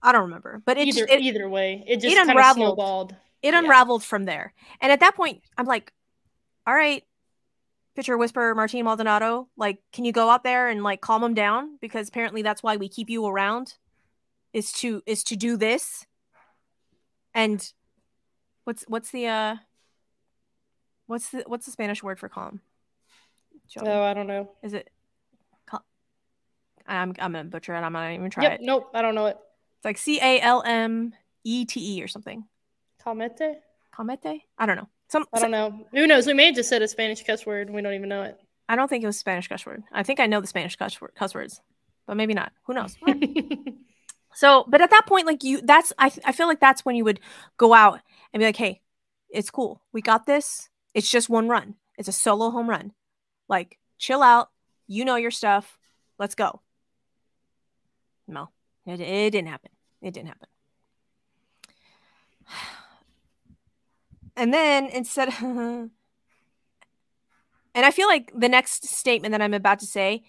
I 0.00 0.12
don't 0.12 0.22
remember, 0.22 0.62
but 0.64 0.78
it 0.78 0.86
Either 0.86 1.00
just, 1.00 1.12
it, 1.12 1.20
either 1.22 1.48
way, 1.48 1.82
it 1.88 2.00
just 2.00 2.14
kind 2.16 2.30
of 2.30 2.36
unraveled. 2.36 2.76
snowballed. 2.76 3.16
it 3.42 3.52
Yeah. 3.52 3.58
unraveled 3.58 4.04
from 4.04 4.26
there. 4.26 4.54
And 4.80 4.92
at 4.92 5.00
that 5.00 5.16
point, 5.16 5.42
I'm 5.56 5.66
like, 5.66 5.92
all 6.68 6.74
right, 6.74 7.02
pitcher 7.98 8.16
whisperer 8.16 8.54
Martin 8.54 8.84
Maldonado, 8.84 9.48
like, 9.56 9.80
can 9.92 10.04
you 10.04 10.12
go 10.12 10.30
out 10.30 10.44
there 10.44 10.68
and 10.68 10.84
like 10.84 11.00
calm 11.00 11.20
him 11.20 11.34
down? 11.34 11.78
Because 11.80 12.08
apparently 12.08 12.42
that's 12.42 12.62
why 12.62 12.76
we 12.76 12.88
keep 12.88 13.10
you 13.10 13.26
around 13.26 13.74
is 14.52 14.70
to 14.74 15.02
is 15.04 15.24
to 15.24 15.34
do 15.34 15.56
this. 15.56 16.06
And 17.34 17.60
what's 18.62 18.84
what's 18.86 19.10
the 19.10 19.26
uh 19.26 19.56
what's 21.08 21.30
the 21.30 21.42
what's 21.48 21.66
the 21.66 21.72
Spanish 21.72 22.00
word 22.00 22.20
for 22.20 22.28
calm? 22.28 22.60
Joey? 23.68 23.88
Oh, 23.88 24.02
I 24.04 24.14
don't 24.14 24.28
know. 24.28 24.48
Is 24.62 24.74
it? 24.74 24.90
Cal- 25.68 25.84
I'm 26.86 27.14
I'm 27.18 27.32
gonna 27.32 27.44
butcher 27.44 27.74
it. 27.74 27.80
I'm 27.80 27.92
not 27.92 28.12
even 28.12 28.30
try 28.30 28.44
Yep. 28.44 28.52
it. 28.52 28.60
Nope. 28.62 28.90
I 28.94 29.02
don't 29.02 29.16
know 29.16 29.26
it. 29.26 29.38
It's 29.78 29.84
like 29.84 29.98
C 29.98 30.20
A 30.22 30.40
L 30.40 30.62
M 30.64 31.14
E 31.42 31.64
T 31.64 31.96
E 31.96 32.02
or 32.04 32.06
something. 32.06 32.44
Calmete? 33.04 33.56
Calmete? 33.92 34.42
I 34.56 34.66
don't 34.66 34.76
know. 34.76 34.88
Some 35.08 35.26
I 35.32 35.40
don't 35.40 35.50
know. 35.50 35.86
Who 35.92 36.06
knows? 36.06 36.26
We 36.26 36.34
may 36.34 36.46
have 36.46 36.54
just 36.54 36.68
said 36.68 36.82
a 36.82 36.88
Spanish 36.88 37.24
cuss 37.24 37.46
word 37.46 37.68
and 37.68 37.74
we 37.74 37.82
don't 37.82 37.94
even 37.94 38.08
know 38.08 38.22
it. 38.22 38.38
I 38.68 38.76
don't 38.76 38.88
think 38.88 39.02
it 39.02 39.06
was 39.06 39.16
a 39.16 39.20
Spanish 39.20 39.48
cuss 39.48 39.64
word. 39.64 39.82
I 39.90 40.02
think 40.02 40.20
I 40.20 40.26
know 40.26 40.40
the 40.40 40.46
Spanish 40.46 40.76
cuss, 40.76 41.00
word, 41.00 41.12
cuss 41.16 41.34
words, 41.34 41.62
but 42.06 42.16
maybe 42.16 42.34
not. 42.34 42.52
Who 42.64 42.74
knows? 42.74 42.96
so, 44.34 44.66
but 44.68 44.82
at 44.82 44.90
that 44.90 45.06
point, 45.06 45.26
like 45.26 45.42
you, 45.42 45.62
that's 45.62 45.92
I, 45.98 46.12
I 46.24 46.32
feel 46.32 46.46
like 46.46 46.60
that's 46.60 46.84
when 46.84 46.94
you 46.94 47.04
would 47.04 47.20
go 47.56 47.72
out 47.72 48.00
and 48.32 48.40
be 48.40 48.44
like, 48.44 48.56
hey, 48.56 48.82
it's 49.30 49.50
cool. 49.50 49.80
We 49.92 50.02
got 50.02 50.26
this. 50.26 50.68
It's 50.92 51.10
just 51.10 51.30
one 51.30 51.48
run. 51.48 51.76
It's 51.96 52.08
a 52.08 52.12
solo 52.12 52.50
home 52.50 52.68
run. 52.68 52.92
Like, 53.48 53.78
chill 53.96 54.22
out. 54.22 54.50
You 54.86 55.04
know 55.04 55.16
your 55.16 55.30
stuff. 55.30 55.78
Let's 56.18 56.34
go. 56.34 56.60
No, 58.26 58.50
it, 58.84 59.00
it 59.00 59.30
didn't 59.30 59.48
happen. 59.48 59.70
It 60.02 60.12
didn't 60.12 60.28
happen. 60.28 60.48
And 64.38 64.54
then 64.54 64.86
instead, 64.86 65.30
and 65.40 65.90
I 67.74 67.90
feel 67.90 68.06
like 68.06 68.32
the 68.34 68.48
next 68.48 68.86
statement 68.86 69.32
that 69.32 69.42
I'm 69.42 69.52
about 69.52 69.80
to 69.80 69.86
say 69.86 70.22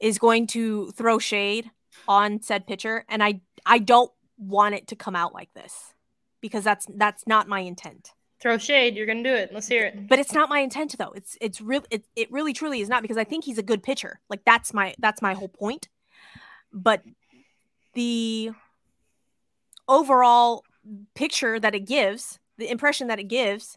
is 0.00 0.18
going 0.18 0.48
to 0.48 0.90
throw 0.90 1.18
shade 1.20 1.70
on 2.08 2.42
said 2.42 2.66
pitcher, 2.66 3.04
and 3.08 3.22
I 3.22 3.42
I 3.64 3.78
don't 3.78 4.10
want 4.36 4.74
it 4.74 4.88
to 4.88 4.96
come 4.96 5.14
out 5.14 5.32
like 5.32 5.54
this 5.54 5.94
because 6.40 6.64
that's 6.64 6.86
that's 6.96 7.26
not 7.28 7.46
my 7.46 7.60
intent. 7.60 8.10
Throw 8.42 8.58
shade. 8.58 8.96
You're 8.96 9.06
gonna 9.06 9.22
do 9.22 9.34
it. 9.34 9.52
Let's 9.52 9.68
hear 9.68 9.86
it. 9.86 10.08
But 10.08 10.18
it's 10.18 10.32
not 10.32 10.48
my 10.48 10.58
intent 10.58 10.96
though. 10.98 11.12
It's 11.14 11.38
it's 11.40 11.60
real. 11.60 11.84
It, 11.90 12.06
it 12.16 12.32
really 12.32 12.52
truly 12.52 12.80
is 12.80 12.88
not 12.88 13.02
because 13.02 13.18
I 13.18 13.24
think 13.24 13.44
he's 13.44 13.58
a 13.58 13.62
good 13.62 13.84
pitcher. 13.84 14.18
Like 14.28 14.40
that's 14.44 14.74
my 14.74 14.94
that's 14.98 15.22
my 15.22 15.34
whole 15.34 15.48
point. 15.48 15.88
But 16.72 17.04
the 17.94 18.50
overall 19.86 20.64
picture 21.14 21.60
that 21.60 21.74
it 21.74 21.80
gives, 21.80 22.39
the 22.60 22.70
impression 22.70 23.08
that 23.08 23.18
it 23.18 23.24
gives, 23.24 23.76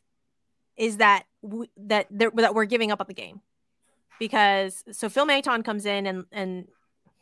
is 0.78 0.98
that 0.98 1.26
w- 1.42 1.70
that 1.78 2.08
that 2.12 2.54
we're 2.54 2.66
giving 2.66 2.92
up 2.92 3.02
on 3.02 3.08
the 3.08 3.14
game 3.14 3.42
because 4.20 4.84
so 4.92 5.10
Phil 5.10 5.26
Maton 5.26 5.64
comes 5.64 5.86
in 5.86 6.06
and 6.06 6.26
and 6.32 6.68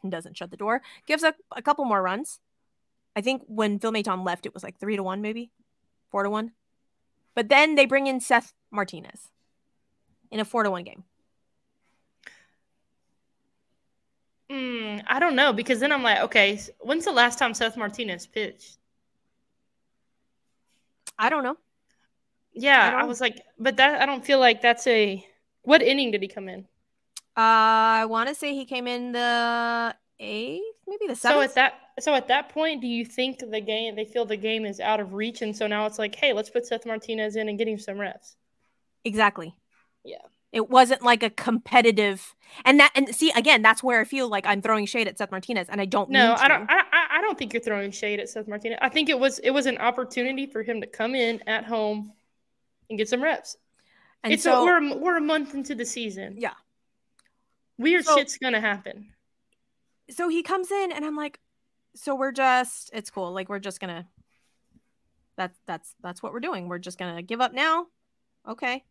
doesn't 0.08 0.36
shut 0.36 0.52
the 0.52 0.58
door, 0.58 0.82
gives 1.06 1.24
a, 1.24 1.34
a 1.56 1.62
couple 1.62 1.86
more 1.86 2.02
runs. 2.02 2.40
I 3.16 3.22
think 3.22 3.44
when 3.48 3.80
Phil 3.80 3.92
Maton 3.92 4.26
left, 4.26 4.46
it 4.46 4.54
was 4.54 4.64
like 4.64 4.80
three 4.80 4.96
to 4.96 5.04
one, 5.04 5.22
maybe 5.22 5.52
four 6.10 6.24
to 6.24 6.30
one. 6.30 6.52
But 7.36 7.50
then 7.50 7.76
they 7.76 7.86
bring 7.86 8.08
in 8.08 8.20
Seth 8.20 8.54
Martinez 8.72 9.30
in 10.32 10.40
a 10.40 10.46
four 10.46 10.64
to 10.64 10.72
one 10.72 10.84
game. 10.84 11.04
Mm, 14.50 15.04
I 15.08 15.20
don't 15.20 15.36
know 15.36 15.54
because 15.54 15.80
then 15.80 15.92
I'm 15.92 16.04
like, 16.04 16.20
okay, 16.22 16.60
when's 16.80 17.06
the 17.06 17.12
last 17.12 17.40
time 17.40 17.54
Seth 17.54 17.78
Martinez 17.78 18.28
pitched? 18.28 18.78
I 21.22 21.30
don't 21.30 21.44
know. 21.44 21.56
Yeah, 22.54 22.94
I 22.98 23.02
I, 23.02 23.04
was 23.06 23.22
like, 23.22 23.42
but 23.60 23.78
that 23.78 24.02
I 24.02 24.06
don't 24.06 24.26
feel 24.26 24.40
like 24.40 24.62
that's 24.62 24.88
a. 24.88 25.26
What 25.64 25.82
inning 25.84 26.12
did 26.12 26.22
he 26.24 26.28
come 26.28 26.50
in? 26.50 26.62
Uh, 27.38 28.02
I 28.02 28.06
want 28.06 28.28
to 28.28 28.36
say 28.36 28.56
he 28.56 28.66
came 28.66 28.88
in 28.88 29.12
the 29.14 29.96
eighth, 30.20 30.64
maybe 30.88 31.08
the 31.08 31.16
seventh. 31.16 31.40
So 31.40 31.42
at 31.44 31.56
that, 31.56 31.74
so 32.00 32.14
at 32.16 32.28
that 32.28 32.50
point, 32.50 32.82
do 32.82 32.88
you 32.88 33.06
think 33.06 33.40
the 33.40 33.62
game? 33.62 33.96
They 33.96 34.06
feel 34.06 34.26
the 34.26 34.36
game 34.36 34.66
is 34.66 34.80
out 34.80 35.00
of 35.00 35.14
reach, 35.14 35.42
and 35.42 35.56
so 35.56 35.68
now 35.68 35.86
it's 35.86 36.00
like, 36.00 36.16
hey, 36.16 36.34
let's 36.34 36.50
put 36.50 36.66
Seth 36.66 36.86
Martinez 36.86 37.36
in 37.36 37.48
and 37.48 37.58
get 37.58 37.68
him 37.68 37.78
some 37.80 38.00
reps. 38.00 38.36
exactly. 39.06 39.56
Yeah. 40.04 40.18
It 40.52 40.70
wasn't 40.70 41.02
like 41.02 41.24
a 41.24 41.30
competitive, 41.30 42.36
and 42.66 42.80
that 42.82 42.92
and 42.96 43.16
see 43.16 43.32
again, 43.32 43.62
that's 43.62 43.82
where 43.82 44.02
I 44.02 44.04
feel 44.04 44.28
like 44.28 44.46
I'm 44.46 44.62
throwing 44.62 44.86
shade 44.86 45.08
at 45.08 45.18
Seth 45.18 45.32
Martinez, 45.32 45.70
and 45.70 45.80
I 45.80 45.86
don't. 45.86 46.10
No, 46.10 46.30
mean 46.30 46.38
I 46.40 46.48
don't. 46.50 46.70
I 46.70 46.84
don't 47.32 47.38
think 47.38 47.54
you're 47.54 47.62
throwing 47.62 47.92
shade 47.92 48.20
at 48.20 48.28
Seth 48.28 48.50
Martinez. 48.50 48.78
I 48.82 48.90
think 48.90 49.08
it 49.08 49.18
was 49.18 49.40
it 49.40 49.52
was 49.52 49.66
an 49.66 49.78
opportunity 49.78 50.46
for 50.46 50.64
him 50.64 50.82
to 50.82 50.88
come 50.88 51.16
in 51.16 51.42
at 51.48 51.64
home 51.64 52.12
and 52.90 53.00
get 53.00 53.08
some 53.08 53.24
reps. 53.24 53.56
And 54.22 54.34
it's 54.34 54.44
so 54.44 54.62
a, 54.62 54.66
we're 54.66 54.98
we're 54.98 55.18
a 55.18 55.22
month 55.22 55.54
into 55.54 55.74
the 55.74 55.86
season. 55.86 56.36
Yeah. 56.38 56.54
weird 57.78 58.04
So- 58.04 58.18
shit's 58.18 58.38
gonna 58.38 58.60
happen. 58.60 59.14
so 60.10 60.28
he 60.28 60.44
comes 60.44 60.72
in, 60.72 60.92
and 60.92 61.06
I'm 61.06 61.16
like, 61.16 61.40
so 61.96 62.16
we're 62.16 62.34
just 62.34 62.90
it's 62.92 63.10
cool. 63.10 63.32
Like 63.32 63.48
we're 63.48 63.60
just 63.60 63.80
gonna. 63.80 64.08
That's 65.38 65.58
that's 65.66 65.96
that's 66.04 66.22
what 66.22 66.34
we're 66.34 66.42
doing. 66.42 66.68
We're 66.68 66.80
just 66.80 67.00
gonna 67.00 67.22
give 67.22 67.40
up 67.40 67.54
now. 67.54 67.88
Okay. 68.46 68.84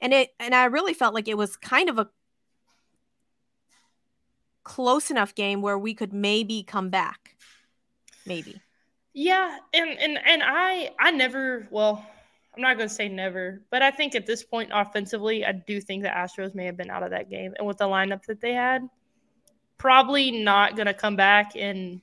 And 0.00 0.12
it 0.12 0.34
and 0.40 0.52
I 0.52 0.64
really 0.64 0.94
felt 0.94 1.14
like 1.14 1.28
it 1.28 1.38
was 1.38 1.56
kind 1.56 1.88
of 1.88 2.00
a 2.00 2.08
close 4.64 5.10
enough 5.12 5.34
game 5.36 5.62
where 5.62 5.78
we 5.78 5.94
could 5.94 6.12
maybe 6.12 6.64
come 6.64 6.90
back. 6.90 7.33
Maybe. 8.26 8.60
Yeah, 9.12 9.58
and 9.72 9.90
and 9.90 10.18
and 10.24 10.42
I 10.44 10.90
I 10.98 11.10
never 11.12 11.68
well, 11.70 12.04
I'm 12.54 12.62
not 12.62 12.76
going 12.76 12.88
to 12.88 12.94
say 12.94 13.08
never, 13.08 13.62
but 13.70 13.82
I 13.82 13.90
think 13.90 14.14
at 14.14 14.26
this 14.26 14.42
point 14.42 14.70
offensively, 14.72 15.44
I 15.44 15.52
do 15.52 15.80
think 15.80 16.02
the 16.02 16.08
Astros 16.08 16.54
may 16.54 16.66
have 16.66 16.76
been 16.76 16.90
out 16.90 17.02
of 17.02 17.10
that 17.10 17.30
game, 17.30 17.54
and 17.58 17.66
with 17.66 17.78
the 17.78 17.84
lineup 17.84 18.24
that 18.26 18.40
they 18.40 18.52
had, 18.52 18.88
probably 19.78 20.30
not 20.30 20.76
going 20.76 20.86
to 20.86 20.94
come 20.94 21.16
back 21.16 21.54
in 21.56 22.00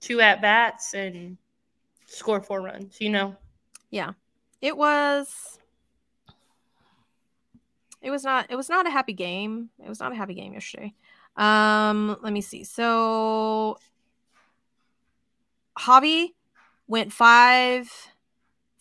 two 0.00 0.20
at 0.20 0.40
bats 0.40 0.94
and 0.94 1.36
score 2.06 2.40
four 2.40 2.62
runs. 2.62 3.00
You 3.00 3.10
know, 3.10 3.36
Yeah, 3.90 4.12
It 4.60 4.76
was 4.76 5.58
it 8.00 8.10
was 8.10 8.22
not 8.22 8.46
it 8.50 8.56
was 8.56 8.68
not 8.68 8.86
a 8.86 8.90
happy 8.90 9.14
game. 9.14 9.70
It 9.82 9.88
was 9.88 10.00
not 10.00 10.12
a 10.12 10.14
happy 10.14 10.34
game 10.34 10.52
yesterday. 10.52 10.94
Um 11.36 12.16
let 12.22 12.32
me 12.32 12.40
see. 12.40 12.64
So 12.64 13.78
Javi 15.78 16.34
went 16.86 17.12
5 17.12 17.90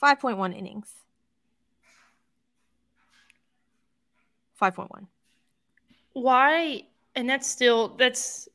5.1 0.02 0.58
innings. 0.58 0.92
5.1. 4.62 5.08
why? 6.14 6.84
And 7.16 7.30
that's 7.30 7.48
still 7.48 7.90
that's 7.90 8.48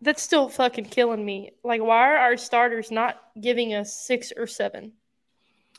that's 0.00 0.22
still 0.22 0.48
fucking 0.48 0.86
killing 0.86 1.24
me. 1.24 1.52
Like, 1.64 1.82
why 1.82 2.12
are 2.12 2.16
our 2.16 2.36
starters 2.36 2.90
not 2.90 3.20
giving 3.40 3.74
us 3.74 3.92
six 3.92 4.32
or 4.36 4.46
seven? 4.46 4.92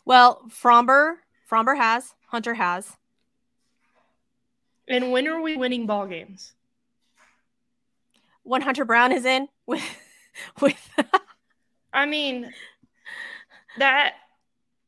Well, 0.05 0.41
Framber, 0.49 1.15
Framber 1.49 1.77
has, 1.77 2.15
Hunter 2.27 2.55
has. 2.55 2.97
And 4.87 5.11
when 5.11 5.27
are 5.27 5.41
we 5.41 5.55
winning 5.55 5.85
ball 5.85 6.07
games? 6.07 6.53
When 8.43 8.61
Hunter 8.61 8.85
Brown 8.85 9.11
is 9.11 9.25
in 9.25 9.47
with 9.65 9.83
with 10.59 10.89
I 11.93 12.05
mean, 12.05 12.51
that 13.77 14.15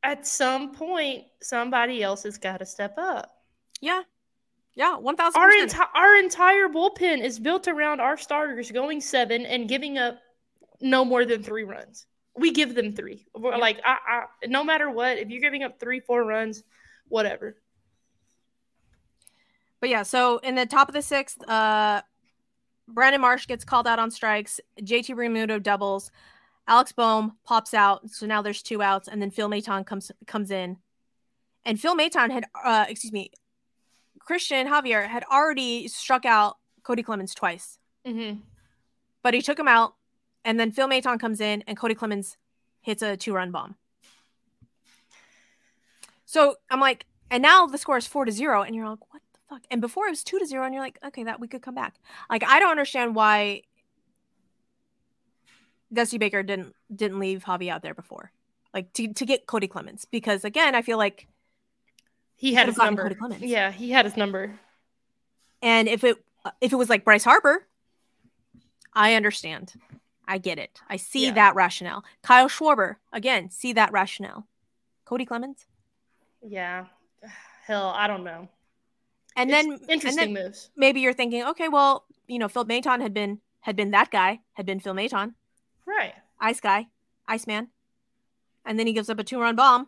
at 0.04 0.26
some 0.26 0.74
point 0.74 1.26
somebody 1.42 2.02
else 2.04 2.24
has 2.24 2.38
got 2.38 2.58
to 2.58 2.66
step 2.66 2.96
up. 2.98 3.32
Yeah. 3.82 4.02
Yeah, 4.76 4.98
1000%. 5.02 5.36
Our 5.36 5.50
enti- 5.50 5.88
our 5.94 6.16
entire 6.16 6.70
bullpen 6.70 7.22
is 7.22 7.40
built 7.40 7.68
around 7.68 8.00
our 8.00 8.18
starters 8.18 8.72
going 8.72 9.02
seven 9.02 9.46
and 9.46 9.68
giving 9.68 9.98
up 9.98 10.20
no 10.80 11.04
more 11.04 11.26
than 11.26 11.44
three 11.44 11.64
runs. 11.64 12.06
We 12.38 12.52
give 12.52 12.74
them 12.74 12.96
three. 12.96 13.28
Yeah. 13.38 13.58
Like 13.58 13.82
I, 13.84 13.98
I, 14.08 14.48
no 14.48 14.64
matter 14.64 14.90
what, 14.90 15.18
if 15.18 15.30
you're 15.30 15.42
giving 15.42 15.64
up 15.64 15.80
three, 15.80 16.00
four 16.00 16.24
runs, 16.24 16.64
whatever. 17.10 17.58
But 19.82 19.90
yeah, 19.90 20.04
so 20.04 20.38
in 20.38 20.56
the 20.56 20.66
top 20.66 20.88
of 20.88 20.94
the 20.94 21.02
sixth, 21.02 21.38
uh, 21.50 22.02
Brandon 22.88 23.20
Marsh 23.20 23.48
gets 23.48 23.66
called 23.66 23.88
out 23.88 24.00
on 24.00 24.10
strikes. 24.10 24.60
JT 24.82 25.16
Realmuto 25.16 25.62
doubles. 25.62 26.12
Alex 26.68 26.92
Bohm 26.92 27.38
pops 27.44 27.74
out. 27.74 28.10
So 28.10 28.26
now 28.26 28.42
there's 28.42 28.62
two 28.62 28.82
outs, 28.82 29.08
and 29.08 29.22
then 29.22 29.32
Phil 29.32 29.50
Maton 29.50 29.86
comes 29.86 30.12
comes 30.28 30.52
in. 30.52 30.78
And 31.66 31.80
Phil 31.80 31.96
Maton 31.96 32.32
had, 32.32 32.46
uh, 32.64 32.86
excuse 32.90 33.14
me, 33.14 33.32
Christian 34.20 34.68
Javier 34.68 35.08
had 35.08 35.24
already 35.32 35.88
struck 35.88 36.26
out 36.26 36.58
Cody 36.84 37.04
Clemens 37.04 37.36
twice, 37.36 37.78
Mm-hmm. 38.08 38.40
but 39.22 39.34
he 39.34 39.42
took 39.42 39.60
him 39.60 39.68
out. 39.68 39.96
And 40.44 40.60
then 40.60 40.72
Phil 40.72 40.88
Maton 40.88 41.20
comes 41.20 41.40
in, 41.40 41.64
and 41.68 41.78
Cody 41.78 41.94
Clemens 41.94 42.38
hits 42.82 43.04
a 43.04 43.16
two 43.16 43.34
run 43.34 43.52
bomb. 43.52 43.76
So 46.26 46.56
I'm 46.70 46.80
like, 46.80 47.06
and 47.30 47.42
now 47.44 47.68
the 47.68 47.78
score 47.78 47.98
is 47.98 48.08
four 48.08 48.26
to 48.26 48.32
zero, 48.32 48.64
and 48.64 48.76
you're 48.76 48.90
like, 48.90 49.14
what 49.14 49.22
the 49.34 49.40
fuck? 49.50 49.62
And 49.70 49.82
before 49.82 50.08
it 50.08 50.12
was 50.12 50.24
two 50.24 50.40
to 50.40 50.46
zero, 50.46 50.66
and 50.66 50.74
you're 50.74 50.84
like, 50.84 50.98
okay, 51.06 51.24
that 51.26 51.40
we 51.40 51.48
could 51.48 51.62
come 51.62 51.76
back. 51.76 51.96
Like, 52.30 52.44
I 52.44 52.60
don't 52.60 52.72
understand 52.72 53.14
why 53.16 53.64
Dusty 55.94 56.18
Baker 56.18 56.44
didn't 56.44 56.76
didn't 56.94 57.20
leave 57.20 57.44
Javi 57.44 57.70
out 57.70 57.82
there 57.82 57.94
before, 57.94 58.32
like 58.74 58.92
to 58.94 59.14
to 59.14 59.26
get 59.26 59.46
Cody 59.48 59.68
Clemens, 59.68 60.06
because 60.06 60.44
again, 60.46 60.76
I 60.76 60.82
feel 60.82 60.98
like, 60.98 61.28
He 62.36 62.54
had 62.54 62.68
his 62.68 62.78
number. 62.78 63.12
Yeah, 63.40 63.72
he 63.72 63.92
had 63.92 64.06
his 64.06 64.16
number. 64.18 64.60
and 65.62 65.88
if 65.88 66.04
it 66.04 66.18
if 66.60 66.72
it 66.74 66.76
was 66.78 66.90
like 66.90 67.04
Bryce 67.06 67.24
Harper, 67.24 67.68
I 68.94 69.14
understand. 69.16 69.74
I 70.28 70.38
get 70.38 70.60
it. 70.60 70.80
I 70.88 70.96
see 70.98 71.26
Yeah. 71.26 71.34
that 71.34 71.56
rationale. 71.56 72.04
Kyle 72.22 72.48
Schwarber, 72.48 72.96
again, 73.12 73.50
see 73.50 73.74
that 73.74 73.92
rationale. 73.92 74.48
Cody 75.06 75.26
Clemens. 75.26 75.66
Yeah. 76.42 76.86
Hell, 77.68 77.88
I 77.96 78.08
don't 78.08 78.24
know. 78.24 78.48
And 79.36 79.50
It's 79.50 79.62
then 79.68 79.80
interesting 79.90 80.28
and 80.28 80.36
then 80.38 80.44
moves. 80.46 80.70
maybe 80.76 81.02
you're 81.02 81.14
thinking, 81.14 81.44
okay, 81.44 81.68
well, 81.70 82.06
you 82.28 82.40
know, 82.40 82.48
Phil 82.48 82.66
Maton 82.66 83.02
had 83.02 83.14
been 83.14 83.40
had 83.62 83.76
been 83.76 83.92
that 83.92 84.10
guy, 84.10 84.40
had 84.54 84.66
been 84.66 84.80
Phil 84.80 84.94
Maton, 84.94 85.36
Right. 85.86 86.14
Ice 86.40 86.60
Guy, 86.60 86.88
Iceman. 87.28 87.70
And 88.66 88.78
then 88.78 88.88
he 88.88 88.94
gives 88.94 89.10
up 89.10 89.20
a 89.20 89.24
two-run 89.24 89.56
bomb. 89.56 89.88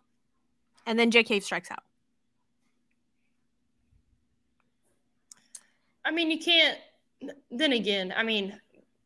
And 0.86 0.98
then 1.00 1.12
Jake 1.12 1.28
Cave 1.28 1.44
strikes 1.44 1.72
out. 1.72 1.84
I 6.06 6.12
mean, 6.12 6.30
you 6.32 6.40
can't. 6.40 6.78
Then 7.50 7.72
again, 7.72 8.14
I 8.16 8.24
mean, 8.24 8.60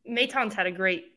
Maton's 0.09 0.55
had 0.55 0.65
a 0.65 0.71
great 0.71 1.13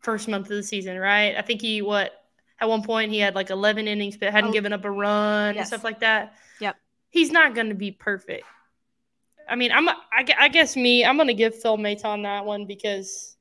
first 0.00 0.28
month 0.28 0.46
of 0.46 0.56
the 0.56 0.62
season, 0.62 0.98
right? 0.98 1.36
I 1.36 1.42
think 1.42 1.60
he 1.60 1.82
what 1.82 2.12
at 2.58 2.68
one 2.68 2.82
point 2.82 3.10
he 3.10 3.18
had 3.18 3.34
like 3.34 3.50
11 3.50 3.86
innings, 3.86 4.16
but 4.16 4.32
hadn't 4.32 4.50
Oh, 4.50 4.52
given 4.52 4.72
up 4.72 4.84
a 4.84 4.90
run 4.90 5.56
and 5.56 5.66
stuff 5.66 5.84
like 5.84 6.00
that. 6.00 6.34
Yep. 6.60 6.76
He's 7.10 7.30
not 7.30 7.54
going 7.54 7.68
to 7.68 7.74
be 7.74 7.90
perfect. 7.90 8.44
I 9.48 9.56
mean, 9.56 9.72
I'm. 9.72 9.88
I, 9.88 10.24
I 10.38 10.48
guess 10.48 10.76
me. 10.76 11.04
I'm 11.04 11.16
going 11.16 11.26
to 11.26 11.34
give 11.34 11.60
Phil 11.60 11.76
Maton 11.76 12.22
that 12.22 12.46
one 12.46 12.66
because 12.66 13.36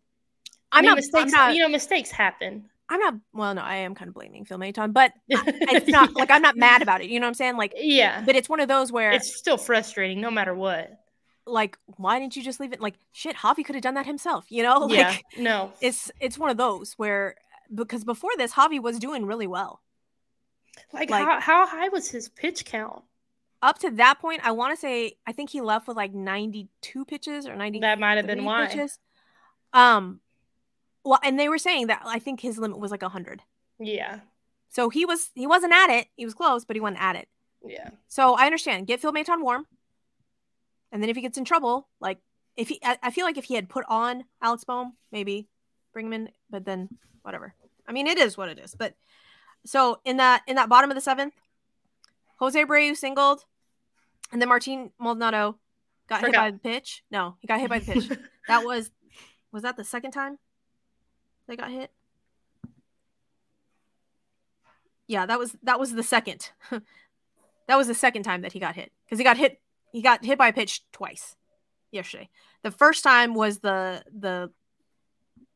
I'm 0.71 0.81
mean, 0.83 0.89
not, 0.89 0.95
mistakes. 0.97 1.33
I'm 1.33 1.47
not 1.47 1.55
you 1.55 1.61
know, 1.61 1.69
mistakes 1.69 2.11
happen. 2.11 2.65
I'm 2.89 2.99
not 2.99 3.15
well, 3.33 3.53
no, 3.53 3.61
I 3.61 3.75
am 3.77 3.93
kind 3.95 4.07
of 4.07 4.15
blaming 4.15 4.45
Phil 4.45 4.57
Maton, 4.57 4.91
but 4.93 5.13
it's 5.29 5.87
not 5.87 6.15
like 6.15 6.31
I'm 6.31 6.41
not 6.41 6.57
mad 6.57 6.81
about 6.81 7.01
it. 7.01 7.09
You 7.09 7.19
know 7.19 7.25
what 7.25 7.29
I'm 7.29 7.33
saying? 7.35 7.57
Like 7.57 7.73
yeah, 7.77 8.23
but 8.25 8.35
it's 8.35 8.49
one 8.49 8.59
of 8.59 8.67
those 8.67 8.91
where 8.91 9.11
it's 9.11 9.35
still 9.35 9.57
frustrating 9.57 10.21
no 10.21 10.31
matter 10.31 10.53
what. 10.55 10.89
like 11.45 11.77
why 11.97 12.19
didn't 12.19 12.35
you 12.35 12.43
just 12.43 12.59
leave 12.59 12.73
it 12.73 12.81
like 12.81 12.95
shit 13.11 13.35
Javi 13.35 13.63
could 13.63 13.75
have 13.75 13.83
done 13.83 13.93
that 13.95 14.05
himself 14.05 14.45
you 14.49 14.63
know 14.63 14.79
like 14.85 15.23
yeah, 15.35 15.41
no, 15.41 15.71
it's 15.81 16.11
it's 16.19 16.37
one 16.37 16.49
of 16.49 16.57
those 16.57 16.93
where 16.93 17.35
because 17.73 18.03
before 18.03 18.31
this 18.37 18.53
Javi 18.53 18.81
was 18.81 18.97
doing 18.99 19.25
really 19.25 19.47
well 19.47 19.81
like, 20.93 21.09
like- 21.09 21.23
how, 21.25 21.39
how 21.39 21.65
high 21.67 21.89
was 21.89 22.09
his 22.09 22.29
pitch 22.29 22.65
count? 22.65 23.03
up 23.61 23.77
to 23.79 23.91
that 23.91 24.19
point 24.19 24.41
I 24.43 24.51
want 24.51 24.73
to 24.73 24.79
say 24.79 25.17
I 25.27 25.31
think 25.31 25.49
he 25.49 25.59
left 25.61 25.87
with 25.87 25.97
like 25.97 26.13
92 26.13 27.05
pitches 27.05 27.45
or 27.45 27.55
90 27.55 27.81
That 27.81 27.99
might 27.99 28.17
have 28.17 28.25
been 28.27 28.45
why. 28.45 28.67
pitches 28.67 28.97
um 29.73 30.21
well 31.03 31.19
and 31.23 31.39
they 31.39 31.49
were 31.49 31.57
saying 31.57 31.87
that 31.87 32.01
I 32.05 32.19
think 32.19 32.41
his 32.41 32.57
limit 32.57 32.79
was 32.79 32.91
like 32.91 33.01
100 33.01 33.41
Yeah, 33.79 34.19
so 34.69 34.89
he 34.89 35.05
was 35.05 35.31
he 35.35 35.47
wasn't 35.47 35.73
at 35.73 35.89
it 35.89 36.07
he 36.15 36.25
was 36.25 36.33
close 36.33 36.65
but 36.65 36.75
he 36.75 36.79
wasn't 36.79 37.01
at 37.01 37.15
it 37.15 37.27
yeah. 37.65 37.89
So 38.07 38.35
I 38.35 38.45
understand. 38.45 38.87
Get 38.87 38.99
Phil 38.99 39.11
Maton 39.11 39.41
warm. 39.41 39.65
And 40.91 41.01
then 41.01 41.09
if 41.09 41.15
he 41.15 41.21
gets 41.21 41.37
in 41.37 41.45
trouble, 41.45 41.87
like 41.99 42.19
if 42.55 42.69
he 42.69 42.79
I, 42.83 42.97
I 43.03 43.11
feel 43.11 43.25
like 43.25 43.37
if 43.37 43.45
he 43.45 43.55
had 43.55 43.69
put 43.69 43.85
on 43.87 44.25
Alex 44.41 44.63
Bohm, 44.63 44.93
maybe 45.11 45.47
bring 45.93 46.07
him 46.07 46.13
in, 46.13 46.29
but 46.49 46.65
then 46.65 46.89
whatever. 47.21 47.53
I 47.87 47.91
mean 47.91 48.07
it 48.07 48.17
is 48.17 48.37
what 48.37 48.49
it 48.49 48.59
is. 48.59 48.75
But 48.75 48.95
so 49.65 49.99
in 50.03 50.17
that 50.17 50.43
in 50.47 50.55
that 50.55 50.69
bottom 50.69 50.89
of 50.89 50.95
the 50.95 51.01
seventh, 51.01 51.33
Jose 52.37 52.59
Abreu 52.59 52.95
singled, 52.95 53.45
and 54.31 54.41
then 54.41 54.49
Martin 54.49 54.91
Maldonado 54.99 55.59
got 56.07 56.21
hit 56.21 56.33
by 56.33 56.51
the 56.51 56.59
pitch. 56.59 57.03
No, 57.11 57.35
he 57.39 57.47
got 57.47 57.59
hit 57.59 57.69
by 57.69 57.79
the 57.79 57.93
pitch. 57.93 58.09
that 58.47 58.65
was 58.65 58.89
was 59.51 59.63
that 59.63 59.77
the 59.77 59.83
second 59.83 60.11
time 60.11 60.39
they 61.49 61.55
got 61.55 61.71
hit? 61.71 61.91
Yeah, 65.07 65.25
that 65.25 65.39
was 65.39 65.55
that 65.63 65.79
was 65.79 65.93
the 65.93 66.03
second. 66.03 66.51
that 66.71 67.75
was 67.75 67.87
the 67.87 67.95
second 67.95 68.23
time 68.23 68.41
that 68.41 68.53
he 68.53 68.59
got 68.59 68.75
hit 68.75 68.91
because 69.05 69.17
he 69.17 69.23
got 69.23 69.37
hit 69.37 69.59
he 69.91 70.01
got 70.01 70.23
hit 70.23 70.37
by 70.37 70.49
a 70.49 70.53
pitch 70.53 70.83
twice 70.91 71.35
yesterday. 71.91 72.29
The 72.63 72.71
first 72.71 73.03
time 73.03 73.33
was 73.33 73.59
the 73.59 74.03
the 74.17 74.51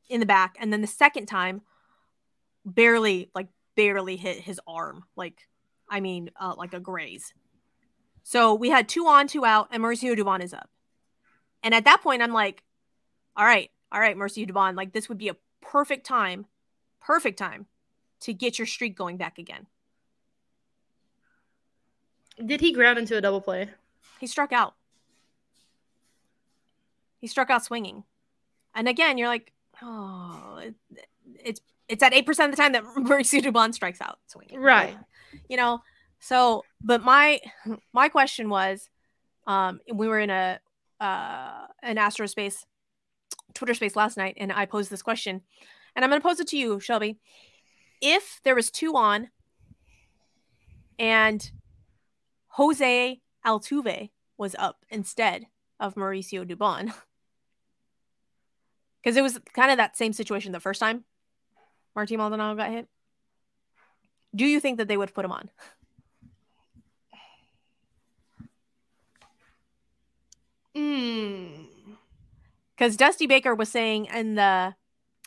in 0.09 0.19
the 0.19 0.25
back, 0.25 0.57
and 0.59 0.73
then 0.73 0.81
the 0.81 0.87
second 0.87 1.27
time 1.27 1.61
barely 2.65 3.29
like 3.35 3.47
barely 3.75 4.17
hit 4.17 4.37
his 4.37 4.59
arm. 4.67 5.03
Like 5.15 5.47
I 5.89 5.99
mean, 5.99 6.31
uh, 6.39 6.55
like 6.57 6.73
a 6.73 6.79
graze. 6.79 7.33
So 8.23 8.55
we 8.55 8.69
had 8.69 8.89
two 8.89 9.05
on, 9.05 9.27
two 9.27 9.45
out, 9.45 9.67
and 9.71 9.83
Mauricio 9.83 10.17
Dubon 10.17 10.41
is 10.41 10.53
up. 10.53 10.69
And 11.61 11.73
at 11.73 11.85
that 11.85 12.01
point, 12.01 12.21
I'm 12.21 12.33
like, 12.33 12.63
all 13.35 13.45
right, 13.45 13.69
all 13.91 13.99
right, 13.99 14.17
Mauricio 14.17 14.49
Dubon, 14.49 14.75
like 14.75 14.93
this 14.93 15.09
would 15.09 15.17
be 15.17 15.29
a 15.29 15.35
perfect 15.63 16.05
time, 16.05 16.45
perfect 17.01 17.37
time 17.37 17.67
to 18.21 18.33
get 18.33 18.57
your 18.57 18.65
streak 18.65 18.95
going 18.95 19.17
back 19.17 19.37
again. 19.37 19.67
Did 22.43 22.61
he 22.61 22.71
ground 22.71 22.97
into 22.97 23.17
a 23.17 23.21
double 23.21 23.41
play? 23.41 23.69
He 24.19 24.27
struck 24.27 24.51
out. 24.51 24.75
He 27.19 27.27
struck 27.27 27.49
out 27.49 27.63
swinging. 27.63 28.03
And 28.75 28.87
again, 28.87 29.17
you're 29.17 29.27
like, 29.27 29.51
oh, 29.81 30.59
it, 30.61 30.75
it's 31.43 31.61
it's 31.87 32.01
at 32.01 32.13
eight 32.13 32.25
percent 32.25 32.51
of 32.51 32.57
the 32.57 32.61
time 32.61 32.71
that 32.73 32.83
Mauricio 32.97 33.41
Dubon 33.41 33.73
strikes 33.73 34.01
out 34.01 34.19
swinging. 34.27 34.59
Right. 34.59 34.97
You 35.47 35.57
know, 35.57 35.81
so 36.19 36.63
but 36.81 37.03
my 37.03 37.39
my 37.93 38.09
question 38.09 38.49
was, 38.49 38.89
um, 39.45 39.79
we 39.93 40.07
were 40.07 40.19
in 40.19 40.29
a 40.29 40.59
uh 40.99 41.67
an 41.83 41.97
Astro 41.97 42.25
space, 42.25 42.65
Twitter 43.53 43.73
space 43.73 43.95
last 43.95 44.17
night, 44.17 44.35
and 44.37 44.51
I 44.51 44.65
posed 44.65 44.89
this 44.89 45.01
question, 45.01 45.41
and 45.95 46.03
I'm 46.03 46.09
going 46.09 46.21
to 46.21 46.27
pose 46.27 46.39
it 46.39 46.47
to 46.47 46.57
you, 46.57 46.79
Shelby. 46.79 47.17
If 48.01 48.39
there 48.43 48.55
was 48.55 48.69
two 48.71 48.95
on, 48.95 49.29
and 50.99 51.51
Jose 52.49 53.21
Altuve 53.45 54.09
was 54.37 54.55
up 54.57 54.85
instead 54.89 55.45
of 55.79 55.95
Mauricio 55.95 56.45
Dubon. 56.45 56.93
Because 59.03 59.17
it 59.17 59.21
was 59.21 59.37
kind 59.53 59.69
of 59.69 59.75
that 59.75 59.97
same 59.97 60.13
situation 60.13 60.53
the 60.53 60.61
first 60.61 60.79
time 60.79 61.03
Martin 61.93 62.17
Maldonado 62.17 62.55
got 62.55 62.71
hit. 62.71 62.87
Do 64.33 64.45
you 64.45 64.61
think 64.61 64.77
that 64.77 64.87
they 64.87 64.95
would 64.95 65.13
put 65.13 65.25
him 65.25 65.31
on? 65.33 65.49
Mm. 70.75 71.62
Because 72.83 72.97
Dusty 72.97 73.27
Baker 73.27 73.55
was 73.55 73.69
saying 73.69 74.07
in 74.07 74.35
the 74.35 74.75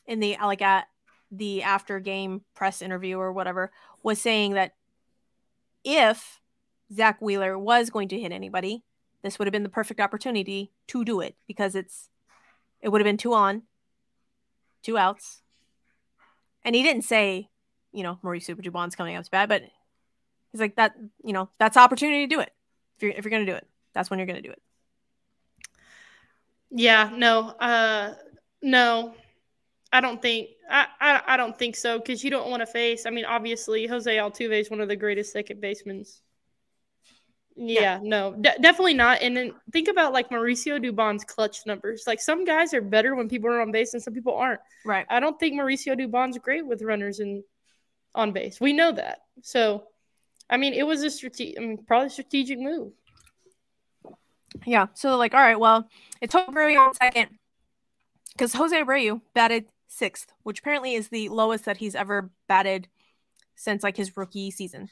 in 0.06 0.20
the 0.20 0.36
like 0.42 0.60
at 0.60 0.88
the 1.30 1.62
after 1.62 1.98
game 2.00 2.42
press 2.54 2.82
interview 2.82 3.16
or 3.16 3.32
whatever 3.32 3.72
was 4.02 4.20
saying 4.20 4.52
that 4.52 4.72
if 5.82 6.42
Zack 6.92 7.22
Wheeler 7.22 7.58
was 7.58 7.88
going 7.88 8.08
to 8.08 8.20
hit 8.20 8.30
anybody, 8.30 8.84
this 9.22 9.38
would 9.38 9.46
have 9.46 9.54
been 9.54 9.62
the 9.62 9.70
perfect 9.70 10.00
opportunity 10.00 10.70
to 10.88 11.02
do 11.02 11.20
it 11.20 11.34
because 11.46 11.74
it's 11.74 12.10
it 12.82 12.90
would 12.90 13.00
have 13.00 13.06
been 13.06 13.16
two 13.16 13.32
on, 13.32 13.62
two 14.82 14.98
outs. 14.98 15.40
And 16.62 16.74
he 16.74 16.82
didn't 16.82 17.04
say, 17.04 17.48
you 17.90 18.02
know, 18.02 18.18
Mauricio 18.22 18.54
Dubon's 18.54 18.96
coming 18.96 19.16
up 19.16 19.24
to 19.24 19.30
bat, 19.30 19.48
but 19.48 19.62
he's 20.52 20.60
like 20.60 20.76
that, 20.76 20.94
you 21.24 21.32
know, 21.32 21.48
that's 21.58 21.78
opportunity 21.78 22.26
to 22.26 22.34
do 22.34 22.38
it. 22.38 22.52
If 22.98 23.02
you're 23.02 23.12
if 23.12 23.24
you're 23.24 23.30
gonna 23.30 23.46
do 23.46 23.54
it, 23.54 23.66
that's 23.94 24.10
when 24.10 24.18
you're 24.18 24.26
gonna 24.26 24.42
do 24.42 24.50
it. 24.50 24.60
Yeah, 26.70 27.10
no, 27.14 27.48
uh, 27.48 28.14
no, 28.62 29.14
I 29.92 30.00
don't 30.00 30.20
think 30.20 30.50
I, 30.68 30.86
I, 31.00 31.22
I 31.26 31.36
don't 31.36 31.56
think 31.58 31.76
so 31.76 31.98
because 31.98 32.24
you 32.24 32.30
don't 32.30 32.50
want 32.50 32.60
to 32.60 32.66
face. 32.66 33.06
I 33.06 33.10
mean, 33.10 33.24
obviously, 33.24 33.86
Jose 33.86 34.14
Altuve 34.14 34.60
is 34.60 34.70
one 34.70 34.80
of 34.80 34.88
the 34.88 34.96
greatest 34.96 35.32
second 35.32 35.60
basemen. 35.60 36.04
Yeah, 37.58 38.00
no, 38.02 38.34
de- 38.34 38.58
definitely 38.60 38.94
not. 38.94 39.22
And 39.22 39.34
then 39.36 39.52
think 39.72 39.88
about 39.88 40.12
like 40.12 40.28
Mauricio 40.28 40.78
Dubon's 40.78 41.24
clutch 41.24 41.64
numbers. 41.64 42.04
Like 42.06 42.20
some 42.20 42.44
guys 42.44 42.74
are 42.74 42.82
better 42.82 43.14
when 43.14 43.28
people 43.28 43.48
are 43.48 43.60
on 43.62 43.72
base, 43.72 43.94
and 43.94 44.02
some 44.02 44.12
people 44.12 44.34
aren't. 44.34 44.60
Right. 44.84 45.06
I 45.08 45.20
don't 45.20 45.38
think 45.40 45.54
Mauricio 45.54 45.98
Dubon's 45.98 46.36
great 46.38 46.66
with 46.66 46.82
runners 46.82 47.20
and 47.20 47.42
on 48.14 48.32
base. 48.32 48.60
We 48.60 48.72
know 48.72 48.92
that. 48.92 49.20
So, 49.42 49.84
I 50.50 50.56
mean, 50.56 50.74
it 50.74 50.86
was 50.86 51.02
a 51.02 51.10
strategic, 51.10 51.58
I 51.58 51.60
mean, 51.60 51.78
probably 51.86 52.08
a 52.08 52.10
strategic 52.10 52.58
move. 52.58 52.92
Yeah. 54.64 54.86
So 54.94 55.16
like, 55.16 55.34
all 55.34 55.40
right, 55.40 55.58
well, 55.58 55.88
it's 56.20 56.32
Jose 56.32 56.50
Abreu 56.50 56.78
on 56.78 56.94
second 56.94 57.28
because 58.32 58.52
Jose 58.54 58.76
Abreu 58.76 59.20
batted 59.34 59.66
sixth, 59.88 60.32
which 60.42 60.60
apparently 60.60 60.94
is 60.94 61.08
the 61.08 61.28
lowest 61.28 61.64
that 61.64 61.78
he's 61.78 61.94
ever 61.94 62.30
batted 62.48 62.88
since 63.54 63.82
like 63.82 63.96
his 63.96 64.16
rookie 64.16 64.50
season. 64.50 64.90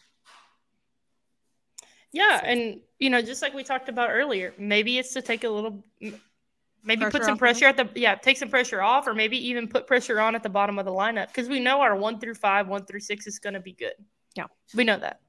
Yeah, 2.12 2.40
and 2.44 2.80
you 2.98 3.10
know, 3.10 3.20
just 3.20 3.42
like 3.42 3.54
we 3.54 3.64
talked 3.64 3.88
about 3.88 4.10
earlier, 4.10 4.54
maybe 4.56 4.98
it's 4.98 5.12
to 5.14 5.22
take 5.22 5.42
a 5.42 5.48
little, 5.48 5.82
maybe 6.00 7.00
Pressure 7.00 7.10
put 7.10 7.24
some 7.24 7.36
pressure 7.36 7.66
at 7.66 7.76
the 7.76 7.88
yeah, 7.96 8.14
take 8.14 8.36
some 8.36 8.48
pressure 8.48 8.80
off, 8.80 9.08
or 9.08 9.14
maybe 9.14 9.36
even 9.48 9.66
put 9.66 9.86
pressure 9.86 10.20
on 10.20 10.34
at 10.36 10.42
the 10.42 10.48
bottom 10.48 10.78
of 10.78 10.84
the 10.84 10.92
lineup 10.92 11.26
because 11.28 11.48
we 11.48 11.58
know 11.58 11.80
our 11.80 11.96
one 11.96 12.20
through 12.20 12.34
five, 12.34 12.68
one 12.68 12.84
through 12.84 13.00
six 13.00 13.26
is 13.26 13.40
going 13.40 13.54
to 13.54 13.60
be 13.60 13.72
good. 13.72 13.94
Yeah. 14.36 14.46
we 14.74 14.84
know 14.84 14.98
that. 14.98 15.20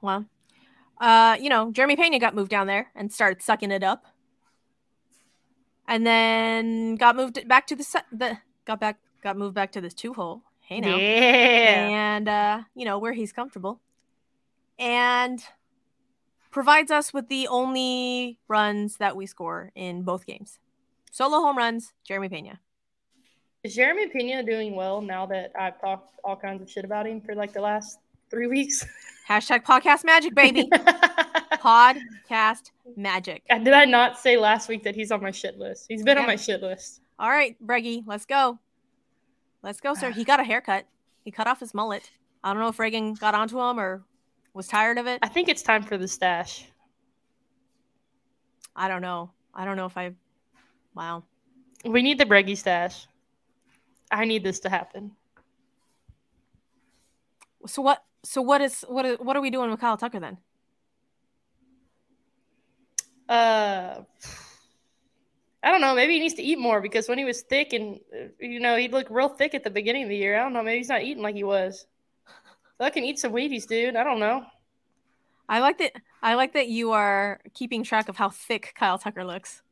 Well, 0.00 0.26
uh, 1.00 1.36
you 1.40 1.48
know, 1.48 1.70
Jeremy 1.72 1.96
Pena 1.96 2.18
got 2.18 2.34
moved 2.34 2.50
down 2.50 2.66
there 2.66 2.90
and 2.94 3.12
started 3.12 3.42
sucking 3.42 3.70
it 3.70 3.82
up, 3.82 4.04
and 5.86 6.06
then 6.06 6.96
got 6.96 7.16
moved 7.16 7.46
back 7.48 7.66
to 7.68 7.76
the 7.76 7.84
se- 7.84 8.08
the 8.12 8.38
got 8.64 8.80
back 8.80 8.98
got 9.22 9.36
moved 9.36 9.54
back 9.54 9.72
to 9.72 9.80
this 9.80 9.94
two 9.94 10.14
hole. 10.14 10.42
Hey 10.60 10.80
now. 10.80 10.96
Yeah, 10.96 11.88
and 11.90 12.28
uh, 12.28 12.62
you 12.74 12.84
know 12.84 12.98
where 12.98 13.12
he's 13.12 13.32
comfortable, 13.32 13.80
and 14.78 15.42
provides 16.50 16.90
us 16.90 17.12
with 17.12 17.28
the 17.28 17.46
only 17.48 18.38
runs 18.48 18.96
that 18.96 19.16
we 19.16 19.26
score 19.26 19.70
in 19.74 20.02
both 20.02 20.26
games. 20.26 20.58
Solo 21.10 21.40
home 21.40 21.56
runs, 21.56 21.92
Jeremy 22.04 22.28
Pena. 22.28 22.60
Is 23.64 23.74
Jeremy 23.74 24.08
Pena 24.08 24.42
doing 24.42 24.74
well 24.74 25.00
now 25.02 25.26
that 25.26 25.52
I've 25.58 25.80
talked 25.80 26.18
all 26.22 26.36
kinds 26.36 26.62
of 26.62 26.70
shit 26.70 26.84
about 26.84 27.06
him 27.06 27.20
for 27.20 27.34
like 27.34 27.52
the 27.52 27.60
last 27.60 27.98
three 28.30 28.46
weeks? 28.46 28.84
Hashtag 29.28 29.62
podcast 29.62 30.04
magic, 30.04 30.34
baby. 30.34 30.70
podcast 31.52 32.70
magic. 32.96 33.42
Uh, 33.50 33.58
did 33.58 33.74
I 33.74 33.84
not 33.84 34.18
say 34.18 34.38
last 34.38 34.70
week 34.70 34.82
that 34.84 34.94
he's 34.94 35.12
on 35.12 35.20
my 35.22 35.30
shit 35.30 35.58
list? 35.58 35.84
He's 35.86 36.02
been 36.02 36.16
yeah. 36.16 36.22
on 36.22 36.26
my 36.26 36.36
shit 36.36 36.62
list. 36.62 37.02
All 37.18 37.28
right, 37.28 37.54
Breggy, 37.64 38.02
let's 38.06 38.24
go. 38.24 38.58
Let's 39.62 39.80
go, 39.80 39.92
sir. 39.92 40.12
He 40.12 40.24
got 40.24 40.40
a 40.40 40.44
haircut. 40.44 40.86
He 41.24 41.30
cut 41.30 41.46
off 41.46 41.60
his 41.60 41.74
mullet. 41.74 42.10
I 42.42 42.54
don't 42.54 42.62
know 42.62 42.68
if 42.68 42.78
Reagan 42.78 43.14
got 43.14 43.34
onto 43.34 43.60
him 43.60 43.78
or 43.78 44.02
was 44.54 44.66
tired 44.66 44.96
of 44.96 45.06
it. 45.06 45.18
I 45.22 45.28
think 45.28 45.50
it's 45.50 45.62
time 45.62 45.82
for 45.82 45.98
the 45.98 46.08
stash. 46.08 46.64
I 48.74 48.88
don't 48.88 49.02
know. 49.02 49.30
I 49.52 49.66
don't 49.66 49.76
know 49.76 49.86
if 49.86 49.98
I. 49.98 50.12
Wow. 50.94 51.24
We 51.84 52.00
need 52.00 52.18
the 52.18 52.24
Breggy 52.24 52.56
stash. 52.56 53.06
I 54.10 54.24
need 54.24 54.42
this 54.42 54.60
to 54.60 54.70
happen. 54.70 55.10
So 57.66 57.82
what? 57.82 58.02
So 58.24 58.42
what 58.42 58.60
is 58.60 58.84
what? 58.88 59.04
Is, 59.04 59.18
what 59.18 59.36
are 59.36 59.40
we 59.40 59.50
doing 59.50 59.70
with 59.70 59.80
Kyle 59.80 59.96
Tucker 59.96 60.20
then? 60.20 60.38
Uh, 63.28 64.02
I 65.62 65.70
don't 65.70 65.80
know. 65.80 65.94
Maybe 65.94 66.14
he 66.14 66.20
needs 66.20 66.34
to 66.34 66.42
eat 66.42 66.58
more 66.58 66.80
because 66.80 67.08
when 67.08 67.18
he 67.18 67.24
was 67.24 67.42
thick 67.42 67.72
and 67.72 68.00
you 68.40 68.60
know 68.60 68.76
he'd 68.76 68.92
look 68.92 69.06
real 69.10 69.28
thick 69.28 69.54
at 69.54 69.64
the 69.64 69.70
beginning 69.70 70.04
of 70.04 70.08
the 70.08 70.16
year. 70.16 70.38
I 70.38 70.42
don't 70.42 70.52
know. 70.52 70.62
Maybe 70.62 70.78
he's 70.78 70.88
not 70.88 71.02
eating 71.02 71.22
like 71.22 71.34
he 71.34 71.44
was. 71.44 71.86
So 72.78 72.84
I 72.84 72.90
can 72.90 73.04
eat 73.04 73.18
some 73.18 73.32
Wheaties, 73.32 73.66
dude. 73.66 73.96
I 73.96 74.04
don't 74.04 74.20
know. 74.20 74.44
I 75.48 75.60
like 75.60 75.78
that. 75.78 75.92
I 76.22 76.34
like 76.34 76.52
that 76.54 76.68
you 76.68 76.92
are 76.92 77.40
keeping 77.54 77.82
track 77.82 78.08
of 78.08 78.16
how 78.16 78.28
thick 78.30 78.72
Kyle 78.76 78.98
Tucker 78.98 79.24
looks 79.24 79.62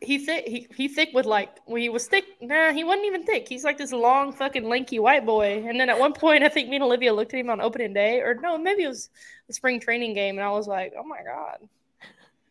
he 0.00 0.18
thick 0.18 0.46
he, 0.46 0.66
he 0.74 0.88
thick 0.88 1.10
with 1.12 1.26
like 1.26 1.58
when 1.66 1.80
he 1.80 1.88
was 1.88 2.06
thick 2.06 2.24
nah 2.40 2.72
he 2.72 2.84
wasn't 2.84 3.06
even 3.06 3.22
thick. 3.24 3.48
He's 3.48 3.64
like 3.64 3.78
this 3.78 3.92
long 3.92 4.32
fucking 4.32 4.68
lanky 4.68 4.98
white 4.98 5.26
boy. 5.26 5.64
And 5.66 5.78
then 5.78 5.90
at 5.90 5.98
one 5.98 6.12
point 6.12 6.42
i 6.42 6.48
think 6.48 6.68
me 6.68 6.76
and 6.76 6.84
olivia 6.84 7.12
looked 7.12 7.34
at 7.34 7.40
him 7.40 7.50
on 7.50 7.60
opening 7.60 7.92
day 7.92 8.20
or 8.20 8.34
no 8.34 8.56
maybe 8.58 8.84
it 8.84 8.88
was 8.88 9.10
the 9.46 9.52
spring 9.52 9.80
training 9.80 10.14
game 10.14 10.38
and 10.38 10.46
i 10.46 10.50
was 10.50 10.66
like 10.66 10.94
oh 10.98 11.04
my 11.04 11.22
god. 11.22 11.68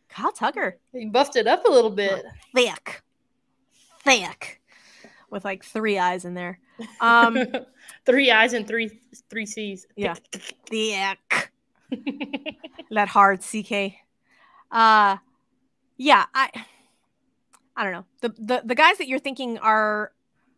Kyle 0.08 0.30
tucker. 0.32 0.78
He 0.92 1.06
buffed 1.06 1.34
it 1.34 1.48
up 1.48 1.64
a 1.64 1.70
little 1.70 1.90
bit. 1.90 2.24
Thick. 2.54 3.02
Thick. 4.04 4.60
With 5.28 5.44
like 5.44 5.64
three 5.64 5.98
eyes 5.98 6.24
in 6.24 6.34
there. 6.34 6.60
Um 7.00 7.38
three 8.06 8.30
eyes 8.30 8.52
and 8.52 8.66
three 8.66 9.00
three 9.28 9.46
c's. 9.46 9.86
Yeah. 9.96 10.14
Thick. 10.70 11.50
That 12.90 13.08
hard 13.08 13.40
ck 13.40 13.94
uh 14.70 15.16
yeah 15.96 16.24
i 16.34 16.50
I 17.76 17.84
don't 17.84 17.92
know. 17.92 18.04
The, 18.20 18.28
the 18.38 18.62
the 18.64 18.74
guys 18.74 18.98
that 18.98 19.08
you're 19.08 19.18
thinking 19.18 19.58
are 19.58 20.12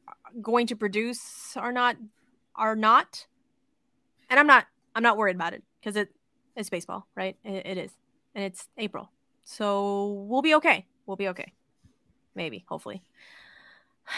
uh, 0.07 0.13
going 0.43 0.67
to 0.69 0.77
produce 0.77 1.57
are 1.57 1.73
not 1.73 1.97
are 2.55 2.77
not 2.77 3.27
and 4.29 4.39
I'm 4.39 4.47
not 4.47 4.67
I'm 4.95 5.03
not 5.03 5.17
worried 5.17 5.37
about 5.37 5.55
it 5.55 5.63
because 5.81 5.97
it 5.97 6.11
is 6.57 6.71
baseball, 6.71 7.07
right? 7.15 7.37
It, 7.45 7.67
it 7.67 7.79
is. 7.79 7.91
And 8.35 8.45
it's 8.45 8.69
April. 8.79 9.11
So 9.45 10.27
we'll 10.29 10.43
be 10.43 10.55
okay. 10.57 10.87
We'll 11.07 11.17
be 11.17 11.29
okay. 11.29 11.53
Maybe, 12.35 12.65
hopefully. 12.69 13.03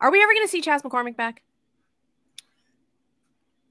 Are 0.00 0.10
we 0.10 0.22
ever 0.22 0.32
going 0.32 0.46
to 0.46 0.50
see 0.50 0.62
Chas 0.62 0.82
McCormick 0.82 1.16
back? 1.16 1.42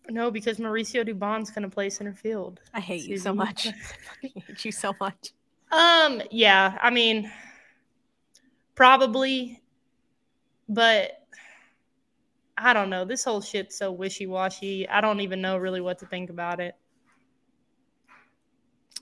No, 0.10 0.32
because 0.32 0.58
Mauricio 0.58 1.08
Dubon's 1.08 1.52
going 1.52 1.64
to 1.64 1.70
play 1.70 1.90
center 1.90 2.14
field. 2.14 2.62
I 2.74 2.80
hate 2.80 3.08
you 3.08 3.18
so 3.18 3.34
much. 3.34 3.68
I 4.24 4.32
hate 4.48 4.66
you 4.66 4.72
so 4.72 4.94
much. 5.00 5.34
Um, 5.72 6.22
yeah, 6.32 6.78
I 6.82 6.89
mean, 6.89 7.32
probably, 8.76 9.61
but 10.67 11.11
I 12.57 12.74
don't 12.74 12.89
know. 12.89 13.05
This 13.05 13.24
whole 13.24 13.41
shit's 13.41 13.78
so 13.78 13.91
wishy 13.91 14.26
washy. 14.26 14.88
I 14.89 15.01
don't 15.01 15.22
even 15.22 15.41
know 15.41 15.57
really 15.57 15.82
what 15.82 15.99
to 15.99 16.05
think 16.05 16.30
about 16.30 16.59
it. 16.59 16.76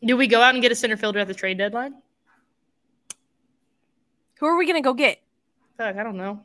Do 0.03 0.15
we 0.15 0.27
go 0.27 0.41
out 0.41 0.53
and 0.53 0.61
get 0.61 0.71
a 0.71 0.75
center 0.75 0.97
fielder 0.97 1.19
at 1.19 1.27
the 1.27 1.33
trade 1.33 1.57
deadline? 1.57 1.95
Who 4.39 4.45
are 4.45 4.57
we 4.57 4.67
gonna 4.67 4.81
go 4.81 4.93
get? 4.93 5.19
Fuck, 5.77 5.95
I 5.95 6.03
don't 6.03 6.17
know. 6.17 6.43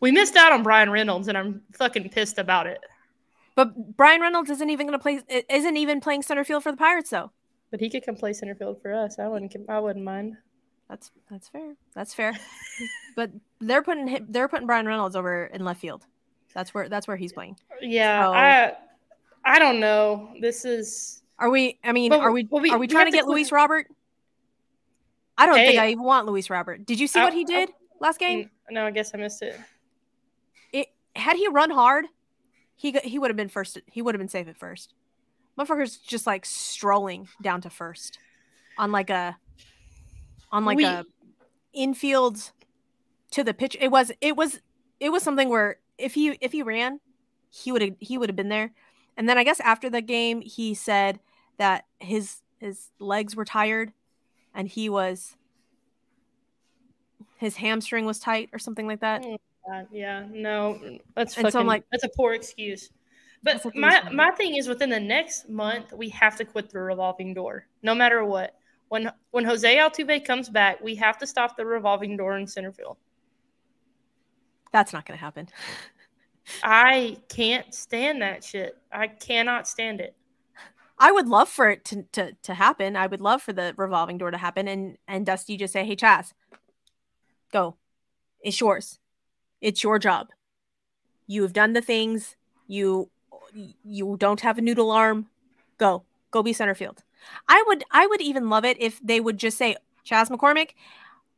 We 0.00 0.10
missed 0.10 0.36
out 0.36 0.52
on 0.52 0.62
Bryan 0.62 0.90
Reynolds, 0.90 1.28
and 1.28 1.38
I'm 1.38 1.62
fucking 1.72 2.10
pissed 2.10 2.38
about 2.38 2.66
it. 2.66 2.80
But 3.54 3.96
Bryan 3.96 4.20
Reynolds 4.20 4.50
isn't 4.50 4.68
even 4.70 4.86
gonna 4.86 4.98
play. 4.98 5.22
Isn't 5.48 5.76
even 5.76 6.00
playing 6.00 6.22
center 6.22 6.44
field 6.44 6.64
for 6.64 6.72
the 6.72 6.76
Pirates, 6.76 7.10
though. 7.10 7.30
But 7.72 7.80
he 7.80 7.88
could 7.88 8.04
come 8.04 8.14
play 8.14 8.34
center 8.34 8.54
field 8.54 8.80
for 8.82 8.92
us. 8.92 9.18
I 9.18 9.26
wouldn't. 9.26 9.56
I 9.68 9.80
wouldn't 9.80 10.04
mind. 10.04 10.36
That's 10.90 11.10
that's 11.30 11.48
fair. 11.48 11.74
That's 11.94 12.12
fair. 12.12 12.38
but 13.16 13.30
they're 13.60 13.82
putting 13.82 14.26
they're 14.28 14.46
putting 14.46 14.66
Bryan 14.66 14.86
Reynolds 14.86 15.16
over 15.16 15.46
in 15.46 15.64
left 15.64 15.80
field. 15.80 16.04
That's 16.54 16.74
where 16.74 16.90
that's 16.90 17.08
where 17.08 17.16
he's 17.16 17.32
playing. 17.32 17.56
Yeah, 17.80 18.26
so, 18.26 18.32
I 18.34 18.72
I 19.44 19.58
don't 19.58 19.80
know. 19.80 20.34
This 20.38 20.66
is. 20.66 21.22
Are 21.38 21.48
we? 21.48 21.78
I 21.82 21.92
mean, 21.92 22.12
are 22.12 22.30
we? 22.30 22.46
we 22.50 22.70
are 22.70 22.78
we 22.78 22.86
trying 22.86 23.06
to 23.06 23.10
get 23.10 23.26
Luis 23.26 23.50
Robert? 23.50 23.86
I 25.38 25.46
don't 25.46 25.56
hey, 25.56 25.68
think 25.68 25.80
I 25.80 25.88
even 25.88 26.04
want 26.04 26.26
Luis 26.26 26.50
Robert. 26.50 26.84
Did 26.84 27.00
you 27.00 27.06
see 27.06 27.20
I, 27.20 27.24
what 27.24 27.32
he 27.32 27.44
did 27.44 27.70
I, 27.70 27.72
last 28.00 28.20
game? 28.20 28.50
No, 28.70 28.84
I 28.84 28.90
guess 28.90 29.12
I 29.14 29.16
missed 29.16 29.40
it. 29.40 29.58
It 30.74 30.88
had 31.16 31.36
he 31.36 31.48
run 31.48 31.70
hard, 31.70 32.04
he 32.76 32.92
he 33.02 33.18
would 33.18 33.30
have 33.30 33.36
been 33.36 33.48
first. 33.48 33.78
He 33.86 34.02
would 34.02 34.14
have 34.14 34.20
been 34.20 34.28
safe 34.28 34.46
at 34.46 34.58
first 34.58 34.92
motherfucker's 35.58 35.96
just 35.96 36.26
like 36.26 36.44
strolling 36.44 37.28
down 37.40 37.60
to 37.60 37.70
first 37.70 38.18
on 38.78 38.92
like 38.92 39.10
a 39.10 39.36
on 40.50 40.64
like 40.64 40.76
we, 40.76 40.84
a 40.84 41.04
infield 41.72 42.52
to 43.30 43.44
the 43.44 43.54
pitch. 43.54 43.76
It 43.80 43.88
was 43.90 44.12
it 44.20 44.36
was 44.36 44.60
it 45.00 45.10
was 45.10 45.22
something 45.22 45.48
where 45.48 45.78
if 45.98 46.14
he 46.14 46.38
if 46.40 46.52
he 46.52 46.62
ran, 46.62 47.00
he 47.50 47.72
would 47.72 47.82
have 47.82 47.94
he 47.98 48.18
would 48.18 48.28
have 48.28 48.36
been 48.36 48.48
there. 48.48 48.72
And 49.16 49.28
then 49.28 49.36
I 49.36 49.44
guess 49.44 49.60
after 49.60 49.90
the 49.90 50.00
game, 50.00 50.40
he 50.40 50.74
said 50.74 51.20
that 51.58 51.84
his 51.98 52.40
his 52.58 52.90
legs 52.98 53.36
were 53.36 53.44
tired, 53.44 53.92
and 54.54 54.68
he 54.68 54.88
was 54.88 55.36
his 57.36 57.56
hamstring 57.56 58.04
was 58.04 58.18
tight 58.18 58.48
or 58.52 58.58
something 58.58 58.86
like 58.86 59.00
that. 59.00 59.24
Oh, 59.24 59.86
yeah, 59.92 60.26
no, 60.30 60.98
that's 61.14 61.34
fucking, 61.34 61.50
so 61.50 61.60
I'm 61.60 61.66
like, 61.66 61.84
that's 61.90 62.04
a 62.04 62.08
poor 62.16 62.34
excuse. 62.34 62.90
But 63.42 63.74
my 63.74 64.08
my 64.10 64.30
thing 64.30 64.56
is 64.56 64.68
within 64.68 64.90
the 64.90 65.00
next 65.00 65.48
month 65.48 65.92
we 65.92 66.08
have 66.10 66.36
to 66.36 66.44
quit 66.44 66.70
the 66.70 66.78
revolving 66.78 67.34
door, 67.34 67.66
no 67.82 67.94
matter 67.94 68.24
what. 68.24 68.54
When 68.88 69.10
when 69.30 69.44
Jose 69.44 69.76
Altuve 69.76 70.24
comes 70.24 70.48
back, 70.48 70.80
we 70.82 70.94
have 70.96 71.18
to 71.18 71.26
stop 71.26 71.56
the 71.56 71.66
revolving 71.66 72.16
door 72.16 72.36
in 72.36 72.46
center 72.46 72.72
field. 72.72 72.98
That's 74.70 74.92
not 74.92 75.06
going 75.06 75.18
to 75.18 75.24
happen. 75.24 75.48
I 76.62 77.18
can't 77.28 77.72
stand 77.74 78.22
that 78.22 78.42
shit. 78.42 78.76
I 78.90 79.06
cannot 79.06 79.68
stand 79.68 80.00
it. 80.00 80.14
I 80.98 81.10
would 81.10 81.28
love 81.28 81.48
for 81.48 81.68
it 81.70 81.84
to, 81.86 82.02
to, 82.12 82.32
to 82.42 82.54
happen. 82.54 82.96
I 82.96 83.06
would 83.06 83.20
love 83.20 83.42
for 83.42 83.52
the 83.52 83.74
revolving 83.76 84.18
door 84.18 84.30
to 84.30 84.38
happen 84.38 84.68
and 84.68 84.98
and 85.08 85.26
Dusty 85.26 85.56
just 85.56 85.72
say, 85.72 85.84
"Hey, 85.84 85.96
Chas, 85.96 86.32
go. 87.52 87.76
It's 88.40 88.60
yours. 88.60 88.98
It's 89.60 89.82
your 89.82 89.98
job. 89.98 90.28
You 91.26 91.42
have 91.42 91.52
done 91.52 91.72
the 91.72 91.80
things. 91.80 92.36
You 92.66 93.10
you 93.54 94.16
don't 94.18 94.40
have 94.40 94.58
a 94.58 94.62
noodle 94.62 94.90
arm, 94.90 95.26
go. 95.78 96.04
Go 96.30 96.42
be 96.42 96.52
center 96.52 96.74
field. 96.74 97.02
I 97.48 97.62
would 97.66 97.84
I 97.90 98.06
would 98.06 98.20
even 98.20 98.48
love 98.48 98.64
it 98.64 98.80
if 98.80 99.00
they 99.02 99.20
would 99.20 99.38
just 99.38 99.58
say, 99.58 99.76
Chas 100.02 100.30
McCormick, 100.30 100.70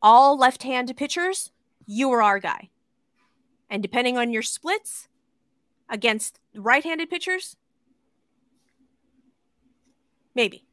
all 0.01 0.39
left-hand 0.39 0.97
pitchers, 0.97 1.51
you 1.87 2.11
are 2.13 2.23
our 2.23 2.39
guy. 2.39 2.71
And 3.69 3.83
depending 3.83 4.17
on 4.17 4.33
your 4.33 4.43
splits 4.43 5.09
against 5.89 6.39
right-handed 6.55 7.11
pitchers, 7.11 7.57
maybe. 10.35 10.65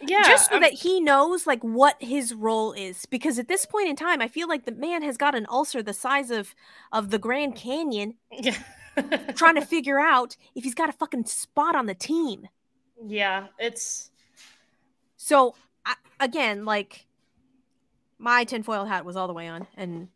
Yeah. 0.00 0.22
Just 0.22 0.48
so 0.48 0.56
I'm... 0.56 0.62
that 0.62 0.74
he 0.74 1.00
knows 1.00 1.46
like 1.46 1.62
what 1.62 1.96
his 2.00 2.32
role 2.32 2.72
is. 2.72 3.04
Because 3.06 3.38
at 3.38 3.48
this 3.48 3.66
point 3.66 3.88
in 3.88 3.96
time, 3.96 4.22
I 4.22 4.28
feel 4.28 4.48
like 4.48 4.64
the 4.64 4.72
man 4.72 5.02
has 5.02 5.16
got 5.16 5.34
an 5.34 5.46
ulcer 5.50 5.82
the 5.82 5.92
size 5.92 6.30
of 6.30 6.54
of 6.92 7.10
the 7.10 7.18
Grand 7.18 7.56
Canyon. 7.56 8.14
Yeah 8.30 8.56
trying 9.34 9.54
to 9.54 9.64
figure 9.64 9.98
out 9.98 10.36
if 10.54 10.64
he's 10.64 10.74
got 10.74 10.88
a 10.88 10.92
fucking 10.92 11.26
spot 11.26 11.74
on 11.74 11.86
the 11.86 11.94
team. 11.94 12.48
Yeah, 13.04 13.46
it's 13.58 14.10
so 15.16 15.54
I, 15.84 15.94
again, 16.18 16.64
like 16.64 17.06
my 18.18 18.44
tinfoil 18.44 18.84
hat 18.84 19.04
was 19.04 19.16
all 19.16 19.26
the 19.26 19.32
way 19.32 19.48
on 19.48 19.66
and 19.76 20.08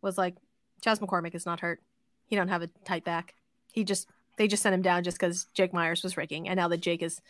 was 0.00 0.18
like, 0.18 0.34
Chas 0.80 0.98
McCormick 0.98 1.34
is 1.34 1.46
not 1.46 1.60
hurt. 1.60 1.80
He 2.26 2.36
don't 2.36 2.48
have 2.48 2.62
a 2.62 2.68
tight 2.84 3.04
back. 3.04 3.34
He 3.72 3.84
just 3.84 4.08
they 4.36 4.48
just 4.48 4.62
sent 4.62 4.74
him 4.74 4.82
down 4.82 5.04
just 5.04 5.18
because 5.18 5.46
Jake 5.54 5.72
Meyers 5.72 6.02
was 6.02 6.16
raking, 6.16 6.48
and 6.48 6.56
now 6.56 6.68
that 6.68 6.80
Jake 6.80 7.02
is 7.02 7.20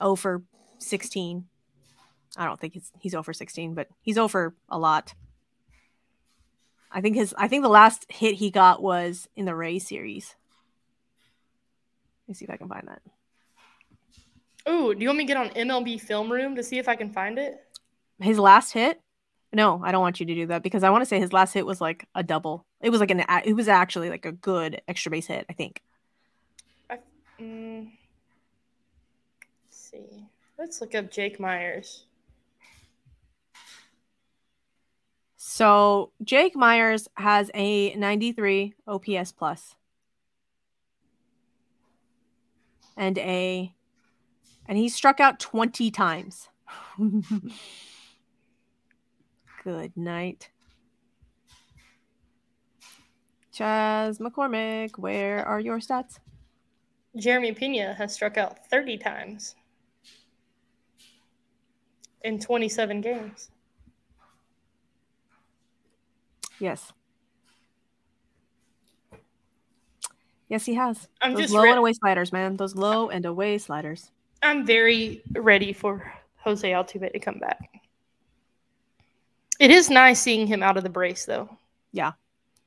over 0.00 0.42
16. 0.78 1.46
I 2.36 2.44
don't 2.44 2.60
think 2.60 2.74
he's 2.74 2.92
he's 2.98 3.12
0 3.12 3.22
for 3.22 3.32
16, 3.32 3.74
but 3.74 3.88
he's 4.02 4.18
over 4.18 4.54
a 4.68 4.78
lot. 4.78 5.14
I 6.90 7.00
think 7.00 7.16
his 7.16 7.34
I 7.36 7.48
think 7.48 7.62
the 7.62 7.68
last 7.68 8.06
hit 8.10 8.34
he 8.34 8.50
got 8.50 8.82
was 8.82 9.28
in 9.36 9.44
the 9.44 9.54
Ray 9.54 9.78
series. 9.78 10.34
Let 12.26 12.32
me 12.32 12.34
see 12.34 12.44
if 12.44 12.50
I 12.50 12.56
can 12.56 12.68
find 12.68 12.88
that. 12.88 13.02
Oh, 14.66 14.92
do 14.92 15.00
you 15.00 15.08
want 15.08 15.18
me 15.18 15.24
to 15.24 15.28
get 15.28 15.36
on 15.36 15.48
MLB 15.50 16.00
Film 16.00 16.30
Room 16.30 16.54
to 16.56 16.62
see 16.62 16.78
if 16.78 16.88
I 16.88 16.96
can 16.96 17.10
find 17.10 17.38
it? 17.38 17.58
His 18.20 18.38
last 18.38 18.72
hit? 18.72 19.00
No, 19.52 19.80
I 19.82 19.92
don't 19.92 20.02
want 20.02 20.20
you 20.20 20.26
to 20.26 20.34
do 20.34 20.46
that 20.48 20.62
because 20.62 20.82
I 20.82 20.90
want 20.90 21.00
to 21.00 21.06
say 21.06 21.18
his 21.18 21.32
last 21.32 21.54
hit 21.54 21.64
was 21.64 21.80
like 21.80 22.06
a 22.14 22.22
double. 22.22 22.66
It 22.82 22.90
was 22.90 23.00
like 23.00 23.10
an. 23.10 23.24
It 23.44 23.54
was 23.54 23.68
actually 23.68 24.10
like 24.10 24.26
a 24.26 24.32
good 24.32 24.82
extra 24.86 25.10
base 25.10 25.26
hit. 25.26 25.46
I 25.48 25.54
think. 25.54 25.80
I, 26.90 26.98
mm, 27.40 27.90
let's 29.64 29.90
see. 29.90 30.26
Let's 30.58 30.80
look 30.82 30.94
up 30.94 31.10
Jake 31.10 31.40
Meyers. 31.40 32.04
So 35.50 36.12
Jake 36.22 36.54
Meyers 36.54 37.08
has 37.14 37.50
a 37.54 37.94
93 37.94 38.74
OPS 38.86 39.32
plus 39.32 39.76
and 42.98 43.16
a 43.16 43.74
and 44.66 44.76
he 44.76 44.90
struck 44.90 45.20
out 45.20 45.40
20 45.40 45.90
times. 45.90 46.50
Good 49.64 49.96
night. 49.96 50.50
Chas 53.50 54.18
McCormick, 54.18 54.98
where 54.98 55.46
are 55.46 55.60
your 55.60 55.78
stats? 55.78 56.18
Jeremy 57.16 57.52
Pena 57.52 57.94
has 57.94 58.12
struck 58.12 58.36
out 58.36 58.68
30 58.68 58.98
times 58.98 59.54
in 62.22 62.38
27 62.38 63.00
games. 63.00 63.48
Yes. 66.60 66.92
Yes, 70.48 70.64
he 70.64 70.74
has. 70.74 71.08
I'm 71.20 71.34
Those 71.34 71.42
just 71.42 71.54
low 71.54 71.62
re- 71.62 71.70
and 71.70 71.78
away 71.78 71.92
sliders, 71.92 72.32
man. 72.32 72.56
Those 72.56 72.74
low 72.74 73.10
and 73.10 73.26
away 73.26 73.58
sliders. 73.58 74.10
I'm 74.42 74.64
very 74.64 75.22
ready 75.34 75.72
for 75.72 76.12
Jose 76.38 76.70
Altuve 76.70 77.12
to 77.12 77.18
come 77.18 77.38
back. 77.38 77.82
It 79.60 79.70
is 79.70 79.90
nice 79.90 80.20
seeing 80.20 80.46
him 80.46 80.62
out 80.62 80.76
of 80.76 80.84
the 80.84 80.88
brace, 80.88 81.24
though. 81.24 81.50
Yeah. 81.92 82.12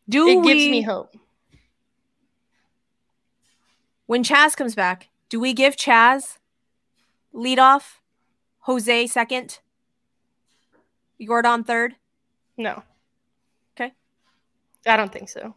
Do 0.09 0.27
it 0.27 0.39
we, 0.41 0.53
gives 0.53 0.71
me 0.71 0.81
hope. 0.81 1.15
when 4.05 4.23
Chas 4.23 4.55
comes 4.55 4.75
back, 4.75 5.07
do 5.29 5.39
we 5.39 5.53
give 5.53 5.77
Chas 5.77 6.37
lead 7.31 7.59
off, 7.59 8.01
Jose 8.61 9.07
second, 9.07 9.59
Jordan 11.19 11.63
third? 11.63 11.95
No. 12.57 12.83
Okay. 14.85 14.93
I 14.93 14.97
don't 14.97 15.11
think 15.11 15.29
so. 15.29 15.55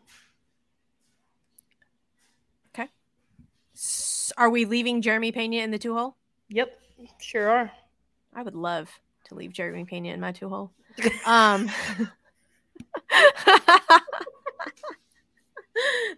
S- 3.77 4.33
Are 4.37 4.51
we 4.51 4.67
leaving 4.67 5.03
Jeremy 5.03 5.33
Pena 5.33 5.57
in 5.57 5.73
the 5.73 5.79
two 5.81 5.95
hole? 5.97 6.15
Yep, 6.49 6.79
sure 7.21 7.51
are. 7.51 7.73
I 8.33 8.43
would 8.43 8.55
love 8.55 8.89
to 9.25 9.35
leave 9.35 9.53
Jeremy 9.53 9.85
Pena 9.85 10.11
in 10.11 10.21
my 10.21 10.31
two 10.31 10.49
hole. 10.49 10.71
Um, 11.27 11.69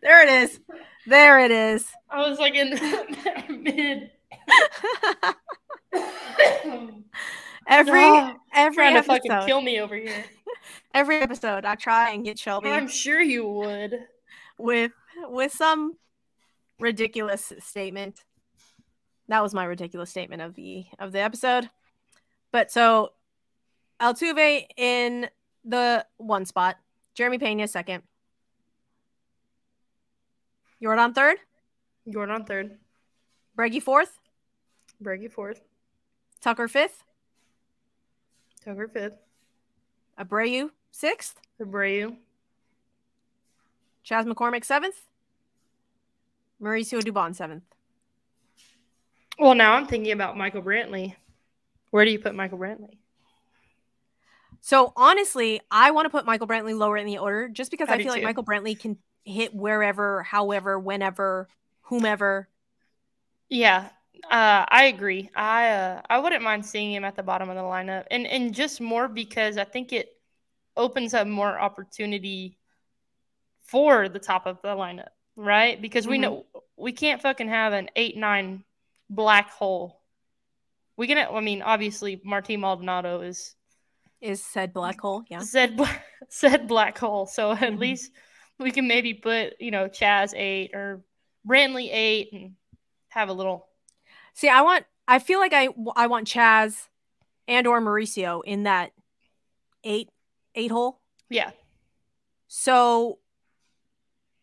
there 0.02 0.22
it 0.22 0.28
is. 0.28 0.60
There 1.06 1.38
it 1.40 1.50
is. 1.50 1.88
I 2.10 2.28
was 2.28 2.38
like 2.38 2.54
in 2.54 2.70
mid. 3.62 4.10
Every 7.66 8.02
every 8.54 8.74
trying 8.74 8.92
to 8.94 8.98
episode, 8.98 9.06
fucking 9.28 9.46
kill 9.46 9.62
me 9.62 9.80
over 9.80 9.96
here. 9.96 10.24
Every 10.94 11.20
episode, 11.20 11.64
I 11.64 11.74
try 11.74 12.10
and 12.10 12.24
get 12.24 12.38
Shelby 12.38 12.70
I'm 12.70 12.88
sure 12.88 13.20
you 13.20 13.46
would. 13.46 13.94
with 14.58 14.92
with 15.28 15.52
some 15.52 15.96
ridiculous 16.78 17.52
statement. 17.60 18.24
That 19.28 19.42
was 19.42 19.54
my 19.54 19.64
ridiculous 19.64 20.10
statement 20.10 20.42
of 20.42 20.54
the 20.54 20.86
of 20.98 21.12
the 21.12 21.20
episode. 21.20 21.68
But 22.52 22.70
so 22.70 23.12
Altuve 24.00 24.66
in 24.76 25.28
the 25.64 26.06
one 26.18 26.44
spot, 26.44 26.76
Jeremy 27.14 27.38
Pena 27.38 27.66
second, 27.66 28.02
Jordan 30.82 31.12
third, 31.12 31.38
Jordan 32.08 32.44
third, 32.44 32.78
Breggy 33.58 33.82
fourth, 33.82 34.20
Breggy 35.02 35.30
fourth, 35.30 35.62
Tucker 36.40 36.68
fifth, 36.68 37.02
Tucker 38.64 38.88
fifth, 38.88 39.18
Abreu 40.18 40.70
sixth, 40.90 41.40
Abreu, 41.60 42.16
Chas 44.02 44.24
McCormick 44.24 44.64
seventh, 44.64 45.02
Mauricio 46.60 47.00
Dubon 47.00 47.34
seventh. 47.34 47.64
Well, 49.38 49.54
now 49.54 49.74
I'm 49.74 49.86
thinking 49.86 50.12
about 50.12 50.36
Michael 50.36 50.62
Brantley. 50.62 51.14
Where 51.90 52.04
do 52.04 52.10
you 52.10 52.18
put 52.18 52.34
Michael 52.34 52.58
Brantley? 52.58 52.96
So 54.60 54.92
honestly, 54.96 55.60
I 55.70 55.90
want 55.92 56.06
to 56.06 56.10
put 56.10 56.26
Michael 56.26 56.46
Brantley 56.46 56.76
lower 56.76 56.96
in 56.96 57.06
the 57.06 57.18
order 57.18 57.48
just 57.48 57.70
because 57.70 57.88
I 57.88 57.94
I, 57.94 57.98
feel 57.98 58.08
like 58.08 58.20
too. 58.20 58.26
Michael 58.26 58.44
Brantley 58.44 58.78
can 58.78 58.96
hit 59.24 59.54
wherever, 59.54 60.22
however, 60.22 60.78
whenever, 60.78 61.48
whomever. 61.82 62.48
Yeah, 63.48 63.90
uh, 64.24 64.64
I 64.68 64.84
agree. 64.86 65.30
I 65.34 65.68
uh, 65.70 66.02
I 66.08 66.18
wouldn't 66.18 66.42
mind 66.42 66.64
seeing 66.66 66.92
him 66.92 67.04
at 67.04 67.16
the 67.16 67.22
bottom 67.22 67.48
of 67.48 67.56
the 67.56 67.62
lineup, 67.62 68.04
and 68.10 68.26
and 68.26 68.54
just 68.54 68.80
more 68.80 69.08
because 69.08 69.58
I 69.58 69.64
think 69.64 69.92
it 69.92 70.08
opens 70.76 71.14
up 71.14 71.26
more 71.26 71.58
opportunity 71.58 72.58
for 73.64 74.08
the 74.08 74.18
top 74.18 74.46
of 74.46 74.60
the 74.62 74.68
lineup, 74.68 75.08
right? 75.36 75.80
Because 75.80 76.06
we 76.06 76.18
Mhm. 76.18 76.20
know 76.20 76.46
we 76.76 76.92
can't 76.92 77.22
fucking 77.22 77.48
have 77.48 77.72
an 77.72 77.90
eight 77.96 78.16
nine 78.16 78.64
black 79.10 79.50
hole. 79.50 80.00
We 80.96 81.06
can. 81.06 81.18
I 81.18 81.40
mean, 81.40 81.62
obviously, 81.62 82.20
Martin 82.24 82.60
Maldonado 82.60 83.20
is 83.20 83.54
Is 84.20 84.42
said 84.44 84.72
black 84.72 85.00
hole, 85.00 85.24
yeah. 85.28 85.40
said 85.40 85.78
said 86.28 86.68
black 86.68 86.98
hole, 86.98 87.26
so 87.26 87.52
at 87.52 87.60
Mhm. 87.60 87.78
least 87.78 88.12
we 88.58 88.70
can 88.70 88.86
maybe 88.88 89.14
put 89.14 89.60
you 89.60 89.70
know 89.70 89.88
Chas 89.88 90.32
eight 90.34 90.74
or 90.74 91.04
Brantley 91.46 91.88
eight 91.92 92.32
and 92.32 92.56
have 93.08 93.28
a 93.28 93.32
little 93.32 93.65
See, 94.36 94.48
I 94.48 94.60
want. 94.62 94.84
I 95.08 95.18
feel 95.18 95.40
like 95.40 95.52
I 95.52 95.68
I 95.96 96.06
want 96.08 96.28
Chas 96.28 96.88
and 97.48 97.66
or 97.66 97.80
Mauricio 97.80 98.42
in 98.44 98.64
that 98.64 98.92
eight 99.82 100.08
eight 100.54 100.70
hole. 100.70 101.00
yeah 101.30 101.50
So 102.48 103.18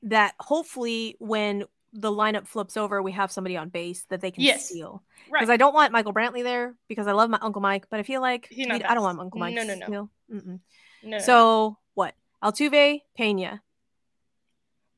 that 0.04 0.34
hopefully 0.40 1.16
when 1.20 1.66
the 1.94 2.10
lineup 2.12 2.48
flips 2.48 2.76
over, 2.76 3.02
we 3.04 3.12
have 3.12 3.32
somebody 3.32 3.56
on 3.56 3.70
base 3.70 4.06
that 4.10 4.20
they 4.20 4.32
can 4.32 4.44
Yes. 4.44 4.68
steal. 4.68 5.04
right. 5.30 5.40
Because 5.42 5.52
I 5.52 5.58
don't 5.58 5.74
want 5.76 5.92
Michael 5.94 6.14
Brantley 6.14 6.42
there 6.44 6.76
because 6.88 7.06
I 7.08 7.12
love 7.12 7.30
my 7.30 7.38
Uncle 7.42 7.62
Mike, 7.62 7.86
but 7.92 8.00
I 8.00 8.04
feel 8.04 8.20
like 8.22 8.50
I 8.52 8.66
don't 8.96 9.04
want 9.04 9.20
Uncle 9.20 9.40
Mike. 9.40 9.54
no, 9.54 9.64
no. 9.64 9.76
steal. 9.76 10.10
No, 10.30 10.60
no. 11.04 11.20
So 11.20 11.78
what? 11.94 12.16
Altuve, 12.44 13.02
Pena. 13.16 13.62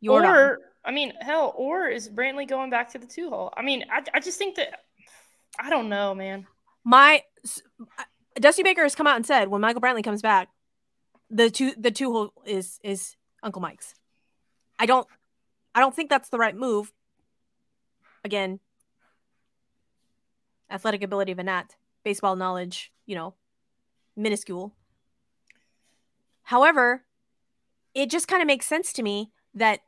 Jordan. 0.04 0.32
or 0.32 0.60
I 0.86 0.92
mean, 0.92 1.14
hell, 1.20 1.54
or 1.58 1.88
is 1.88 2.08
Brantley 2.08 2.48
going 2.48 2.70
back 2.70 2.92
to 2.92 3.00
the 3.00 3.08
two 3.08 3.30
hole? 3.30 3.52
I 3.58 3.64
mean, 3.64 3.86
I, 3.92 4.04
I 4.14 4.20
just 4.20 4.38
think 4.38 4.56
that 4.56 4.85
I 5.60 5.70
don't 5.70 5.90
know, 5.90 6.16
man. 6.16 6.48
my 6.84 7.24
Dusty 8.36 8.64
Baker 8.64 8.84
has 8.84 8.96
come 8.96 9.08
out 9.08 9.16
and 9.16 9.26
said 9.26 9.48
when 9.48 9.62
Michael 9.62 9.82
Brantley 9.82 10.04
comes 10.04 10.22
back, 10.22 10.50
the 11.30 11.50
two 11.50 11.74
the 11.78 11.92
two 11.92 12.12
hole 12.12 12.34
is 12.46 12.80
is 12.84 13.16
Uncle 13.44 13.62
Mike's. 13.62 13.94
I 14.78 14.86
don't 14.86 15.08
I 15.74 15.80
don't 15.80 15.96
think 15.96 16.10
that's 16.10 16.30
the 16.30 16.38
right 16.38 16.56
move. 16.56 16.92
Again, 18.24 18.60
athletic 20.70 21.04
ability 21.04 21.32
of 21.32 21.40
a 21.40 21.44
gnat, 21.44 21.76
baseball 22.04 22.36
knowledge, 22.36 22.92
you 23.06 23.16
know, 23.16 23.36
minuscule. 24.16 24.74
However, 26.44 27.04
it 27.94 28.10
just 28.10 28.28
kind 28.28 28.42
of 28.42 28.48
makes 28.48 28.66
sense 28.66 28.94
to 28.94 29.04
me 29.04 29.32
that 29.54 29.82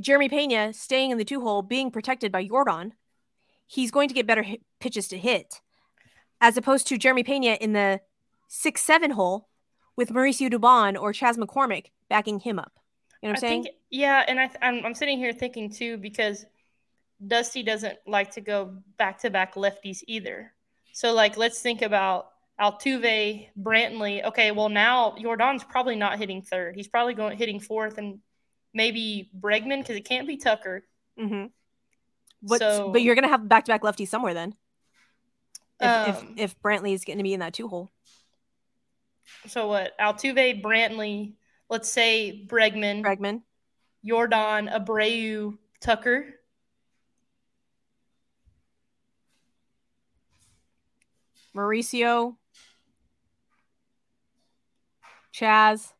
Jeremy 0.00 0.28
Pena 0.28 0.72
staying 0.72 1.10
in 1.10 1.18
the 1.18 1.24
two 1.24 1.40
hole, 1.40 1.62
being 1.62 1.90
protected 1.90 2.32
by 2.32 2.44
Jordan, 2.46 2.94
he's 3.72 3.90
going 3.90 4.08
to 4.08 4.14
get 4.14 4.26
better 4.26 4.42
hit, 4.42 4.60
pitches 4.80 5.08
to 5.08 5.16
hit, 5.18 5.62
as 6.40 6.56
opposed 6.58 6.86
to 6.88 6.98
Jeremy 6.98 7.22
Pena 7.24 7.56
in 7.60 7.72
the 7.72 8.00
six 8.48 8.82
seven 8.82 9.12
hole 9.12 9.48
with 9.96 10.10
Mauricio 10.10 10.50
Dubon 10.52 11.00
or 11.00 11.12
Chas 11.12 11.38
McCormick 11.38 11.86
backing 12.10 12.40
him 12.40 12.58
up. 12.58 12.72
You 13.22 13.28
know 13.28 13.32
what 13.32 13.38
I'm 13.42 13.44
I 13.44 13.48
saying? 13.48 13.62
think, 13.64 13.76
yeah, 13.90 14.24
and 14.28 14.38
I, 14.38 14.46
th- 14.46 14.58
I'm, 14.60 14.84
I'm 14.84 14.94
sitting 14.94 15.16
here 15.16 15.32
thinking 15.32 15.70
too 15.70 15.96
because 15.96 16.44
Dusty 17.26 17.62
doesn't 17.62 17.98
like 18.06 18.32
to 18.32 18.40
go 18.40 18.76
back 18.98 19.20
to 19.20 19.30
back 19.30 19.54
lefties 19.54 20.02
either. 20.06 20.52
So, 20.92 21.14
like, 21.14 21.36
let's 21.38 21.60
think 21.62 21.80
about 21.82 22.26
Altuve, 22.60 23.48
Brantley. 23.58 24.24
Okay, 24.24 24.50
well 24.50 24.68
now 24.68 25.14
Jordan's 25.20 25.64
probably 25.64 25.96
not 25.96 26.18
hitting 26.18 26.42
third. 26.42 26.74
He's 26.76 26.88
probably 26.88 27.14
going 27.14 27.38
hitting 27.38 27.60
fourth, 27.60 27.96
and 27.96 28.18
maybe 28.74 29.30
Bregman 29.38 29.80
because 29.80 29.96
it 29.96 30.04
can't 30.04 30.26
be 30.28 30.36
Tucker. 30.36 30.84
mm-hmm. 31.18 31.46
But 32.42 32.58
So- 32.58 32.90
but 32.90 33.02
you're 33.02 33.14
gonna 33.14 33.28
have 33.28 33.48
back 33.48 33.64
to 33.66 33.72
back 33.72 33.82
lefties 33.82 34.08
somewhere 34.08 34.34
then. 34.34 34.56
If, 35.80 35.88
Um, 35.88 36.34
if 36.36 36.52
if 36.52 36.60
Brantley 36.60 36.92
is 36.92 37.04
going 37.04 37.18
to 37.18 37.24
be 37.24 37.34
in 37.34 37.40
that 37.40 37.54
two 37.54 37.66
hole, 37.68 37.90
So 39.46 39.66
what? 39.68 39.98
Altuve, 39.98 40.62
Brantley. 40.62 41.34
Let's 41.68 41.90
say 41.90 42.44
Bregman, 42.46 43.02
Bregman, 43.02 43.42
Jordan, 44.04 44.68
Abreu, 44.68 45.58
Tucker. 45.80 46.38
Mauricio, 51.54 52.36
Chas, 55.32 55.92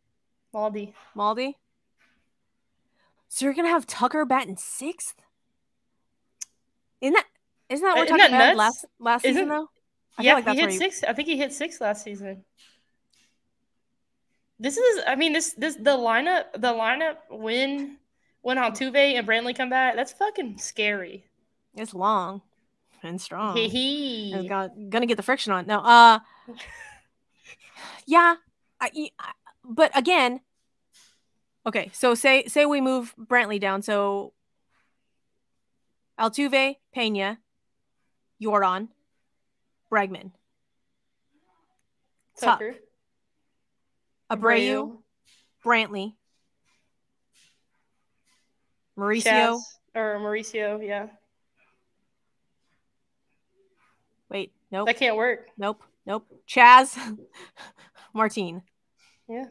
Maldy. 0.52 0.94
Maldy. 1.14 1.58
So 3.28 3.44
you're 3.46 3.54
gonna 3.54 3.68
have 3.68 3.86
Tucker 3.86 4.24
batting 4.24 4.56
sixth? 4.56 5.21
Isn't 7.02 7.12
that 7.14 7.26
isn't 7.68 7.84
that 7.84 7.96
what 7.96 7.98
Uh, 7.98 8.00
we're 8.00 8.04
isn't 8.04 8.18
talking 8.18 8.34
about 8.34 8.46
nuts? 8.46 8.58
last 8.58 8.84
last 8.98 9.22
season 9.22 9.36
Isn't- 9.42 9.48
though? 9.50 9.68
I 10.18 10.22
yeah, 10.22 10.34
like 10.34 10.48
he 10.48 10.56
hit 10.60 10.70
he- 10.70 10.78
six. 10.78 11.02
I 11.04 11.12
think 11.12 11.26
he 11.28 11.36
hit 11.36 11.52
six 11.52 11.80
last 11.80 12.04
season. 12.04 12.44
This 14.58 14.76
is, 14.76 15.00
I 15.06 15.16
mean, 15.16 15.32
this 15.32 15.52
this 15.54 15.74
the 15.76 15.96
lineup, 15.96 16.52
the 16.52 16.72
lineup 16.72 17.16
when 17.30 17.98
when 18.42 18.56
Altuve 18.58 18.94
and 19.18 19.26
Brantley 19.26 19.56
come 19.56 19.70
back, 19.70 19.96
that's 19.96 20.12
fucking 20.12 20.58
scary. 20.58 21.24
It's 21.74 21.94
long 21.94 22.42
and 23.02 23.20
strong. 23.20 23.56
Hee 23.56 24.32
It's 24.34 24.48
got, 24.48 24.70
gonna 24.90 25.06
get 25.06 25.16
the 25.16 25.22
friction 25.22 25.52
on. 25.52 25.66
No, 25.66 25.80
uh, 25.80 26.18
yeah, 28.06 28.36
I, 28.80 29.10
I- 29.18 29.32
but 29.64 29.96
again, 29.96 30.40
okay. 31.66 31.90
So 31.94 32.14
say 32.14 32.44
say 32.46 32.66
we 32.66 32.80
move 32.80 33.14
Brantley 33.18 33.58
down. 33.60 33.82
So 33.82 34.32
Altuve, 36.22 36.76
Pena, 36.94 37.38
Yordan, 38.40 38.88
Bregman, 39.90 40.30
Tuck, 42.38 42.60
Tucker. 42.60 42.74
Abreu, 44.30 44.98
Brantley, 45.64 46.14
Mauricio. 48.96 49.58
Or 49.96 50.18
Mauricio, 50.20 50.86
yeah. 50.86 51.08
Wait, 54.30 54.52
nope, 54.70 54.86
That 54.86 54.96
can't 54.96 55.16
work. 55.16 55.48
nope, 55.58 55.82
nope. 56.06 56.24
Chas, 56.46 56.96
Martine. 58.14 58.62
Yeah. 59.28 59.46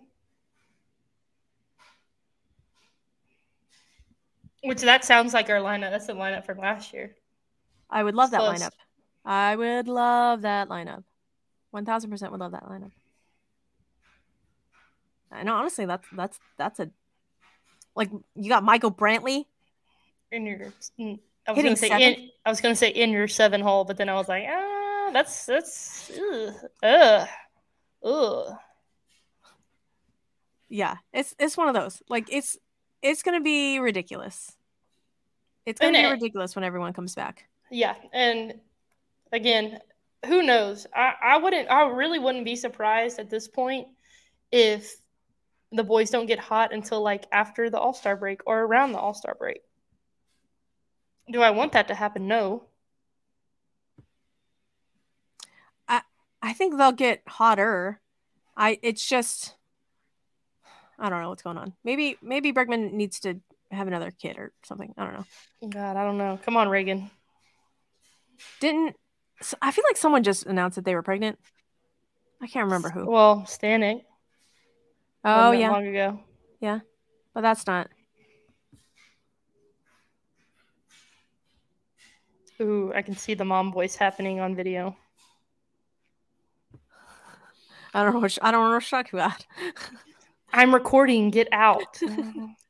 Which 4.63 4.81
that 4.81 5.03
sounds 5.03 5.33
like 5.33 5.49
our 5.49 5.57
lineup. 5.59 5.91
That's 5.91 6.07
the 6.07 6.13
lineup 6.13 6.45
from 6.45 6.59
last 6.59 6.93
year. 6.93 7.15
I 7.89 8.03
would 8.03 8.15
love 8.15 8.31
that 8.31 8.41
Close. 8.41 8.61
lineup. 8.61 8.71
I 9.25 9.55
would 9.55 9.87
love 9.87 10.43
that 10.43 10.69
lineup. 10.69 11.03
One 11.71 11.85
thousand 11.85 12.09
percent 12.09 12.31
would 12.31 12.41
love 12.41 12.51
that 12.51 12.65
lineup. 12.65 12.91
I 15.31 15.43
know, 15.43 15.55
honestly, 15.55 15.85
that's 15.85 16.07
that's 16.11 16.39
that's 16.57 16.79
a 16.79 16.89
like 17.95 18.09
you 18.35 18.49
got 18.49 18.63
Michael 18.63 18.91
Brantley. 18.91 19.45
In 20.31 20.45
your, 20.45 20.73
mm, 20.99 21.19
I 21.47 21.51
was 21.51 21.63
gonna 21.63 21.75
say 21.75 21.89
seventh? 21.89 22.17
in, 22.17 22.29
I 22.45 22.49
was 22.49 22.61
gonna 22.61 22.75
say 22.75 22.89
in 22.89 23.11
your 23.11 23.27
seven 23.27 23.61
hole, 23.61 23.85
but 23.85 23.97
then 23.97 24.09
I 24.09 24.13
was 24.13 24.27
like, 24.27 24.45
ah, 24.47 25.09
that's 25.13 25.45
that's 25.45 26.11
ugh, 26.11 26.53
ugh, 26.83 27.27
ugh. 28.03 28.53
Yeah, 30.69 30.97
it's 31.13 31.35
it's 31.39 31.57
one 31.57 31.67
of 31.67 31.73
those. 31.73 32.01
Like 32.07 32.27
it's 32.31 32.57
it's 33.01 33.23
gonna 33.23 33.41
be 33.41 33.79
ridiculous. 33.79 34.55
It's 35.65 35.79
gonna 35.79 35.97
And 35.97 36.05
be 36.05 36.09
it- 36.09 36.13
ridiculous 36.13 36.55
when 36.55 36.63
everyone 36.63 36.93
comes 36.93 37.15
back. 37.15 37.47
Yeah, 37.69 37.95
and 38.13 38.59
again, 39.31 39.79
who 40.25 40.43
knows? 40.43 40.85
I, 40.93 41.13
I 41.21 41.37
wouldn't. 41.37 41.69
I 41.71 41.87
really 41.89 42.19
wouldn't 42.19 42.45
be 42.45 42.55
surprised 42.55 43.17
at 43.19 43.29
this 43.29 43.47
point 43.47 43.87
if 44.51 44.95
the 45.71 45.83
boys 45.83 46.09
don't 46.09 46.25
get 46.25 46.37
hot 46.39 46.73
until 46.73 47.01
like 47.01 47.25
after 47.31 47.69
the 47.69 47.79
All 47.79 47.93
Star 47.93 48.15
break 48.17 48.41
or 48.45 48.61
around 48.61 48.91
the 48.91 48.99
All 48.99 49.13
Star 49.13 49.35
break. 49.35 49.61
Do 51.31 51.41
I 51.41 51.51
want 51.51 51.71
that 51.73 51.87
to 51.87 51.95
happen? 51.95 52.27
No. 52.27 52.65
I 56.43 56.53
think 56.53 56.75
they'll 56.75 56.91
get 56.91 57.21
hotter. 57.27 58.01
I 58.57 58.79
it's 58.81 59.07
just 59.07 59.55
I 61.01 61.09
don't 61.09 61.21
know 61.21 61.29
what's 61.29 61.43
going 61.43 61.57
on. 61.57 61.73
Maybe 61.83 62.17
maybe 62.21 62.53
Bregman 62.53 62.93
needs 62.93 63.19
to 63.21 63.41
have 63.71 63.87
another 63.87 64.11
kid 64.11 64.37
or 64.37 64.53
something. 64.63 64.93
I 64.97 65.03
don't 65.03 65.13
know. 65.13 65.69
God, 65.69 65.97
I 65.97 66.03
don't 66.03 66.17
know. 66.17 66.39
Come 66.45 66.55
on, 66.55 66.69
Reagan. 66.69 67.09
Didn't 68.59 68.95
so 69.41 69.57
I 69.61 69.71
feel 69.71 69.83
like 69.89 69.97
someone 69.97 70.23
just 70.23 70.45
announced 70.45 70.75
that 70.75 70.85
they 70.85 70.95
were 70.95 71.01
pregnant. 71.01 71.39
I 72.41 72.47
can't 72.47 72.65
remember 72.65 72.89
who. 72.89 73.09
Well, 73.09 73.43
Stanek. 73.47 74.03
Oh 75.23 75.51
yeah, 75.51 75.71
long 75.71 75.87
ago. 75.87 76.19
Yeah, 76.59 76.79
but 77.33 77.41
that's 77.41 77.67
not. 77.67 77.89
Ooh, 82.59 82.91
I 82.95 83.01
can 83.01 83.15
see 83.15 83.33
the 83.33 83.45
mom 83.45 83.71
voice 83.71 83.95
happening 83.95 84.39
on 84.39 84.55
video. 84.55 84.95
I 87.93 88.03
don't 88.03 88.13
know. 88.13 88.19
Which, 88.19 88.37
I 88.41 88.51
don't 88.51 88.63
know 88.63 88.75
what 88.75 88.83
shock 88.83 89.11
you 89.11 89.19
at. 89.19 89.45
I'm 90.53 90.73
recording. 90.73 91.29
Get 91.29 91.47
out. 91.51 91.97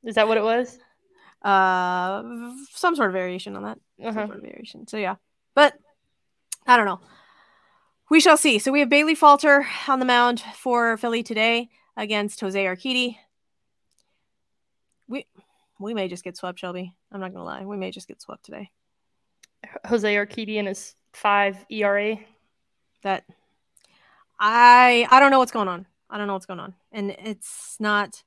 Is 0.03 0.15
that 0.15 0.27
what 0.27 0.37
it 0.37 0.43
was? 0.43 0.77
uh, 1.41 2.21
some 2.71 2.95
sort 2.95 3.09
of 3.09 3.13
variation 3.13 3.55
on 3.55 3.63
that. 3.63 3.79
Uh-huh. 4.03 4.27
sort 4.27 4.37
of 4.37 4.41
variation. 4.43 4.87
So 4.87 4.97
yeah, 4.97 5.15
but 5.55 5.73
I 6.67 6.77
don't 6.77 6.85
know. 6.85 6.99
We 8.09 8.19
shall 8.19 8.37
see. 8.37 8.59
So 8.59 8.71
we 8.71 8.81
have 8.81 8.89
Bailey 8.89 9.15
Falter 9.15 9.65
on 9.87 9.99
the 9.99 10.05
mound 10.05 10.41
for 10.55 10.97
Philly 10.97 11.23
today 11.23 11.69
against 11.97 12.39
Jose 12.41 12.63
Urquidy. 12.63 13.17
We 15.07 15.25
we 15.79 15.93
may 15.93 16.07
just 16.07 16.23
get 16.23 16.37
swept, 16.37 16.59
Shelby. 16.59 16.93
I'm 17.11 17.21
not 17.21 17.33
gonna 17.33 17.45
lie. 17.45 17.65
We 17.65 17.77
may 17.77 17.91
just 17.91 18.07
get 18.07 18.21
swept 18.21 18.45
today. 18.45 18.69
Jose 19.85 20.13
Urquidy 20.13 20.57
and 20.57 20.67
his 20.67 20.95
five 21.13 21.65
ERA. 21.69 22.17
That 23.03 23.23
I 24.39 25.07
I 25.09 25.19
don't 25.19 25.31
know 25.31 25.39
what's 25.39 25.51
going 25.51 25.67
on. 25.67 25.87
I 26.11 26.17
don't 26.17 26.27
know 26.27 26.33
what's 26.33 26.45
going 26.45 26.59
on, 26.59 26.73
and 26.91 27.11
it's 27.11 27.77
not 27.79 28.23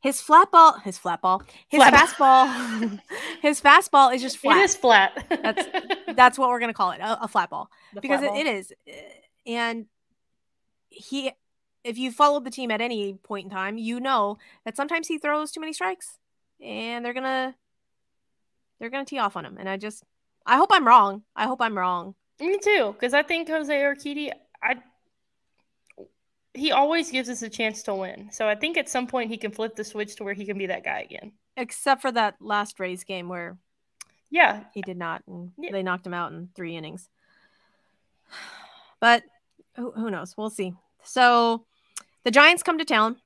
his 0.00 0.20
flat 0.20 0.50
ball. 0.50 0.78
His 0.78 0.96
flat 0.96 1.20
ball. 1.20 1.42
His 1.68 1.82
Flat- 1.82 1.92
fastball. 1.94 3.00
his 3.42 3.60
fastball 3.60 4.14
is 4.14 4.22
just 4.22 4.38
flat. 4.38 4.56
It 4.58 4.64
is 4.64 4.74
flat. 4.76 5.26
That's- 5.28 5.66
That's 6.16 6.38
what 6.38 6.48
we're 6.48 6.60
gonna 6.60 6.72
call 6.72 6.92
it, 6.92 7.00
a, 7.00 7.24
a 7.24 7.28
flat 7.28 7.50
ball, 7.50 7.68
The 7.94 8.00
because 8.00 8.20
flat 8.20 8.36
it, 8.36 8.40
it 8.40 8.44
ball. 8.46 8.54
is. 8.54 8.72
And 9.46 9.86
he, 10.88 11.32
if 11.84 11.98
you 11.98 12.10
followed 12.12 12.44
the 12.44 12.50
team 12.50 12.70
at 12.70 12.80
any 12.80 13.14
point 13.14 13.44
in 13.44 13.50
time, 13.50 13.76
you 13.76 14.00
know 14.00 14.38
that 14.64 14.76
sometimes 14.76 15.08
he 15.08 15.18
throws 15.18 15.50
too 15.52 15.60
many 15.60 15.72
strikes, 15.72 16.18
and 16.60 17.04
they're 17.04 17.12
gonna 17.14 17.54
they're 18.80 18.90
gonna 18.90 19.04
tee 19.04 19.18
off 19.18 19.36
on 19.36 19.44
him. 19.44 19.56
And 19.58 19.68
I 19.68 19.76
just, 19.76 20.04
I 20.46 20.56
hope 20.56 20.70
I'm 20.72 20.86
wrong. 20.86 21.22
I 21.36 21.46
hope 21.46 21.60
I'm 21.60 21.76
wrong. 21.76 22.14
Me 22.40 22.56
too, 22.62 22.92
because 22.92 23.14
I 23.14 23.22
think 23.24 23.48
Jose 23.48 23.74
Urquidy, 23.74 24.30
he 26.58 26.72
always 26.72 27.10
gives 27.10 27.28
us 27.28 27.42
a 27.42 27.48
chance 27.48 27.82
to 27.84 27.94
win. 27.94 28.30
So 28.32 28.48
I 28.48 28.54
think 28.54 28.76
at 28.76 28.88
some 28.88 29.06
point 29.06 29.30
he 29.30 29.36
can 29.36 29.50
flip 29.50 29.76
the 29.76 29.84
switch 29.84 30.16
to 30.16 30.24
where 30.24 30.34
he 30.34 30.44
can 30.44 30.58
be 30.58 30.66
that 30.66 30.84
guy 30.84 31.00
again. 31.00 31.32
Except 31.56 32.02
for 32.02 32.12
that 32.12 32.36
last 32.40 32.78
Rays 32.80 33.04
game 33.04 33.28
where 33.28 33.56
Yeah, 34.30 34.64
he 34.74 34.82
did 34.82 34.96
not, 34.98 35.22
and 35.26 35.52
Yeah. 35.56 35.72
they 35.72 35.82
knocked 35.82 36.06
him 36.06 36.14
out 36.14 36.32
in 36.32 36.48
three 36.54 36.76
innings. 36.76 37.08
But 39.00 39.22
who, 39.76 39.92
who 39.92 40.10
knows? 40.10 40.36
We'll 40.36 40.50
see. 40.50 40.74
So 41.02 41.64
the 42.24 42.30
Giants 42.30 42.62
come 42.62 42.78
to 42.78 42.84
town, 42.84 43.16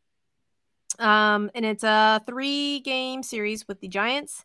um, 0.99 1.51
and 1.55 1.65
it's 1.65 1.83
a 1.83 2.23
three-game 2.27 3.23
series 3.23 3.67
with 3.67 3.81
the 3.81 3.89
Giants. 3.89 4.45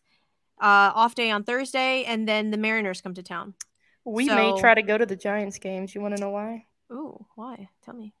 Uh, 0.60 0.90
off 0.92 1.14
day 1.14 1.30
on 1.30 1.44
Thursday, 1.44 2.02
and 2.04 2.26
then 2.26 2.50
the 2.50 2.56
Mariners 2.56 3.00
come 3.00 3.14
to 3.14 3.22
town. 3.22 3.54
we 4.04 4.24
may 4.26 4.52
try 4.58 4.74
to 4.74 4.82
go 4.82 4.98
to 4.98 5.06
the 5.06 5.14
Giants 5.14 5.58
games. 5.58 5.94
You 5.94 6.00
want 6.00 6.16
to 6.16 6.20
know 6.20 6.30
why? 6.30 6.66
Ooh, 6.90 7.24
why? 7.36 7.68
Tell 7.84 7.94
me. 7.94 8.12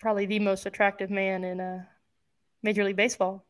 Probably 0.00 0.26
the 0.26 0.38
most 0.38 0.66
attractive 0.66 1.10
man 1.10 1.44
in 1.44 1.60
uh, 1.60 1.84
Major 2.62 2.84
League 2.84 2.96
Baseball. 2.96 3.44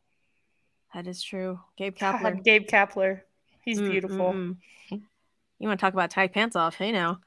That 0.94 1.06
is 1.06 1.22
true. 1.22 1.60
Gabe 1.76 1.96
God, 1.98 2.16
Kapler. 2.16 2.44
Gabe 2.44 2.66
Kapler. 2.66 3.20
He's 3.64 3.80
Mm, 3.80 3.90
beautiful. 3.90 4.32
mm, 4.32 4.56
mm. 4.92 5.02
You 5.58 5.68
want 5.68 5.78
to 5.78 5.84
talk 5.84 5.92
about 5.92 6.10
tight 6.10 6.32
pants 6.32 6.56
off? 6.56 6.74
Hey 6.74 6.90
now. 6.90 7.20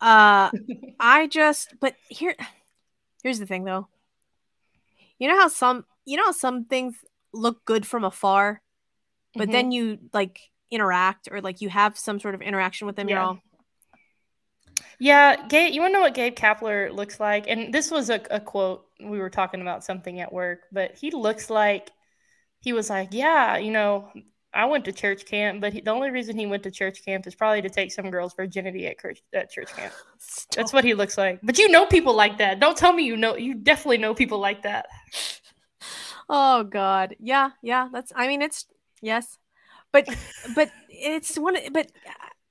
Uh, 0.00 0.50
I 1.00 1.28
just, 1.28 1.74
but 1.80 1.94
here, 2.08 2.34
here's 3.22 3.38
the 3.38 3.46
thing 3.46 3.64
though. 3.64 3.86
You 5.18 5.28
know 5.28 5.38
how 5.38 5.48
some, 5.48 5.84
you 6.04 6.16
know 6.16 6.24
how 6.24 6.32
some 6.32 6.64
things 6.64 6.96
look 7.32 7.64
good 7.64 7.86
from 7.86 8.02
afar, 8.02 8.60
but 9.36 9.48
Mhm. 9.48 9.52
then 9.52 9.70
you 9.72 9.98
like 10.12 10.40
interact 10.70 11.28
or 11.30 11.40
like 11.40 11.60
you 11.60 11.68
have 11.68 11.96
some 11.96 12.18
sort 12.18 12.34
of 12.34 12.42
interaction 12.42 12.86
with 12.86 12.96
them. 12.96 13.08
You're 13.08 13.20
all, 13.20 13.38
Yeah, 14.98 15.46
Gabe, 15.48 15.74
you 15.74 15.80
want 15.80 15.92
to 15.92 15.98
know 15.98 16.02
what 16.02 16.14
Gabe 16.14 16.34
Kapler 16.34 16.92
looks 16.92 17.20
like? 17.20 17.46
And 17.48 17.72
this 17.72 17.90
was 17.90 18.10
a, 18.10 18.20
a 18.30 18.40
quote. 18.40 18.86
We 19.00 19.18
were 19.18 19.30
talking 19.30 19.60
about 19.60 19.84
something 19.84 20.20
at 20.20 20.32
work, 20.32 20.60
but 20.72 20.96
he 20.96 21.10
looks 21.10 21.50
like 21.50 21.90
he 22.60 22.72
was 22.72 22.90
like, 22.90 23.08
Yeah, 23.12 23.58
you 23.58 23.70
know, 23.70 24.10
I 24.54 24.64
went 24.66 24.86
to 24.86 24.92
church 24.92 25.26
camp, 25.26 25.60
but 25.60 25.74
he, 25.74 25.82
the 25.82 25.90
only 25.90 26.10
reason 26.10 26.38
he 26.38 26.46
went 26.46 26.62
to 26.62 26.70
church 26.70 27.04
camp 27.04 27.26
is 27.26 27.34
probably 27.34 27.62
to 27.62 27.68
take 27.68 27.92
some 27.92 28.10
girl's 28.10 28.34
virginity 28.34 28.86
at 28.86 28.98
church, 28.98 29.22
at 29.34 29.50
church 29.50 29.74
camp. 29.76 29.92
That's 30.54 30.72
what 30.72 30.84
he 30.84 30.94
looks 30.94 31.18
like. 31.18 31.40
But 31.42 31.58
you 31.58 31.68
know 31.68 31.84
people 31.86 32.14
like 32.14 32.38
that. 32.38 32.58
Don't 32.58 32.76
tell 32.76 32.92
me 32.92 33.04
you 33.04 33.16
know. 33.16 33.36
You 33.36 33.54
definitely 33.54 33.98
know 33.98 34.14
people 34.14 34.38
like 34.38 34.62
that. 34.62 34.86
Oh 36.28 36.64
God, 36.64 37.14
yeah, 37.20 37.50
yeah. 37.62 37.88
That's. 37.92 38.12
I 38.14 38.26
mean, 38.26 38.42
it's 38.42 38.66
yes, 39.00 39.38
but 39.92 40.08
but 40.54 40.70
it's 40.88 41.38
one. 41.38 41.56
But 41.72 41.92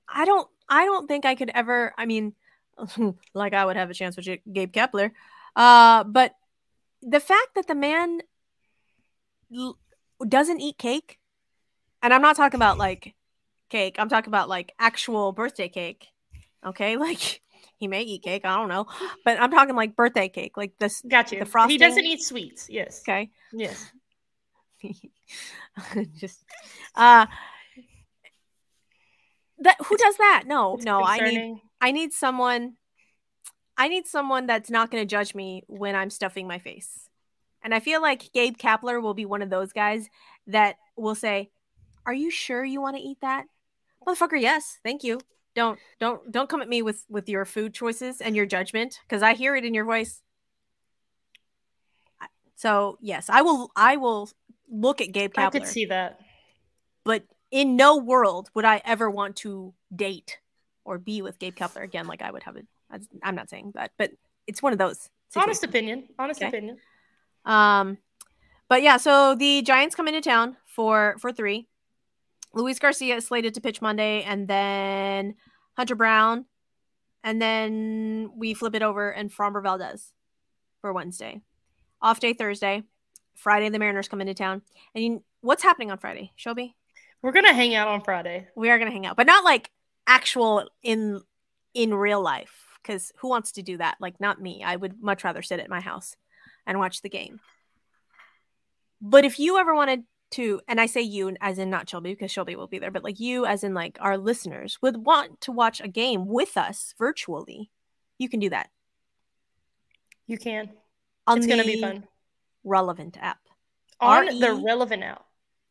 I 0.08 0.26
don't. 0.26 0.48
I 0.70 0.86
don't 0.86 1.08
think 1.08 1.26
I 1.26 1.36
could 1.36 1.52
ever. 1.54 1.94
I 1.98 2.06
mean, 2.06 2.34
like 3.34 3.54
I 3.54 3.66
would 3.66 3.78
have 3.78 3.90
a 3.90 3.94
chance 3.94 4.18
with 4.18 4.26
Gabe 4.52 4.72
Kapler. 4.72 5.12
Uh, 5.56 6.04
but 6.04 6.34
the 7.02 7.20
fact 7.20 7.56
that 7.56 7.68
the 7.68 7.76
man 7.76 8.22
l- 9.56 9.78
doesn't 10.28 10.60
eat 10.62 10.78
cake, 10.78 11.20
and 12.02 12.14
I'm 12.14 12.22
not 12.22 12.36
talking 12.36 12.58
about 12.58 12.78
like 12.78 13.16
cake, 13.70 13.96
I'm 14.00 14.10
talking 14.10 14.30
about 14.30 14.50
like 14.50 14.74
actual 14.80 15.32
birthday 15.32 15.70
cake. 15.70 16.08
Okay, 16.66 16.98
like 17.08 17.42
he 17.78 17.88
may 17.88 18.02
eat 18.02 18.24
cake, 18.24 18.46
I 18.46 18.56
don't 18.56 18.70
know, 18.70 18.88
but 19.24 19.40
I'm 19.40 19.52
talking 19.52 19.76
like 19.76 19.96
birthday 19.96 20.30
cake, 20.30 20.58
like 20.58 20.74
this. 20.80 21.02
Got 21.08 21.32
you. 21.32 21.40
The 21.40 21.46
frosting. 21.46 21.72
He 21.72 21.78
doesn't 21.78 22.06
eat 22.06 22.22
sweets. 22.22 22.70
Yes. 22.70 23.02
Okay, 23.08 23.30
Yes. 23.54 23.92
just 26.20 26.44
uh, 26.96 27.26
that 29.60 29.78
who 29.86 29.98
does 29.98 30.18
that? 30.18 30.44
No, 30.46 30.78
no, 30.82 31.04
I 31.04 31.20
need. 31.20 31.62
I 31.82 31.92
need 31.92 32.14
someone 32.14 32.78
I 33.78 33.88
need 33.88 34.08
someone 34.08 34.46
that's 34.46 34.70
not 34.70 34.90
going 34.90 35.02
to 35.02 35.10
judge 35.10 35.36
me 35.36 35.64
when 35.68 35.96
I'm 35.96 36.10
stuffing 36.10 36.48
my 36.48 36.60
face. 36.60 37.10
And 37.62 37.74
I 37.74 37.80
feel 37.80 38.02
like 38.02 38.32
Gabe 38.32 38.58
Kapler 38.58 39.02
will 39.02 39.14
be 39.14 39.26
one 39.26 39.42
of 39.42 39.50
those 39.50 39.74
guys 39.74 40.08
that 40.48 40.78
will 40.96 41.16
say, 41.16 41.52
"Are 42.06 42.14
you 42.14 42.30
sure 42.32 42.64
you 42.64 42.80
want 42.82 42.96
to 42.96 43.02
eat 43.02 43.20
that?" 43.22 43.46
Motherfucker, 44.06 44.40
yes. 44.40 44.80
Thank 44.84 45.04
you. 45.04 45.20
Don't 45.56 45.80
don't 46.00 46.32
don't 46.32 46.50
come 46.50 46.62
at 46.62 46.70
me 46.70 46.82
with 46.82 47.06
with 47.10 47.28
your 47.28 47.44
food 47.46 47.74
choices 47.74 48.22
and 48.22 48.36
your 48.36 48.46
judgment 48.46 49.00
cuz 49.10 49.24
I 49.24 49.34
hear 49.34 49.56
it 49.56 49.66
in 49.66 49.74
your 49.74 49.86
voice. 49.86 50.22
So, 52.56 52.98
yes, 53.02 53.30
I 53.30 53.42
will 53.42 53.72
I 53.76 53.98
will 53.98 54.30
look 54.70 55.02
at 55.02 55.12
Gabe 55.12 55.34
Kapler. 55.34 55.48
I 55.48 55.50
could 55.50 55.68
see 55.68 55.86
that. 55.86 56.20
but 57.04 57.24
in 57.52 57.76
no 57.76 57.98
world 57.98 58.50
would 58.54 58.66
I 58.66 58.82
ever 58.86 59.10
want 59.10 59.36
to 59.38 59.74
date 59.96 60.40
or 60.84 60.98
be 60.98 61.22
with 61.22 61.40
Gabe 61.40 61.56
Kapler 61.56 61.84
again. 61.84 62.08
Like 62.08 62.22
I 62.22 62.32
would 62.32 62.44
have 62.44 62.56
it. 62.58 62.68
I'm 63.24 63.36
not 63.36 63.50
saying 63.50 63.72
that, 63.76 63.92
but 63.98 64.12
it's 64.48 64.62
one 64.62 64.74
of 64.74 64.80
those. 64.80 65.10
Honest 65.36 65.64
opinion. 65.64 66.08
Honest 66.18 66.42
Okay. 66.42 66.48
opinion. 66.48 66.78
Um, 67.44 67.98
but 68.70 68.82
yeah, 68.82 68.98
so 68.98 69.36
the 69.36 69.62
Giants 69.62 69.96
come 69.96 70.08
into 70.08 70.22
town 70.22 70.58
for 70.66 71.16
for 71.20 71.32
three. 71.32 71.68
Luis 72.54 72.80
Garcia 72.80 73.18
is 73.18 73.28
slated 73.28 73.54
to 73.56 73.62
pitch 73.62 73.82
Monday, 73.82 74.24
and 74.24 74.48
then 74.48 75.36
Hunter 75.76 75.96
Brown, 75.96 76.46
and 77.24 77.42
then 77.42 78.32
we 78.36 78.54
flip 78.54 78.76
it 78.76 78.82
over 78.82 79.10
and 79.10 79.30
Framber 79.30 79.62
Valdez 79.62 80.14
for 80.80 80.94
Wednesday. 80.94 81.42
Off 82.02 82.20
day 82.20 82.34
Thursday. 82.34 82.84
Friday 83.34 83.68
the 83.68 83.80
Mariners 83.80 84.08
come 84.08 84.22
into 84.22 84.34
town. 84.34 84.62
And 84.94 85.04
you, 85.04 85.24
what's 85.42 85.64
happening 85.64 85.92
on 85.92 85.98
Friday, 85.98 86.32
Shelby? 86.36 86.76
We're 87.22 87.32
gonna 87.32 87.54
hang 87.54 87.74
out 87.76 87.88
on 87.88 88.02
Friday. 88.02 88.48
we 88.56 88.70
are 88.70 88.78
gonna 88.80 88.92
hang 88.92 89.06
out 89.06 89.18
but 89.18 89.28
not 89.28 89.44
like 89.44 89.72
actual 90.08 90.70
in 90.84 91.22
in 91.74 91.94
real 91.94 92.22
life 92.22 92.54
because 92.82 93.12
who 93.18 93.28
wants 93.30 93.54
to 93.54 93.64
do 93.64 93.78
that 93.78 93.98
like 94.00 94.20
not 94.20 94.40
me 94.42 94.64
i 94.64 94.76
would 94.76 95.02
much 95.02 95.24
rather 95.24 95.42
sit 95.42 95.60
at 95.60 95.70
my 95.70 95.80
house 95.82 96.16
and 96.68 96.78
watch 96.78 97.02
the 97.02 97.10
game 97.10 97.40
but 99.02 99.26
if 99.26 99.40
you 99.40 99.58
ever 99.58 99.74
wanted 99.74 100.04
to 100.32 100.62
and 100.68 100.80
i 100.80 100.86
say 100.86 101.02
you 101.02 101.36
as 101.42 101.58
in 101.58 101.70
not 101.72 101.90
shelby 101.90 102.12
because 102.12 102.30
shelby 102.32 102.56
will 102.56 102.68
be 102.68 102.78
there 102.80 102.92
but 102.92 103.04
like 103.04 103.20
you 103.20 103.46
as 103.46 103.64
in 103.64 103.74
like 103.74 103.98
our 104.00 104.18
listeners 104.18 104.78
would 104.82 105.06
want 105.06 105.42
to 105.42 105.52
watch 105.52 105.82
a 105.82 105.88
game 105.88 106.28
with 106.28 106.56
us 106.58 106.94
virtually 107.00 107.72
you 108.20 108.30
can 108.30 108.40
do 108.40 108.50
that 108.50 108.70
You 110.28 110.38
can. 110.38 110.70
on 111.28 111.38
it's 111.40 111.48
gonna 111.48 111.64
be 111.64 111.76
the 111.76 111.82
fun. 111.82 112.08
relevant 112.64 113.18
app 113.20 113.40
On 114.00 114.28
R-E- 114.28 114.40
the 114.40 114.54
relevant 114.54 115.04
out. 115.04 115.25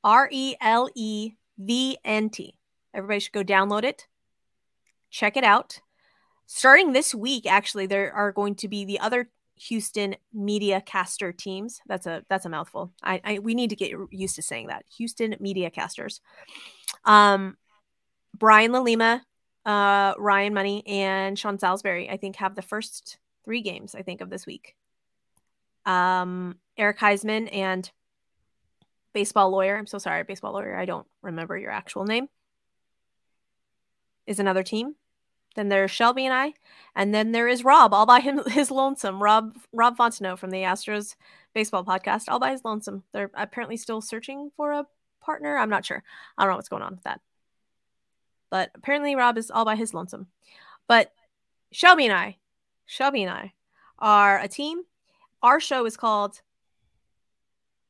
R 0.05 0.29
E 0.31 0.55
L 0.61 0.89
E 0.95 1.33
V 1.59 1.99
N 2.05 2.31
T. 2.31 2.55
Everybody 2.93 3.21
should 3.21 3.33
go 3.33 3.43
download 3.43 3.83
it, 3.83 4.07
check 5.11 5.37
it 5.37 5.45
out. 5.45 5.81
Starting 6.47 6.93
this 6.93 7.15
week, 7.15 7.47
actually, 7.47 7.87
there 7.87 8.13
are 8.13 8.31
going 8.31 8.55
to 8.57 8.69
be 8.69 8.85
the 8.85 9.01
other 9.01 9.31
Houston 9.57 10.17
media 10.33 10.81
caster 10.81 11.33
teams. 11.33 11.81
That's 11.87 12.07
a 12.07 12.23
that's 12.29 12.45
a 12.45 12.51
mouthful. 12.51 12.93
I, 13.03 13.21
I 13.25 13.39
we 13.39 13.55
need 13.55 13.71
to 13.71 13.77
get 13.77 13.93
used 14.11 14.37
to 14.37 14.43
saying 14.43 14.67
that. 14.67 14.85
Houston 14.97 15.37
media 15.41 15.71
casters. 15.71 16.21
Um, 17.05 17.57
Brian 18.37 18.73
Lalima, 18.73 19.23
uh, 19.65 20.15
Ryan 20.19 20.55
Money, 20.55 20.87
and 20.87 21.39
Sean 21.39 21.59
Salisbury. 21.59 22.11
I 22.11 22.17
think 22.17 22.37
have 22.37 22.55
the 22.55 22.63
first 22.63 23.19
three 23.45 23.63
games. 23.63 23.95
I 23.95 24.03
think 24.03 24.21
of 24.21 24.29
this 24.29 24.47
week. 24.47 24.75
Um, 25.87 26.57
Eric 26.77 26.99
Heisman 26.99 27.49
and 27.55 27.91
baseball 29.15 29.51
lawyer. 29.51 29.77
I'm 29.77 29.87
so 29.87 29.99
sorry, 29.99 30.23
baseball 30.25 30.53
lawyer. 30.53 30.77
I 30.77 30.85
don't 30.85 31.07
remember 31.23 31.57
your 31.57 31.71
actual 31.71 32.05
name. 32.05 32.29
Is 34.27 34.39
another 34.39 34.63
team. 34.63 34.97
Then 35.55 35.69
there's 35.69 35.91
Shelby 35.91 36.27
and 36.27 36.35
I, 36.35 36.55
and 36.97 37.15
then 37.15 37.31
there 37.31 37.47
is 37.47 37.65
Rob, 37.65 37.95
all 37.95 38.07
by 38.07 38.21
him, 38.21 38.43
his 38.51 38.71
lonesome. 38.71 39.23
Rob 39.23 39.57
Rob 39.73 39.97
Fontenot 39.97 40.39
from 40.39 40.51
the 40.51 40.63
Astros 40.63 41.15
baseball 41.55 41.85
podcast, 41.85 42.25
all 42.29 42.41
by 42.41 42.51
his 42.51 42.65
lonesome. 42.65 43.05
They're 43.13 43.31
apparently 43.35 43.77
still 43.77 44.01
searching 44.01 44.51
for 44.57 44.73
a 44.73 44.87
partner. 45.21 45.57
I'm 45.57 45.71
not 45.71 45.85
sure. 45.85 46.03
I 46.37 46.43
don't 46.43 46.53
know 46.53 46.57
what's 46.57 46.69
going 46.69 46.83
on 46.83 46.95
with 46.95 47.05
that. 47.05 47.21
But 48.51 48.71
apparently 48.75 49.15
Rob 49.15 49.39
is 49.39 49.51
all 49.51 49.65
by 49.65 49.77
his 49.77 49.95
lonesome. 49.95 50.27
But 50.89 51.13
Shelby 51.73 52.05
and 52.07 52.15
I, 52.15 52.37
Shelby 52.87 53.23
and 53.23 53.33
I 53.33 53.53
are 53.99 54.39
a 54.39 54.49
team. 54.49 54.83
Our 55.43 55.61
show 55.61 55.87
is 55.87 55.97
called 55.97 56.41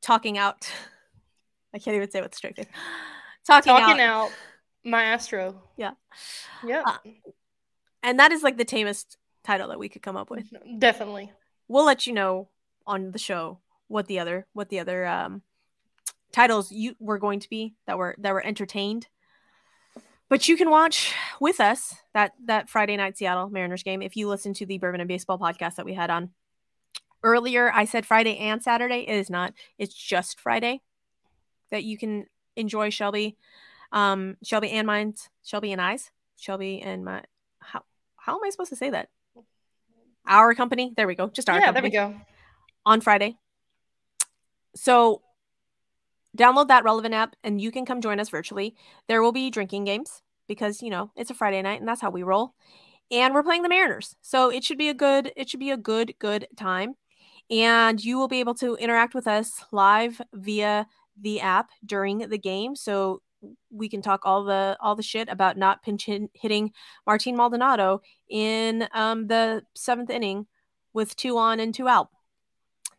Talking 0.00 0.38
Out. 0.38 0.70
I 1.74 1.78
can't 1.78 1.96
even 1.96 2.10
say 2.10 2.20
what 2.20 2.30
the 2.32 2.52
face. 2.54 2.66
Talking, 3.46 3.70
Talking 3.72 4.00
out. 4.00 4.26
out. 4.26 4.32
my 4.84 5.04
Astro. 5.04 5.60
Yeah. 5.76 5.92
Yeah. 6.64 6.82
Uh, 6.86 6.96
And 8.02 8.18
that 8.20 8.32
is 8.32 8.42
like 8.42 8.56
the 8.56 8.64
tamest 8.64 9.18
title 9.42 9.68
that 9.68 9.78
we 9.78 9.88
could 9.88 10.02
come 10.02 10.16
up 10.16 10.30
with. 10.30 10.46
Definitely. 10.78 11.32
We'll 11.68 11.84
let 11.84 12.06
you 12.06 12.12
know 12.14 12.48
on 12.86 13.10
the 13.10 13.18
show 13.18 13.58
what 13.88 14.06
the 14.06 14.18
other 14.18 14.46
what 14.52 14.68
the 14.70 14.78
other 14.80 15.06
um 15.06 15.42
titles 16.32 16.72
you 16.72 16.94
were 16.98 17.18
going 17.18 17.40
to 17.40 17.48
be 17.50 17.74
that 17.86 17.98
were 17.98 18.14
that 18.18 18.32
were 18.32 18.44
entertained. 18.44 19.08
But 20.30 20.48
you 20.48 20.56
can 20.56 20.70
watch 20.70 21.14
with 21.40 21.60
us 21.60 21.94
that 22.14 22.32
that 22.46 22.68
Friday 22.70 22.96
night 22.96 23.18
Seattle 23.18 23.50
Mariners 23.50 23.82
game 23.82 24.00
if 24.00 24.16
you 24.16 24.28
listen 24.28 24.54
to 24.54 24.66
the 24.66 24.78
Bourbon 24.78 25.00
and 25.00 25.08
Baseball 25.08 25.38
podcast 25.38 25.74
that 25.76 25.86
we 25.86 25.94
had 25.94 26.10
on 26.10 26.30
earlier. 27.22 27.70
I 27.72 27.84
said 27.84 28.06
Friday 28.06 28.36
and 28.38 28.62
Saturday. 28.62 29.04
It 29.08 29.16
is 29.16 29.28
not. 29.30 29.52
It's 29.78 29.94
just 29.94 30.40
Friday 30.40 30.80
that 31.74 31.82
you 31.82 31.98
can 31.98 32.26
enjoy 32.54 32.90
Shelby, 32.90 33.36
um, 33.90 34.36
Shelby 34.44 34.70
and 34.70 34.86
mine's 34.86 35.28
Shelby 35.42 35.72
and 35.72 35.80
I's 35.80 36.12
Shelby 36.36 36.80
and 36.82 37.04
my 37.04 37.22
how 37.58 37.82
how 38.16 38.36
am 38.36 38.44
I 38.44 38.50
supposed 38.50 38.70
to 38.70 38.76
say 38.76 38.90
that? 38.90 39.08
Our 40.26 40.54
company. 40.54 40.92
There 40.96 41.06
we 41.06 41.14
go. 41.14 41.28
Just 41.28 41.50
our 41.50 41.58
yeah, 41.58 41.66
company 41.66 41.90
there 41.90 42.08
we 42.08 42.14
go. 42.14 42.20
on 42.86 43.00
Friday. 43.00 43.36
So 44.74 45.22
download 46.36 46.68
that 46.68 46.84
relevant 46.84 47.14
app 47.14 47.36
and 47.44 47.60
you 47.60 47.70
can 47.70 47.84
come 47.84 48.00
join 48.00 48.18
us 48.20 48.28
virtually. 48.28 48.74
There 49.08 49.22
will 49.22 49.32
be 49.32 49.50
drinking 49.50 49.84
games 49.84 50.22
because, 50.48 50.82
you 50.82 50.90
know, 50.90 51.10
it's 51.16 51.30
a 51.30 51.34
Friday 51.34 51.60
night 51.62 51.80
and 51.80 51.88
that's 51.88 52.00
how 52.00 52.10
we 52.10 52.22
roll. 52.22 52.54
And 53.10 53.34
we're 53.34 53.42
playing 53.42 53.62
the 53.62 53.68
Mariners. 53.68 54.16
So 54.22 54.50
it 54.50 54.64
should 54.64 54.78
be 54.78 54.88
a 54.88 54.94
good 54.94 55.32
it 55.36 55.48
should 55.48 55.60
be 55.60 55.70
a 55.70 55.76
good 55.76 56.14
good 56.18 56.48
time. 56.56 56.94
And 57.50 58.02
you 58.02 58.16
will 58.16 58.28
be 58.28 58.40
able 58.40 58.54
to 58.54 58.74
interact 58.76 59.14
with 59.14 59.26
us 59.26 59.64
live 59.70 60.20
via 60.32 60.86
the 61.20 61.40
app 61.40 61.70
during 61.84 62.18
the 62.18 62.38
game. 62.38 62.76
So 62.76 63.22
we 63.70 63.88
can 63.88 64.00
talk 64.02 64.22
all 64.24 64.44
the 64.44 64.76
all 64.80 64.96
the 64.96 65.02
shit 65.02 65.28
about 65.28 65.56
not 65.56 65.82
pinch 65.82 66.08
hitting 66.32 66.72
Martin 67.06 67.36
Maldonado 67.36 68.00
in 68.28 68.88
um, 68.94 69.26
the 69.26 69.62
seventh 69.74 70.10
inning 70.10 70.46
with 70.92 71.14
two 71.16 71.36
on 71.36 71.60
and 71.60 71.74
two 71.74 71.88
out 71.88 72.08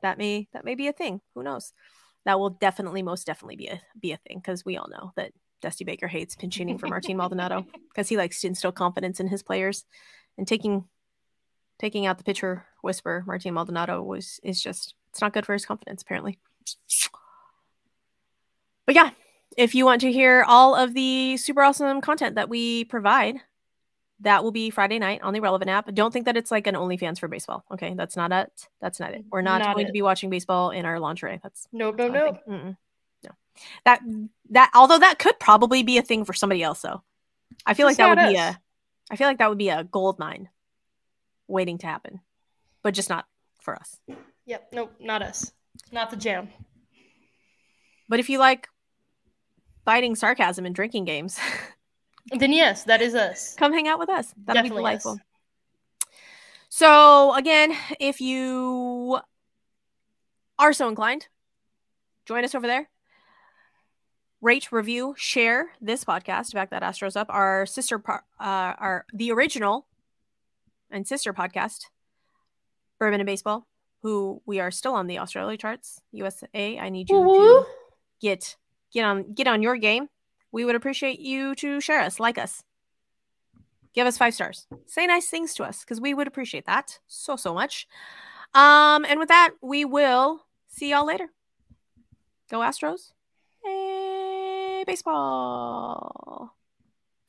that 0.06 0.18
may 0.18 0.48
that 0.54 0.66
may 0.66 0.76
be 0.76 0.88
a 0.88 0.94
thing. 0.94 1.22
Who 1.34 1.44
knows? 1.44 1.74
That 2.26 2.40
will 2.40 2.52
definitely, 2.52 3.04
most 3.04 3.26
definitely 3.26 3.56
be 3.56 3.68
a 3.68 3.82
be 4.00 4.12
a 4.12 4.18
thing 4.18 4.38
because 4.38 4.64
we 4.64 4.78
all 4.78 4.88
know 4.88 5.12
that 5.16 5.32
Dusty 5.62 5.84
Baker 5.84 6.08
hates 6.08 6.36
pinch 6.36 6.58
hitting 6.58 6.78
for 6.78 6.88
Martin 6.88 7.18
Maldonado 7.18 7.66
because 7.90 8.08
he 8.08 8.18
likes 8.18 8.42
to 8.42 8.48
instill 8.48 8.72
confidence 8.72 9.20
in 9.20 9.28
his 9.28 9.44
players 9.44 9.86
and 10.38 10.48
taking 10.48 10.86
taking 11.80 12.06
out 12.06 12.18
the 12.18 12.24
pitcher 12.24 12.66
whisper 12.82 13.24
Martin 13.26 13.54
Maldonado 13.54 14.02
was 14.02 14.40
is 14.44 14.62
just 14.62 14.94
it's 15.10 15.22
not 15.22 15.34
good 15.34 15.46
for 15.46 15.54
his 15.54 15.66
confidence 15.66 16.02
apparently. 16.02 16.40
But 18.86 18.96
yeah, 18.96 19.12
if 19.58 19.76
you 19.76 19.86
want 19.86 20.02
to 20.02 20.12
hear 20.12 20.44
all 20.48 20.76
of 20.76 20.94
the 20.94 21.38
super 21.38 21.62
awesome 21.62 22.02
content 22.02 22.36
that 22.36 22.50
we 22.50 22.86
provide, 22.86 23.38
that 24.22 24.44
will 24.44 24.52
be 24.52 24.70
Friday 24.70 25.00
night 25.00 25.22
on 25.22 25.34
the 25.34 25.42
Relevant 25.42 25.70
app. 25.70 25.94
Don't 25.94 26.12
think 26.12 26.26
that 26.26 26.38
it's 26.38 26.52
like 26.52 26.68
an 26.68 26.76
OnlyFans 26.76 27.20
for 27.20 27.28
baseball. 27.28 27.66
Okay, 27.72 27.94
that's 27.96 28.16
not 28.16 28.32
it. 28.32 28.68
That's 28.80 29.00
not 29.00 29.14
it. 29.14 29.26
We're 29.30 29.42
not, 29.42 29.62
Not 29.62 29.76
going 29.76 29.86
it. 29.86 29.90
to 29.90 29.94
be 29.94 30.02
watching 30.02 30.30
baseball 30.30 30.72
in 30.72 30.86
our 30.86 31.00
lingerie. 31.00 31.40
That's 31.44 31.68
No, 31.72 31.92
no, 31.92 32.10
that's 32.10 32.14
not 32.14 32.42
a 32.48 32.52
no. 32.52 32.76
no. 33.24 33.32
That 33.86 34.02
that 34.52 34.72
although 34.74 35.00
that 35.00 35.20
could 35.20 35.40
probably 35.40 35.84
be 35.84 35.98
a 35.98 36.02
thing 36.02 36.24
for 36.26 36.34
somebody 36.34 36.64
else 36.64 36.82
though. 36.82 37.02
I 37.66 37.74
feel 37.74 37.86
like 37.86 37.98
that 37.98 38.10
would 38.10 38.18
not 38.18 38.30
be 38.32 38.38
a. 38.38 38.60
I 39.12 39.16
feel 39.16 39.28
like 39.28 39.38
that 39.38 39.50
would 39.50 39.58
be 39.58 39.70
a 39.70 39.84
gold 39.84 40.18
mine, 40.18 40.50
waiting 41.48 41.78
to 41.80 41.88
happen, 41.88 42.22
but 42.84 42.94
just 42.94 43.10
not 43.10 43.26
for 43.62 43.76
us. 43.76 44.00
Yep. 44.46 44.70
Nope. 44.74 44.96
Not 45.00 45.22
us. 45.22 45.52
Not 45.92 46.10
the 46.10 46.18
jam. 46.18 46.50
But 48.08 48.20
if 48.20 48.30
you 48.30 48.40
like 48.40 48.68
biting 49.86 50.16
sarcasm 50.16 50.66
and 50.66 50.76
drinking 50.76 51.06
games, 51.06 51.40
Then 52.32 52.52
yes, 52.52 52.84
that 52.86 53.02
is 53.04 53.14
us. 53.14 53.54
come 53.56 53.72
hang 53.72 53.88
out 53.88 54.00
with 54.00 54.10
us. 54.10 54.34
That'll 54.46 54.64
be 54.64 54.70
Definitely 54.70 54.96
us. 54.96 55.04
delightful. 55.04 55.20
So 56.70 57.34
again, 57.36 57.76
if 58.00 58.20
you 58.20 59.20
are 60.58 60.74
so 60.74 60.90
inclined, 60.90 61.28
join 62.26 62.44
us 62.44 62.56
over 62.56 62.66
there. 62.68 62.90
Rate, 64.42 64.72
review, 64.72 65.14
share 65.18 65.70
this 65.82 66.04
podcast. 66.04 66.54
Back 66.54 66.72
that 66.72 66.82
Astros 66.84 67.16
up. 67.16 67.28
Our 67.30 67.66
sister, 67.66 68.02
uh, 68.10 68.20
our 68.40 69.06
the 69.14 69.32
original 69.32 69.86
and 70.92 71.08
sister 71.08 71.34
podcast, 71.34 71.86
Bourbon 73.00 73.20
and 73.22 73.28
Baseball, 73.28 73.66
who 74.02 74.42
we 74.46 74.60
are 74.60 74.72
still 74.72 74.94
on 74.94 75.08
the 75.08 75.20
Australia 75.20 75.58
charts. 75.58 76.02
USA, 76.12 76.80
I 76.80 76.90
need 76.90 77.10
you 77.10 77.18
Woo-woo. 77.20 77.64
to 77.64 77.66
get 78.22 78.56
get 78.92 79.04
on 79.04 79.34
get 79.34 79.48
on 79.48 79.62
your 79.62 79.78
game. 79.78 80.10
We 80.52 80.66
would 80.66 80.76
appreciate 80.76 81.20
you 81.20 81.56
to 81.56 81.82
share 81.82 82.02
us, 82.02 82.20
like 82.20 82.38
us, 82.38 82.64
give 83.94 84.08
us 84.08 84.18
five 84.18 84.34
stars, 84.34 84.68
say 84.86 85.06
nice 85.06 85.28
things 85.28 85.54
to 85.56 85.64
us 85.64 85.82
because 85.82 86.00
we 86.00 86.14
would 86.14 86.28
appreciate 86.28 86.66
that 86.66 87.00
so 87.08 87.36
so 87.36 87.54
much. 87.54 87.88
Um, 88.54 89.06
and 89.06 89.20
with 89.20 89.28
that, 89.30 89.52
we 89.62 89.84
will 89.84 90.46
see 90.68 90.92
y'all 90.92 91.06
later. 91.06 91.30
Go 92.50 92.60
Astros! 92.60 93.12
Hey, 93.64 94.84
baseball! 94.86 96.56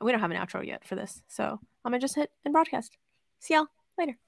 We 0.00 0.12
don't 0.12 0.20
have 0.20 0.30
an 0.30 0.36
outro 0.36 0.64
yet 0.64 0.86
for 0.86 0.94
this, 0.94 1.22
so 1.26 1.58
I'm 1.84 1.92
gonna 1.92 1.98
just 1.98 2.16
hit 2.16 2.30
and 2.44 2.52
broadcast. 2.52 2.96
See 3.40 3.54
y'all 3.54 3.68
later. 3.98 4.18